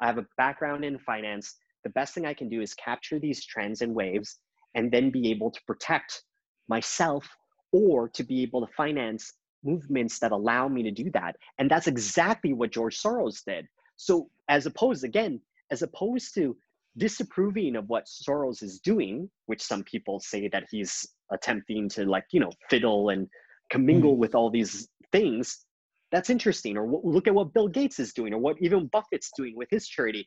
[0.00, 1.56] I have a background in finance.
[1.84, 4.38] The best thing I can do is capture these trends and waves
[4.74, 6.24] and then be able to protect
[6.68, 7.28] myself
[7.72, 9.32] or to be able to finance
[9.64, 11.36] movements that allow me to do that.
[11.58, 13.66] And that's exactly what George Soros did.
[13.96, 15.40] So, as opposed, again,
[15.70, 16.56] as opposed to
[16.96, 22.24] disapproving of what Soros is doing, which some people say that he's attempting to, like,
[22.32, 23.28] you know, fiddle and
[23.70, 24.18] commingle mm.
[24.18, 25.64] with all these things,
[26.10, 26.76] that's interesting.
[26.76, 29.88] Or look at what Bill Gates is doing, or what even Buffett's doing with his
[29.88, 30.26] charity.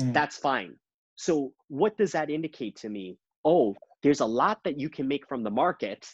[0.00, 0.12] Mm.
[0.14, 0.74] That's fine.
[1.16, 3.18] So, what does that indicate to me?
[3.44, 6.08] Oh, there's a lot that you can make from the market.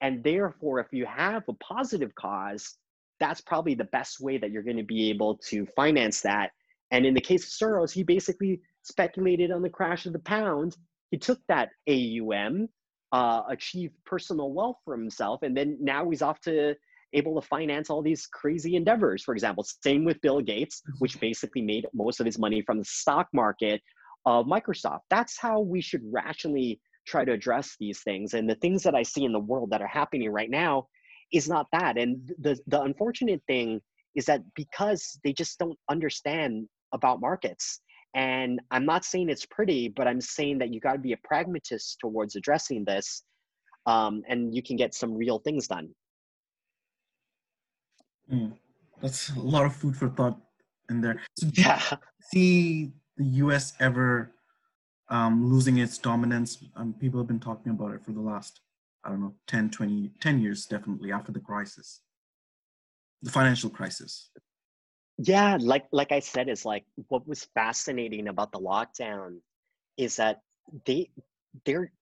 [0.00, 2.76] And therefore, if you have a positive cause,
[3.18, 6.50] that's probably the best way that you're going to be able to finance that.
[6.90, 10.76] And in the case of Soros, he basically speculated on the crash of the pound.
[11.10, 12.68] He took that AUM,
[13.12, 16.74] uh, achieved personal wealth for himself, and then now he's off to
[17.12, 19.22] able to finance all these crazy endeavors.
[19.22, 20.98] For example, same with Bill Gates, mm-hmm.
[20.98, 23.80] which basically made most of his money from the stock market
[24.24, 25.00] of Microsoft.
[25.08, 28.34] That's how we should rationally try to address these things.
[28.34, 30.88] And the things that I see in the world that are happening right now
[31.32, 31.96] is not that.
[31.96, 33.80] And the the unfortunate thing
[34.14, 37.80] is that because they just don't understand about markets.
[38.16, 41.18] And I'm not saying it's pretty, but I'm saying that you got to be a
[41.22, 43.22] pragmatist towards addressing this,
[43.84, 45.90] um, and you can get some real things done.
[48.32, 48.54] Mm,
[49.02, 50.40] that's a lot of food for thought
[50.88, 51.20] in there.
[51.38, 51.82] So yeah.
[52.32, 53.74] see the U.S.
[53.80, 54.32] ever
[55.10, 56.64] um, losing its dominance?
[56.74, 58.62] Um, people have been talking about it for the last,
[59.04, 62.00] I don't know, 10, 20, 10 years, definitely after the crisis,
[63.20, 64.30] the financial crisis.
[65.18, 69.38] Yeah, like like I said, is like what was fascinating about the lockdown
[69.96, 70.40] is that
[70.86, 71.10] they
[71.64, 71.92] they're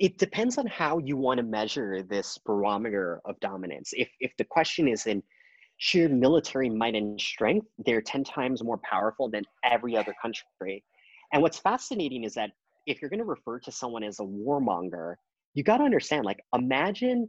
[0.00, 3.92] it depends on how you want to measure this barometer of dominance.
[3.94, 5.22] If if the question is in
[5.78, 10.84] sheer military might and strength, they're 10 times more powerful than every other country.
[11.32, 12.50] And what's fascinating is that
[12.86, 15.16] if you're going to refer to someone as a warmonger,
[15.54, 17.28] you got to understand like, imagine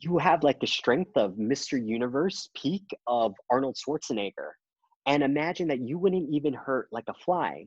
[0.00, 1.84] you have like the strength of Mr.
[1.84, 4.52] Universe peak of Arnold Schwarzenegger,
[5.06, 7.66] and imagine that you wouldn't even hurt like a fly.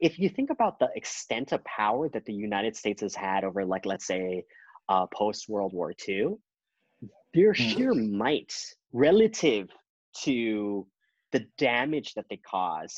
[0.00, 3.64] If you think about the extent of power that the United States has had over,
[3.64, 4.44] like, let's say,
[4.88, 6.36] uh, post World War II,
[7.34, 7.62] their hmm.
[7.62, 8.54] sheer might
[8.92, 9.68] relative
[10.22, 10.86] to
[11.32, 12.96] the damage that they cause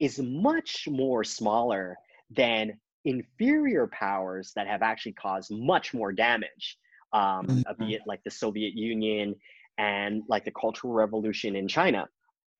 [0.00, 1.96] is much more smaller
[2.30, 6.76] than inferior powers that have actually caused much more damage,
[7.12, 7.84] um, mm-hmm.
[7.84, 9.34] be it like the Soviet Union
[9.78, 12.06] and like the Cultural Revolution in China,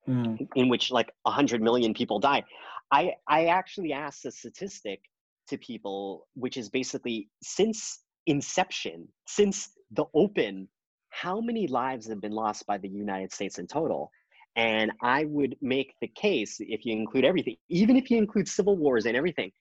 [0.08, 0.46] mm.
[0.54, 2.44] in which like 100 million people died.
[2.90, 5.00] I, I actually asked a statistic
[5.48, 10.68] to people, which is basically since inception, since the open
[11.10, 14.10] how many lives have been lost by the United States in total?
[14.56, 18.76] And I would make the case, if you include everything, even if you include civil
[18.76, 19.52] wars and everything,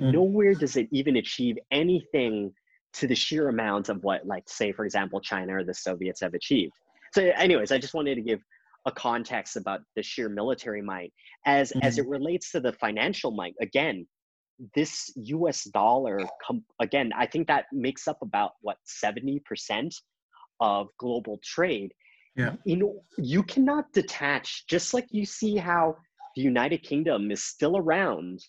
[0.00, 0.12] mm.
[0.12, 2.52] nowhere does it even achieve anything
[2.94, 6.34] to the sheer amount of what, like, say, for example, China or the Soviets have
[6.34, 6.72] achieved.
[7.12, 8.40] So, anyways, I just wanted to give
[8.86, 11.12] a context about the sheer military might.
[11.46, 11.86] As mm-hmm.
[11.86, 14.06] as it relates to the financial might, again,
[14.74, 15.64] this U.S.
[15.64, 19.94] dollar, com- again, I think that makes up about what seventy percent
[20.60, 21.92] of global trade
[22.36, 25.96] yeah you know you cannot detach just like you see how
[26.36, 28.40] the united kingdom is still around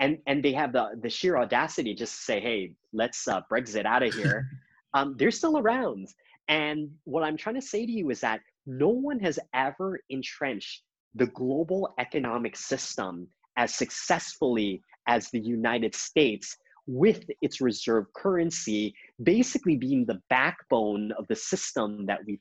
[0.00, 3.86] and and they have the the sheer audacity just to say hey let's uh, brexit
[3.86, 4.48] out of here
[4.94, 6.08] um, they're still around
[6.48, 10.82] and what i'm trying to say to you is that no one has ever entrenched
[11.14, 13.26] the global economic system
[13.56, 16.56] as successfully as the united states
[16.86, 22.38] with its reserve currency basically being the backbone of the system that we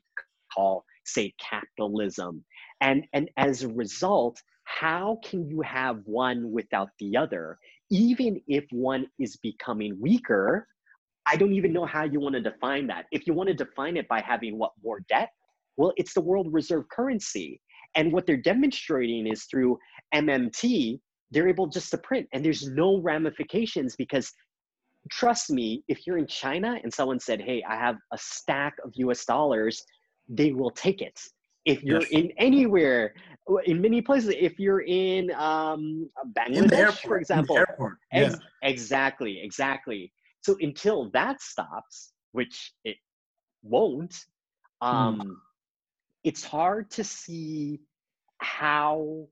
[0.53, 2.43] call, say, capitalism.
[2.81, 7.57] And, and as a result, how can you have one without the other?
[7.89, 10.67] Even if one is becoming weaker,
[11.25, 13.05] I don't even know how you want to define that.
[13.11, 15.29] If you want to define it by having what more debt,
[15.77, 17.61] well, it's the world reserve currency.
[17.95, 19.77] And what they're demonstrating is through
[20.13, 20.99] MMT,
[21.33, 24.31] they're able just to print and there's no ramifications because
[25.11, 28.93] trust me if you're in china and someone said hey i have a stack of
[29.09, 29.83] us dollars
[30.29, 31.19] they will take it
[31.65, 32.11] if you're yes.
[32.11, 33.13] in anywhere
[33.65, 37.97] in many places if you're in um bangladesh in airport, for example airport.
[38.11, 38.21] Yeah.
[38.21, 40.11] Ex- exactly exactly
[40.41, 42.97] so until that stops which it
[43.63, 44.15] won't
[44.81, 44.87] hmm.
[44.87, 45.35] um mm.
[46.23, 47.79] it's hard to see
[48.39, 49.27] how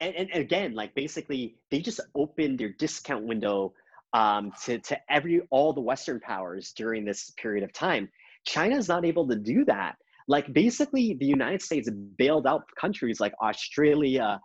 [0.00, 3.72] and, and again like basically they just opened their discount window
[4.14, 8.10] um, to, to every all the western powers during this period of time
[8.44, 9.96] china is not able to do that
[10.28, 14.40] like basically the united states bailed out countries like australia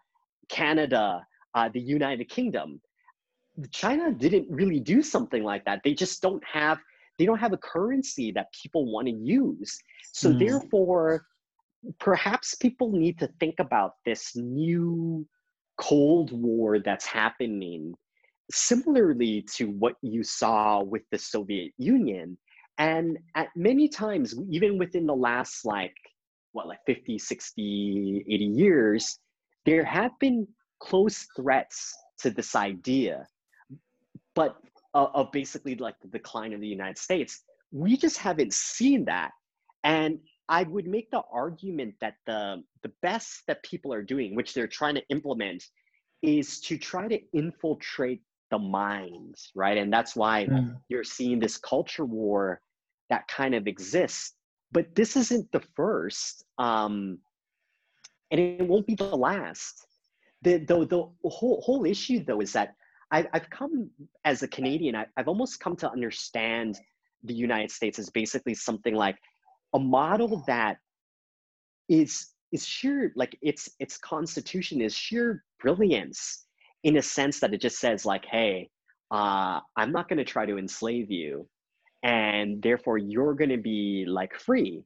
[0.50, 1.22] canada
[1.58, 2.80] uh, the united kingdom.
[3.72, 5.82] China didn't really do something like that.
[5.84, 6.78] They just don't have
[7.18, 9.76] they don't have a currency that people want to use.
[10.14, 10.38] So mm.
[10.38, 11.26] therefore
[12.00, 15.26] perhaps people need to think about this new
[15.80, 17.94] cold war that's happening
[18.52, 22.38] similarly to what you saw with the soviet union
[22.78, 25.96] and at many times even within the last like
[26.52, 29.20] what like 50 60 80 years
[29.66, 30.48] there have been
[30.80, 33.28] close threats to this idea
[34.36, 34.58] but
[34.94, 37.44] uh, of basically like the decline of the united states.
[37.72, 39.32] We just haven't seen that.
[39.84, 44.54] And i would make the argument that the the best that people are doing which
[44.54, 45.62] they're trying to implement
[46.22, 49.78] is to try to infiltrate the minds right?
[49.78, 50.74] And that's why mm.
[50.90, 52.62] you're seeing this culture war
[53.10, 54.34] that kind of exists.
[54.72, 57.20] But this isn't the first, um,
[58.32, 59.86] and it won't be the last.
[60.42, 62.76] The, the, the whole, whole issue, though, is that
[63.12, 63.90] I, I've come
[64.26, 66.78] as a Canadian, I, I've almost come to understand
[67.24, 69.18] the United States as basically something like
[69.74, 70.78] a model that
[71.90, 76.46] is is sheer like its its constitution is sheer brilliance
[76.84, 78.70] in a sense that it just says like hey
[79.12, 81.48] uh, i'm not going to try to enslave you
[82.04, 84.84] and therefore you're going to be like free.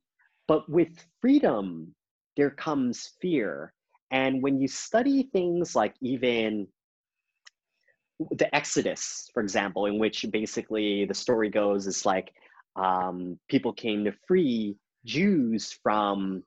[0.47, 0.89] But with
[1.21, 1.93] freedom
[2.37, 3.73] there comes fear.
[4.11, 6.67] And when you study things like even
[8.31, 12.31] the exodus for example in which basically the story goes is like
[12.75, 14.75] um, people came to free
[15.05, 16.43] jews from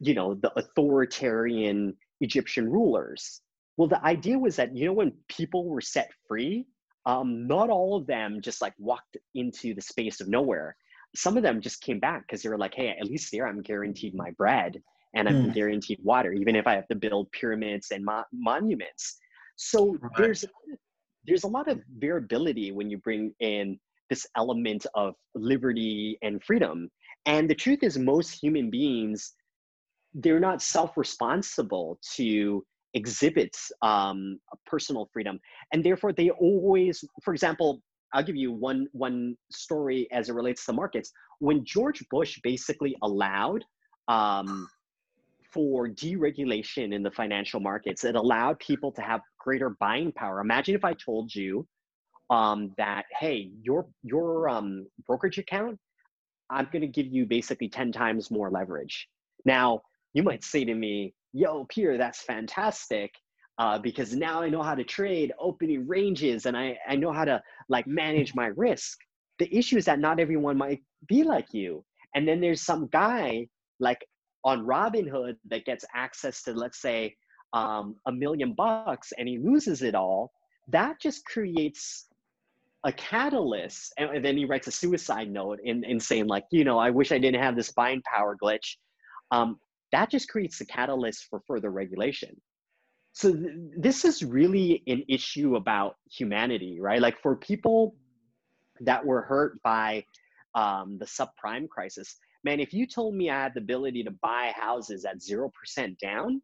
[0.00, 3.42] you know the authoritarian egyptian rulers.
[3.76, 6.66] Well the idea was that you know when people were set free
[7.06, 10.76] um, not all of them just like walked into the space of nowhere.
[11.16, 13.62] Some of them just came back because they were like, hey, at least there I'm
[13.62, 14.80] guaranteed my bread
[15.14, 15.54] and I'm mm.
[15.54, 19.16] guaranteed water, even if I have to build pyramids and mo- monuments.
[19.56, 20.12] So right.
[20.16, 20.44] there's
[21.26, 26.90] there's a lot of variability when you bring in this element of liberty and freedom.
[27.26, 29.34] And the truth is, most human beings,
[30.14, 32.64] they're not self-responsible to
[32.94, 35.38] exhibits um, personal freedom,
[35.72, 37.80] and therefore they always, for example,
[38.14, 41.12] I'll give you one one story as it relates to markets.
[41.40, 43.64] When George Bush basically allowed
[44.08, 44.66] um,
[45.52, 50.40] for deregulation in the financial markets, it allowed people to have greater buying power.
[50.40, 51.66] Imagine if I told you
[52.30, 55.78] um, that, hey, your your um, brokerage account,
[56.48, 59.06] I'm going to give you basically ten times more leverage.
[59.44, 59.82] Now
[60.14, 63.12] you might say to me, yo, Peter, that's fantastic.
[63.58, 67.24] Uh, because now I know how to trade opening ranges and I, I know how
[67.24, 68.98] to like manage my risk.
[69.40, 71.84] The issue is that not everyone might be like you.
[72.14, 73.48] And then there's some guy
[73.80, 74.06] like
[74.44, 77.16] on Robinhood that gets access to, let's say,
[77.52, 80.30] um, a million bucks and he loses it all.
[80.68, 82.06] That just creates
[82.84, 83.92] a catalyst.
[83.98, 86.90] And, and then he writes a suicide note in, in saying, like, you know, I
[86.90, 88.76] wish I didn't have this buying power glitch.
[89.32, 89.58] Um,
[89.92, 92.40] that just creates a catalyst for further regulation.
[93.12, 97.00] So th- this is really an issue about humanity, right?
[97.00, 97.96] Like for people
[98.80, 100.04] that were hurt by
[100.54, 104.52] um, the subprime crisis, man, if you told me I had the ability to buy
[104.56, 106.42] houses at 0% down,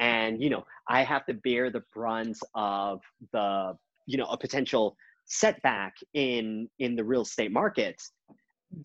[0.00, 3.00] and you know i have to bear the brunt of
[3.32, 3.76] the
[4.06, 4.96] you know a potential
[5.26, 8.00] setback in in the real estate market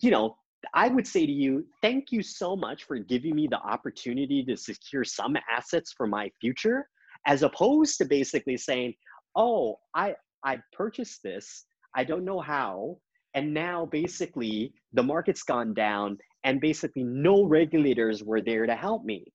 [0.00, 0.36] you know
[0.74, 4.56] I would say to you, thank you so much for giving me the opportunity to
[4.56, 6.88] secure some assets for my future,
[7.26, 8.94] as opposed to basically saying,
[9.36, 10.14] oh, I,
[10.44, 11.64] I purchased this,
[11.94, 12.98] I don't know how,
[13.34, 19.04] and now basically the market's gone down and basically no regulators were there to help
[19.04, 19.32] me.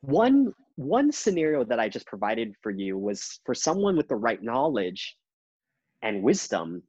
[0.00, 4.42] One, one scenario that I just provided for you was for someone with the right
[4.42, 5.16] knowledge
[6.02, 6.82] and wisdom,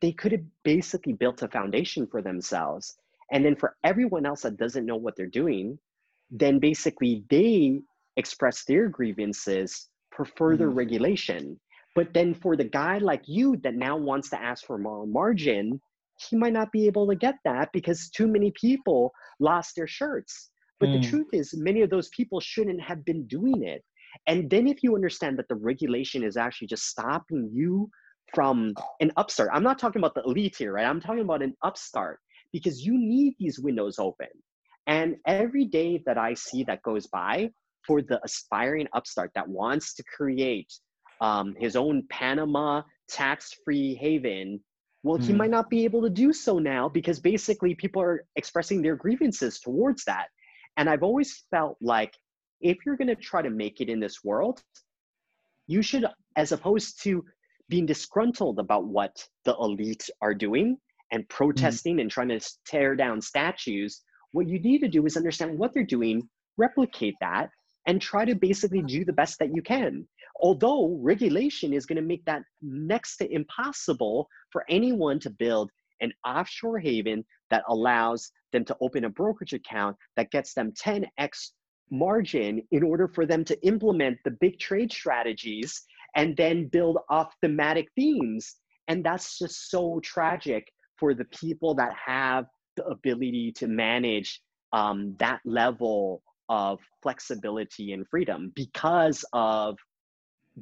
[0.00, 2.96] they could have basically built a foundation for themselves
[3.32, 5.78] and then for everyone else that doesn't know what they're doing,
[6.30, 7.80] then basically they
[8.16, 10.78] express their grievances for further mm-hmm.
[10.78, 11.60] regulation.
[11.94, 15.80] But then for the guy like you that now wants to ask for more margin,
[16.28, 20.50] he might not be able to get that because too many people lost their shirts.
[20.80, 21.02] But mm.
[21.02, 23.84] the truth is, many of those people shouldn't have been doing it.
[24.26, 27.88] And then if you understand that the regulation is actually just stopping you
[28.32, 30.86] from an upstart, I'm not talking about the elite here, right?
[30.86, 32.18] I'm talking about an upstart
[32.54, 34.28] because you need these windows open.
[34.86, 37.50] And every day that I see that goes by
[37.84, 40.72] for the aspiring upstart that wants to create
[41.20, 44.60] um, his own Panama tax free haven,
[45.02, 45.24] well, mm.
[45.24, 45.38] he hmm.
[45.38, 49.58] might not be able to do so now because basically people are expressing their grievances
[49.58, 50.28] towards that.
[50.76, 52.14] And I've always felt like
[52.60, 54.62] if you're going to try to make it in this world,
[55.66, 56.06] you should,
[56.36, 57.24] as opposed to
[57.68, 60.78] being disgruntled about what the elite are doing
[61.14, 61.34] and hmm.
[61.34, 62.02] protesting mm.
[62.02, 65.84] and trying to tear down statues, what you need to do is understand what they're
[65.84, 66.28] doing,
[66.58, 67.48] replicate that,
[67.86, 70.06] and try to basically do the best that you can.
[70.40, 75.70] Although regulation is going to make that next to impossible for anyone to build
[76.00, 81.50] an offshore haven that allows them to open a brokerage account that gets them 10x
[81.90, 85.80] margin in order for them to implement the big trade strategies
[86.16, 88.56] and then build off thematic themes.
[88.88, 90.66] And that's just so tragic
[91.04, 94.40] for the people that have the ability to manage
[94.72, 99.76] um, that level of flexibility and freedom because of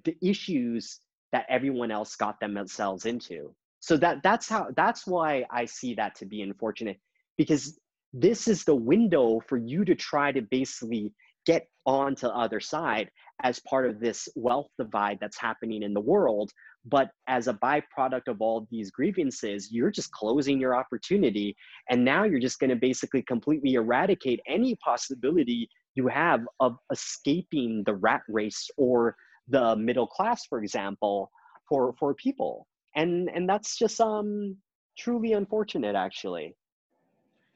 [0.02, 0.98] the issues
[1.30, 3.54] that everyone else got themselves into.
[3.78, 6.98] So that that's how that's why i see that to be unfortunate
[7.36, 7.78] because
[8.12, 11.12] this is the window for you to try to basically
[11.46, 13.10] get onto the other side
[13.44, 16.50] as part of this wealth divide that's happening in the world
[16.84, 21.54] but as a byproduct of all these grievances you're just closing your opportunity
[21.90, 27.82] and now you're just going to basically completely eradicate any possibility you have of escaping
[27.86, 29.14] the rat race or
[29.48, 31.30] the middle class for example
[31.68, 34.56] for for people and and that's just um
[34.98, 36.54] truly unfortunate actually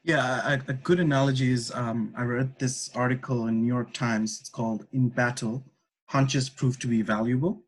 [0.06, 4.38] yeah, a, a good analogy is um, I read this article in New York Times.
[4.40, 5.64] It's called "In Battle:
[6.04, 7.64] Hunches Prove to Be Valuable,"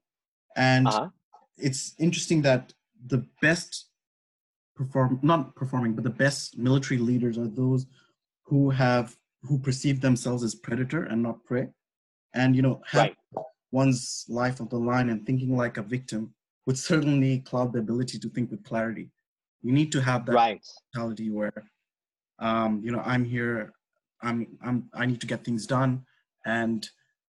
[0.57, 1.09] and uh-huh.
[1.59, 2.73] It's interesting that
[3.07, 3.87] the best
[4.75, 7.87] perform not performing, but the best military leaders are those
[8.45, 11.69] who have who perceive themselves as predator and not prey,
[12.35, 13.17] and you know have right.
[13.73, 16.35] one's life on the line and thinking like a victim
[16.67, 19.11] would certainly cloud the ability to think with clarity.
[19.63, 20.61] You need to have that right.
[20.95, 21.53] mentality where
[22.39, 23.73] um, you know i'm here
[24.23, 26.05] i'm i'm i need to get things done
[26.47, 26.89] and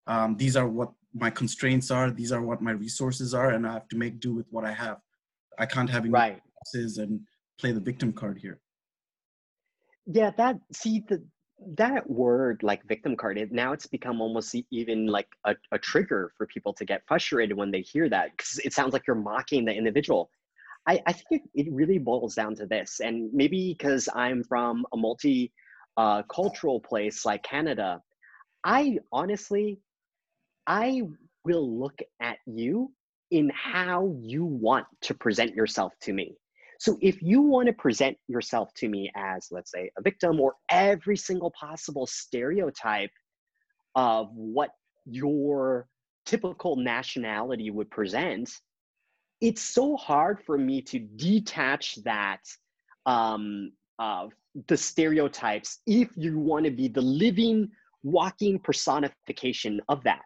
[0.07, 3.73] um, these are what my constraints are these are what my resources are and i
[3.73, 4.97] have to make do with what i have.
[5.59, 6.41] I can't have any right.
[6.75, 7.21] and
[7.59, 8.59] play the victim card here.
[10.05, 11.23] Yeah that see the
[11.75, 16.31] that word like victim card it, now it's become almost even like a, a trigger
[16.38, 19.65] for people to get frustrated when they hear that because it sounds like you're mocking
[19.65, 20.29] the individual.
[20.88, 24.85] I, I think it, it really boils down to this, and maybe because I'm from
[24.93, 25.51] a multi
[25.97, 28.01] uh, cultural place like Canada,
[28.63, 29.79] I honestly,
[30.68, 31.02] I
[31.45, 32.91] will look at you
[33.31, 36.35] in how you want to present yourself to me.
[36.80, 40.56] So if you want to present yourself to me as, let's say, a victim or
[40.69, 43.10] every single possible stereotype
[43.95, 44.69] of what
[45.06, 45.88] your
[46.26, 48.52] typical nationality would present,
[49.41, 52.41] it's so hard for me to detach that
[53.06, 54.31] um, of
[54.68, 57.69] the stereotypes if you want to be the living
[58.03, 60.22] walking personification of that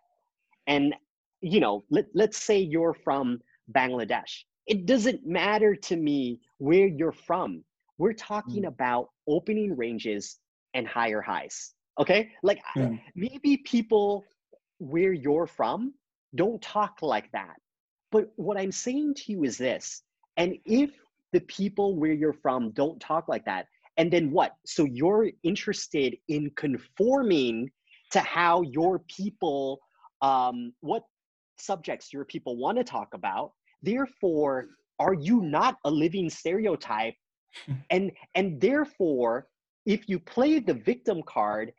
[0.71, 0.95] and
[1.41, 3.39] you know let, let's say you're from
[3.71, 4.33] bangladesh
[4.67, 7.63] it doesn't matter to me where you're from
[7.97, 8.73] we're talking mm.
[8.73, 10.39] about opening ranges
[10.73, 12.99] and higher highs okay like mm.
[13.15, 14.23] maybe people
[14.79, 15.93] where you're from
[16.35, 17.55] don't talk like that
[18.11, 20.03] but what I'm saying to you is this,
[20.37, 20.91] and if
[21.31, 23.67] the people where you're from don't talk like that,
[23.97, 24.55] and then what?
[24.65, 27.71] So you're interested in conforming
[28.11, 29.79] to how your people,
[30.21, 31.03] um, what
[31.57, 33.51] subjects your people want to talk about.
[33.81, 34.67] Therefore,
[34.99, 37.15] are you not a living stereotype?
[37.89, 39.47] and and therefore,
[39.85, 41.73] if you play the victim card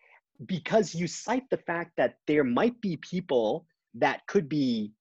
[0.46, 3.64] because you cite the fact that there might be people
[3.94, 4.92] that could be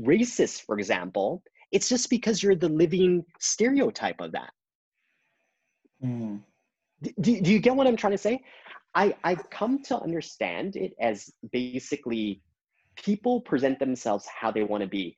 [0.00, 1.42] racist, for example,
[1.72, 4.50] it's just because you're the living stereotype of that.
[6.02, 6.40] Mm.
[7.02, 8.40] Do, do you get what I'm trying to say?
[8.94, 12.40] I, I come to understand it as basically
[12.96, 15.16] people present themselves how they want to be.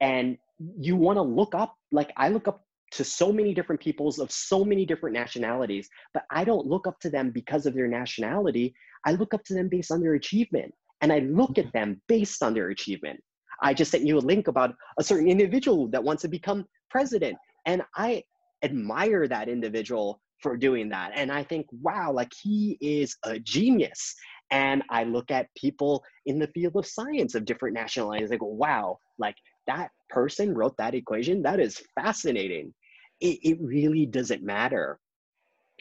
[0.00, 0.38] And
[0.78, 4.32] you want to look up, like I look up to so many different peoples of
[4.32, 8.74] so many different nationalities, but I don't look up to them because of their nationality.
[9.06, 10.74] I look up to them based on their achievement.
[11.00, 11.78] And I look at mm-hmm.
[11.78, 13.20] them based on their achievement.
[13.62, 17.36] I just sent you a link about a certain individual that wants to become president.
[17.66, 18.22] And I
[18.62, 21.12] admire that individual for doing that.
[21.14, 24.14] And I think, wow, like he is a genius.
[24.50, 28.32] And I look at people in the field of science of different nationalities.
[28.32, 29.36] I go, wow, like
[29.66, 31.42] that person wrote that equation.
[31.42, 32.74] That is fascinating.
[33.20, 34.98] It, it really doesn't matter.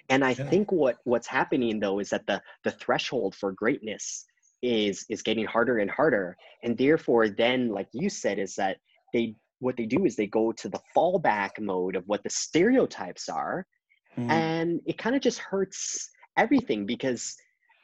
[0.09, 0.49] And I yeah.
[0.49, 4.25] think what what's happening though is that the the threshold for greatness
[4.61, 6.35] is is getting harder and harder.
[6.63, 8.77] And therefore, then, like you said, is that
[9.13, 13.29] they what they do is they go to the fallback mode of what the stereotypes
[13.29, 13.65] are,
[14.17, 14.29] mm.
[14.29, 17.35] and it kind of just hurts everything because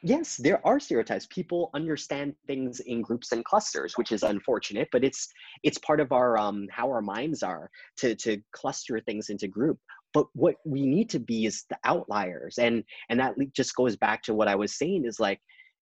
[0.06, 1.26] yes there are stereotypes.
[1.26, 5.28] People understand things in groups and clusters which is unfortunate but it's
[5.62, 9.78] it's part of our um how our minds are to to cluster things into group.
[10.14, 14.22] But what we need to be is the outliers and and that just goes back
[14.22, 15.40] to what i was saying is like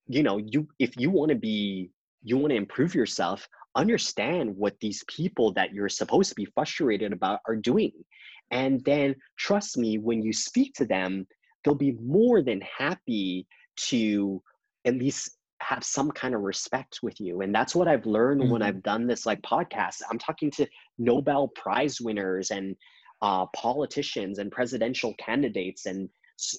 [0.08, 1.90] you know you if you want to be
[2.22, 3.46] you want to improve yourself
[3.76, 7.92] understand what these people that you're supposed to be frustrated about are doing.
[8.50, 11.26] And then trust me when you speak to them
[11.64, 13.46] they'll be more than happy
[13.76, 14.42] to
[14.84, 17.40] at least have some kind of respect with you.
[17.40, 18.50] And that's what i've learned mm-hmm.
[18.50, 20.02] when i've done this like podcast.
[20.10, 20.66] I'm talking to
[20.98, 22.76] nobel prize winners and
[23.22, 26.10] uh, politicians and presidential candidates and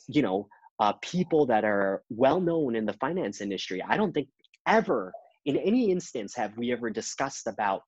[0.07, 0.47] you know
[0.79, 3.83] uh, people that are well known in the finance industry.
[3.87, 4.29] I don't think
[4.67, 5.13] ever
[5.45, 7.83] in any instance have we ever discussed about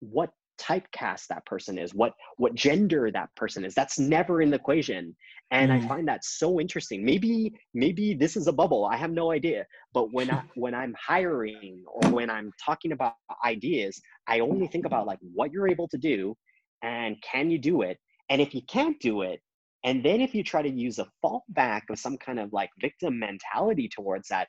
[0.00, 0.30] what
[0.60, 3.74] typecast that person is what what gender that person is.
[3.74, 5.14] That's never in the equation
[5.50, 5.74] and mm.
[5.74, 7.04] i find that so interesting.
[7.04, 10.94] Maybe maybe this is a bubble i have no idea but when i when i'm
[10.98, 13.14] hiring or when i'm talking about
[13.44, 16.36] ideas i only think about like what you're able to do
[16.84, 17.98] and can you do it?
[18.28, 19.40] And if you can't do it
[19.84, 23.18] and then if you try to use a fallback of some kind of like victim
[23.18, 24.48] mentality towards that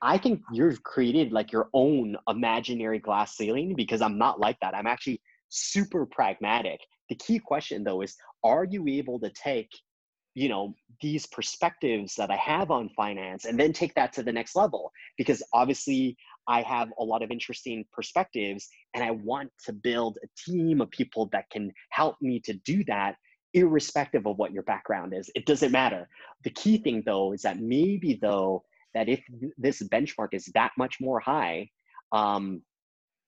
[0.00, 4.74] I think you've created like your own imaginary glass ceiling because I'm not like that.
[4.74, 6.80] I'm actually super pragmatic.
[7.08, 9.70] The key question though is are you able to take,
[10.34, 14.32] you know, these perspectives that I have on finance and then take that to the
[14.32, 14.92] next level?
[15.16, 16.16] Because obviously
[16.48, 20.90] I have a lot of interesting perspectives and I want to build a team of
[20.90, 23.16] people that can help me to do that
[23.54, 25.30] irrespective of what your background is.
[25.34, 26.08] It doesn't matter.
[26.44, 28.64] The key thing though is that maybe though
[28.94, 29.20] that if
[29.58, 31.68] this benchmark is that much more high,
[32.12, 32.62] um,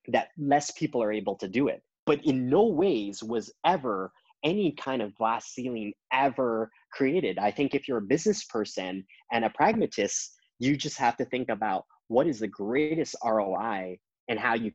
[0.09, 1.83] that less people are able to do it.
[2.07, 4.13] But in no ways was ever
[4.45, 7.39] any kind of glass ceiling ever created.
[7.39, 11.49] I think if you're a business person and a pragmatist, you just have to think
[11.49, 14.73] about what is the greatest ROI and how you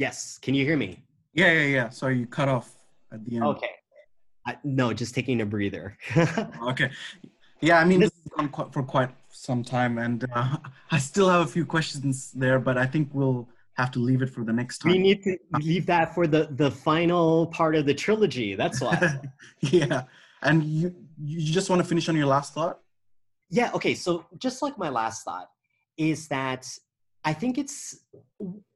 [0.00, 0.38] Yes.
[0.40, 1.02] Can you hear me?
[1.34, 1.88] Yeah, yeah, yeah.
[1.90, 2.72] Sorry, you cut off
[3.12, 3.44] at the end.
[3.44, 3.70] Okay.
[4.46, 5.98] I, no, just taking a breather.
[6.62, 6.90] okay.
[7.60, 10.56] Yeah, I mean, this has gone quite, for quite some time, and uh,
[10.90, 13.46] I still have a few questions there, but I think we'll
[13.76, 14.92] have to leave it for the next time.
[14.92, 18.54] We need to leave that for the the final part of the trilogy.
[18.54, 19.20] That's why.
[19.60, 20.04] yeah,
[20.40, 22.80] and you you just want to finish on your last thought?
[23.50, 23.70] Yeah.
[23.74, 23.94] Okay.
[23.94, 25.50] So just like my last thought
[25.98, 26.66] is that
[27.24, 28.00] I think it's,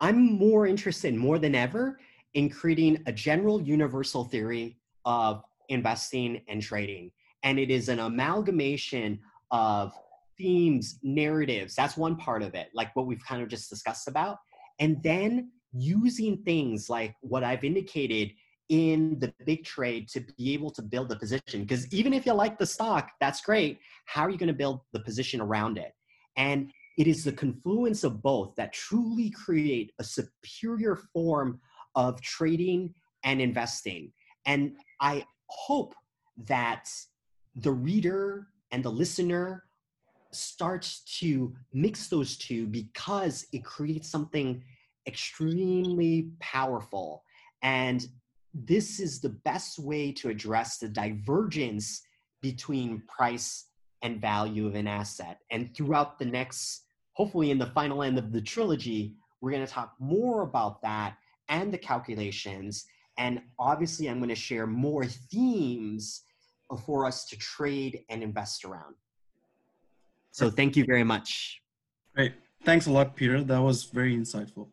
[0.00, 1.98] I'm more interested more than ever
[2.34, 7.10] in creating a general universal theory of investing and trading.
[7.42, 9.92] And it is an amalgamation of
[10.36, 11.74] themes, narratives.
[11.74, 14.38] That's one part of it, like what we've kind of just discussed about.
[14.78, 18.32] And then using things like what I've indicated
[18.68, 21.60] in the big trade to be able to build the position.
[21.60, 23.78] Because even if you like the stock, that's great.
[24.06, 25.92] How are you going to build the position around it?
[26.36, 31.60] And it is the confluence of both that truly create a superior form
[31.94, 32.94] of trading
[33.24, 34.12] and investing.
[34.46, 35.94] And I hope
[36.46, 36.88] that
[37.56, 39.64] the reader and the listener
[40.32, 44.62] starts to mix those two because it creates something
[45.06, 47.22] extremely powerful.
[47.62, 48.06] And
[48.52, 52.02] this is the best way to address the divergence
[52.40, 53.66] between price
[54.02, 55.38] and value of an asset.
[55.50, 56.83] And throughout the next
[57.14, 61.16] hopefully in the final end of the trilogy, we're going to talk more about that
[61.48, 62.86] and the calculations.
[63.18, 66.22] And obviously, I'm going to share more themes
[66.84, 68.94] for us to trade and invest around.
[70.32, 71.60] So, thank you very much.
[72.14, 72.32] Great.
[72.64, 73.44] Thanks a lot, Peter.
[73.44, 74.68] That was very insightful.